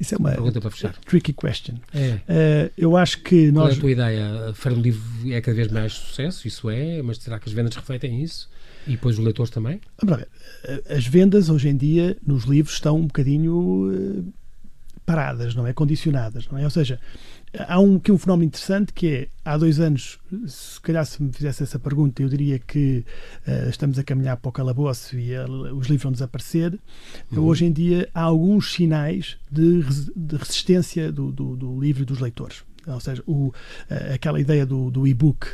Isso 0.00 0.14
é 0.14 0.18
uma 0.18 0.30
pergunta 0.30 0.60
para 0.60 0.70
fechar. 0.70 0.96
tricky 1.06 1.32
question. 1.34 1.74
É. 1.94 2.70
eu 2.76 2.96
acho 2.96 3.18
que 3.22 3.52
Qual 3.52 3.66
nós. 3.66 3.74
é 3.74 3.76
a 3.76 3.80
tua 3.80 3.90
ideia? 3.90 4.52
Fazer 4.54 4.76
um 4.76 4.80
livro 4.80 5.02
é 5.30 5.40
cada 5.40 5.54
vez 5.54 5.68
mais 5.68 5.92
sucesso, 5.92 6.48
isso 6.48 6.70
é, 6.70 7.02
mas 7.02 7.18
será 7.18 7.38
que 7.38 7.48
as 7.48 7.54
vendas 7.54 7.76
refletem 7.76 8.22
isso? 8.22 8.48
E 8.86 8.92
depois 8.92 9.18
os 9.18 9.24
leitores 9.24 9.50
também? 9.50 9.78
Vamos 10.02 10.16
ver. 10.18 10.28
As 10.88 11.06
vendas 11.06 11.50
hoje 11.50 11.68
em 11.68 11.76
dia 11.76 12.16
nos 12.26 12.44
livros 12.44 12.74
estão 12.74 12.96
um 12.96 13.06
bocadinho 13.06 13.90
uh, 13.92 14.32
paradas, 15.04 15.54
não 15.54 15.66
é? 15.66 15.72
Condicionadas, 15.74 16.48
não 16.48 16.58
é? 16.58 16.64
Ou 16.64 16.70
seja, 16.70 16.98
há 17.58 17.80
um, 17.80 17.96
aqui 17.96 18.12
um 18.12 18.18
fenómeno 18.18 18.46
interessante 18.46 18.92
que 18.92 19.08
é, 19.08 19.28
há 19.44 19.56
dois 19.56 19.80
anos, 19.80 20.18
se 20.46 20.80
calhar 20.80 21.04
se 21.04 21.22
me 21.22 21.32
fizesse 21.32 21.62
essa 21.62 21.78
pergunta, 21.78 22.22
eu 22.22 22.28
diria 22.28 22.58
que 22.58 23.04
uh, 23.46 23.68
estamos 23.68 23.98
a 23.98 24.04
caminhar 24.04 24.36
para 24.36 24.48
o 24.48 24.52
calabouço 24.52 25.18
e 25.18 25.36
os 25.38 25.86
livros 25.86 26.02
vão 26.02 26.12
desaparecer. 26.12 26.78
Uhum. 27.32 27.44
Hoje 27.44 27.64
em 27.64 27.72
dia 27.72 28.08
há 28.14 28.22
alguns 28.22 28.72
sinais 28.72 29.36
de, 29.50 29.82
de 30.16 30.36
resistência 30.36 31.10
do, 31.10 31.32
do, 31.32 31.56
do, 31.56 31.80
livro 31.80 32.02
e 32.02 32.06
dos 32.06 32.20
leitores. 32.20 32.62
Ou 32.86 33.00
seja, 33.00 33.22
o, 33.26 33.48
uh, 33.48 33.54
aquela 34.14 34.40
ideia 34.40 34.64
do, 34.64 34.90
do 34.90 35.06
e-book 35.06 35.46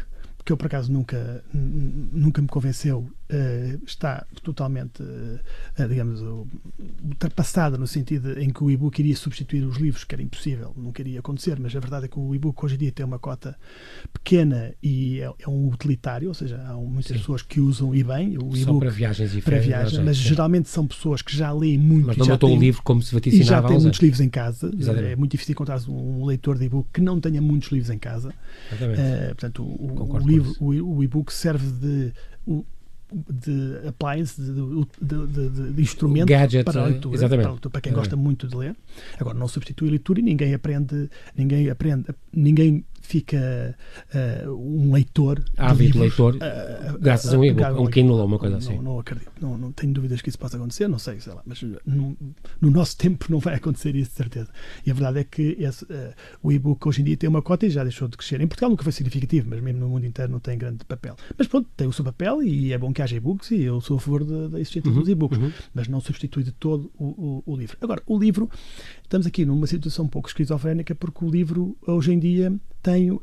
que 0.44 0.52
eu 0.52 0.56
por 0.56 0.66
acaso 0.66 0.92
nunca, 0.92 1.42
nunca 1.52 2.40
me 2.40 2.46
convenceu, 2.46 3.10
uh, 3.30 3.84
está 3.86 4.26
totalmente, 4.42 5.02
uh, 5.02 5.88
digamos, 5.88 6.20
ultrapassada 7.04 7.76
no 7.76 7.86
sentido 7.86 8.38
em 8.38 8.50
que 8.50 8.62
o 8.62 8.70
e-book 8.70 8.98
iria 8.98 9.16
substituir 9.16 9.64
os 9.64 9.76
livros, 9.76 10.04
que 10.04 10.14
era 10.14 10.22
impossível, 10.22 10.72
não 10.76 10.92
queria 10.92 11.20
acontecer, 11.20 11.58
mas 11.58 11.74
a 11.74 11.80
verdade 11.80 12.06
é 12.06 12.08
que 12.08 12.18
o 12.18 12.34
e-book 12.34 12.64
hoje 12.64 12.74
em 12.74 12.78
dia 12.78 12.92
tem 12.92 13.04
uma 13.04 13.18
cota 13.18 13.56
pequena 14.12 14.74
e 14.82 15.20
é, 15.20 15.32
é 15.40 15.48
um 15.48 15.68
utilitário, 15.68 16.28
ou 16.28 16.34
seja, 16.34 16.60
há 16.66 16.74
muitas 16.74 17.06
Sim. 17.06 17.18
pessoas 17.18 17.42
que 17.42 17.60
usam 17.60 17.94
e 17.94 18.02
bem 18.02 18.36
o 18.38 18.56
e-book 18.56 18.80
para 18.80 18.90
viagens 18.90 19.34
e 19.34 19.42
para 19.42 19.58
viagens, 19.58 20.02
mas 20.02 20.16
geralmente 20.16 20.68
são 20.68 20.86
pessoas 20.86 21.22
que 21.22 21.36
já 21.36 21.52
leem 21.52 21.78
muito. 21.78 22.06
Mas 22.06 22.16
não 22.16 22.26
botou 22.26 22.54
o 22.54 22.58
livro 22.58 22.82
como 22.82 23.02
se 23.02 23.14
vaticinava. 23.14 23.42
E 23.42 23.48
já 23.48 23.62
têm 23.62 23.80
muitos 23.80 24.00
livros 24.00 24.20
em 24.20 24.28
casa. 24.28 24.70
Exatamente. 24.76 25.12
É 25.12 25.16
muito 25.16 25.32
difícil 25.32 25.52
encontrar 25.52 25.80
um 25.88 26.24
leitor 26.24 26.58
de 26.58 26.64
e-book 26.64 26.88
que 26.92 27.00
não 27.00 27.20
tenha 27.20 27.40
muitos 27.40 27.70
livros 27.70 27.90
em 27.90 27.98
casa. 27.98 28.30
Uh, 28.72 29.26
portanto, 29.28 29.62
o, 29.62 30.14
o 30.14 30.18
livro, 30.18 30.54
o, 30.60 30.96
o 30.96 31.04
e-book 31.04 31.32
serve 31.32 31.66
de 31.70 32.12
de 33.12 33.88
appliance, 33.88 34.40
de, 34.40 34.52
de, 35.00 35.26
de, 35.26 35.72
de 35.72 35.82
instrumento 35.82 36.28
Gadget, 36.28 36.64
para 36.64 36.82
a 36.82 36.86
leitura, 36.86 37.14
exatamente. 37.14 37.42
para, 37.42 37.48
a 37.48 37.52
leitura, 37.52 37.72
para 37.72 37.80
quem 37.80 37.92
gosta 37.92 38.16
muito 38.16 38.48
de 38.48 38.56
ler. 38.56 38.76
Agora, 39.18 39.38
não 39.38 39.46
substitui 39.46 39.88
a 39.88 39.90
leitura 39.92 40.20
e 40.20 40.22
ninguém 40.22 40.54
aprende, 40.54 41.08
ninguém 41.36 41.70
aprende, 41.70 42.06
ninguém 42.32 42.84
fica 43.06 43.76
uh, 44.14 44.50
um 44.50 44.92
leitor. 44.92 45.42
Ávido 45.56 46.00
leitor, 46.00 46.36
uh, 46.36 46.98
graças 46.98 47.32
a 47.32 47.38
um 47.38 47.44
e-book, 47.44 47.80
um 47.80 47.86
Kindle 47.86 48.16
ou 48.16 48.26
uma 48.26 48.38
coisa 48.38 48.52
não, 48.52 48.58
assim. 48.58 48.76
Não, 48.76 48.82
não 48.82 48.98
acredito, 48.98 49.30
não, 49.40 49.56
não, 49.56 49.72
tenho 49.72 49.92
dúvidas 49.92 50.20
que 50.20 50.28
isso 50.28 50.38
possa 50.38 50.56
acontecer, 50.56 50.88
não 50.88 50.98
sei, 50.98 51.20
sei 51.20 51.32
lá, 51.32 51.42
mas 51.46 51.62
no, 51.84 52.16
no 52.60 52.70
nosso 52.70 52.96
tempo 52.98 53.26
não 53.30 53.38
vai 53.38 53.54
acontecer 53.54 53.94
isso, 53.94 54.10
de 54.10 54.16
certeza. 54.16 54.48
E 54.84 54.90
a 54.90 54.94
verdade 54.94 55.20
é 55.20 55.24
que 55.24 55.56
esse, 55.58 55.84
uh, 55.84 56.14
o 56.42 56.52
e-book 56.52 56.86
hoje 56.88 57.00
em 57.00 57.04
dia 57.04 57.16
tem 57.16 57.28
uma 57.28 57.42
cota 57.42 57.66
e 57.66 57.70
já 57.70 57.82
deixou 57.82 58.08
de 58.08 58.16
crescer. 58.16 58.40
Em 58.40 58.46
Portugal 58.46 58.70
nunca 58.70 58.82
foi 58.82 58.92
significativo, 58.92 59.48
mas 59.48 59.60
mesmo 59.60 59.80
no 59.80 59.88
mundo 59.88 60.06
inteiro 60.06 60.32
não 60.32 60.40
tem 60.40 60.58
grande 60.58 60.84
papel. 60.84 61.16
Mas 61.38 61.46
pronto, 61.46 61.68
tem 61.76 61.86
o 61.86 61.92
seu 61.92 62.04
papel 62.04 62.42
e 62.42 62.72
é 62.72 62.78
bom 62.78 62.92
que 62.92 63.02
haja 63.02 63.16
e-books 63.16 63.50
e 63.50 63.62
eu 63.62 63.80
sou 63.80 63.96
a 63.96 64.00
favor 64.00 64.24
da 64.24 64.58
existência 64.58 64.90
uhum, 64.90 65.00
dos 65.00 65.08
e-books, 65.08 65.38
uhum. 65.38 65.52
mas 65.74 65.88
não 65.88 66.00
substitui 66.00 66.42
de 66.42 66.52
todo 66.52 66.90
o, 66.98 67.04
o, 67.04 67.42
o 67.46 67.56
livro. 67.56 67.76
Agora, 67.80 68.02
o 68.06 68.18
livro, 68.18 68.50
estamos 69.06 69.26
aqui 69.26 69.44
numa 69.44 69.66
situação 69.66 70.04
um 70.04 70.08
pouco 70.08 70.28
esquizofrénica 70.28 70.94
porque 70.94 71.24
o 71.24 71.30
livro 71.30 71.76
hoje 71.86 72.12
em 72.12 72.18
dia 72.18 72.52
tem 72.86 73.10
uh, 73.10 73.20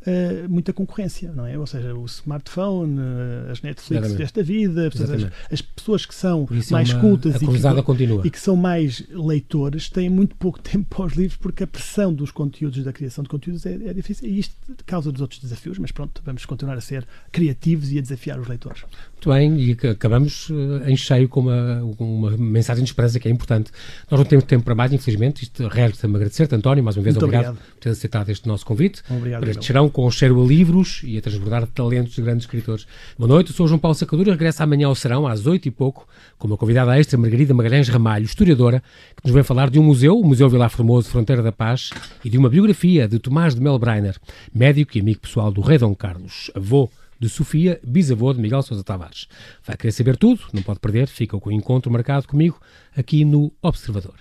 muita 0.50 0.74
concorrência, 0.74 1.32
não 1.32 1.46
é? 1.46 1.58
Ou 1.58 1.65
seja, 1.65 1.96
o 1.96 2.04
smartphone, 2.04 3.00
uh, 3.00 3.50
as 3.50 3.62
Netflix 3.62 3.91
Exatamente. 3.91 4.17
desta 4.17 4.43
vida, 4.43 4.88
as, 4.89 5.54
as, 5.54 5.62
pessoas 5.62 6.06
que 6.06 6.13
são 6.13 6.46
é 6.52 6.72
mais 6.74 6.89
é 6.89 6.93
uma, 6.93 7.02
cultas 7.02 7.36
e 7.36 7.39
que, 7.39 8.28
e 8.28 8.30
que, 8.30 8.39
são 8.39 8.58
mais 8.58 9.02
leitores 9.10 9.89
têm 9.89 10.10
muito 10.10 10.36
pouco 10.36 10.60
tempo 10.62 10.93
para 10.93 11.06
os 11.06 11.13
livros 11.13 11.38
porque 11.38 11.63
a 11.63 11.67
pressão 11.67 12.13
dos 12.13 12.30
conteúdos, 12.30 12.84
da 12.84 12.91
criação 12.91 13.24
de 13.24 13.30
conteúdos 13.30 13.65
é, 13.65 13.74
é 13.74 13.93
difícil 13.93 14.28
e 14.28 14.38
isto 14.38 14.54
causa 14.86 15.10
dos 15.13 15.22
outros 15.22 15.39
desafios, 15.39 15.80
mas 15.80 15.93
pronto, 15.93 16.22
vamos 16.26 16.46
continuar 16.46 16.76
a 16.76 16.82
ser 16.82 17.08
criativos 17.32 17.89
e 17.89 18.00
a 18.00 18.02
desafiar 18.02 18.38
os 18.41 18.48
leitores. 18.50 18.84
Muito 19.13 19.30
bem, 19.30 19.58
e 19.62 19.72
acabamos 19.88 20.50
uh, 20.50 20.84
em 20.86 20.98
cheio 20.98 21.30
com 21.30 21.39
uma, 21.39 21.82
uma 21.98 22.32
mensagem 22.38 22.84
de 22.84 22.89
esperança 22.89 23.17
que 23.17 23.30
é 23.30 23.32
importante. 23.32 23.72
Nós 24.12 24.19
não 24.19 24.26
temos 24.26 24.43
tempo 24.43 24.65
para 24.65 24.76
mais, 24.76 24.91
infelizmente, 24.91 25.43
isto 25.43 25.65
resta-me 25.73 26.15
agradecer-te, 26.15 26.53
António, 26.53 26.83
mais 26.83 26.95
uma 26.95 27.03
vez 27.03 27.17
obrigado, 27.17 27.49
obrigado, 27.49 27.65
por 27.73 27.79
ter 27.79 27.89
aceitado 27.89 28.29
este 28.29 28.47
nosso 28.47 28.65
convite. 28.65 29.01
Obrigado 29.09 29.49
este 29.49 29.65
cheirão 29.65 29.89
com 29.89 30.09
cheiro 30.12 30.41
a 30.41 30.45
livros 30.45 31.01
e 31.03 31.17
a 31.17 31.21
transbordar 31.21 31.65
talentos 31.67 32.13
de 32.13 32.21
grandes 32.21 32.43
escritores. 32.43 32.86
Boa 33.17 33.27
noite, 33.27 33.49
eu 33.49 33.55
sou 33.55 33.67
João 33.67 33.79
Paulo 33.79 33.95
Sacadura, 33.95 34.31
regressa 34.31 34.63
amanhã 34.63 34.88
ao 34.88 34.95
Serão, 34.95 35.27
às 35.27 35.47
oito 35.47 35.67
e 35.67 35.71
pouco, 35.71 36.07
com 36.38 36.47
uma 36.47 36.57
convidada 36.57 36.97
extra, 36.97 37.17
Margarida 37.17 37.53
Magalhães 37.53 37.89
Ramalho, 37.89 38.25
historiadora, 38.25 38.83
que 39.15 39.23
nos 39.25 39.33
vem 39.33 39.43
falar 39.43 39.69
de 39.69 39.79
um 39.79 39.83
museu, 39.83 40.19
o 40.19 40.25
Museu 40.25 40.47
Vilar 40.47 40.69
Formoso, 40.69 41.09
Fronteira 41.09 41.41
da 41.41 41.51
Paz, 41.51 41.89
e 42.23 42.29
de 42.29 42.38
uma 42.38 42.49
biografia 42.49 43.07
de 43.07 43.17
Tomás 43.17 43.55
de 43.55 43.62
Melbreiner, 43.62 44.15
médico 44.53 44.95
e 44.95 45.01
amigo 45.01 45.21
pessoal 45.21 45.51
do 45.51 45.62
rei 45.62 45.79
Dom 45.79 45.95
Carlos, 45.95 46.51
avô 46.53 46.89
de 47.19 47.29
Sofia, 47.29 47.79
bisavô 47.83 48.33
de 48.33 48.41
Miguel 48.41 48.62
Sousa 48.62 48.83
Tavares. 48.83 49.27
Vai 49.65 49.77
querer 49.77 49.91
saber 49.91 50.17
tudo? 50.17 50.41
Não 50.51 50.62
pode 50.62 50.79
perder, 50.79 51.07
fica 51.07 51.39
com 51.39 51.49
o 51.49 51.53
encontro 51.53 51.91
marcado 51.91 52.27
comigo 52.27 52.59
aqui 52.95 53.23
no 53.23 53.51
Observador. 53.62 54.15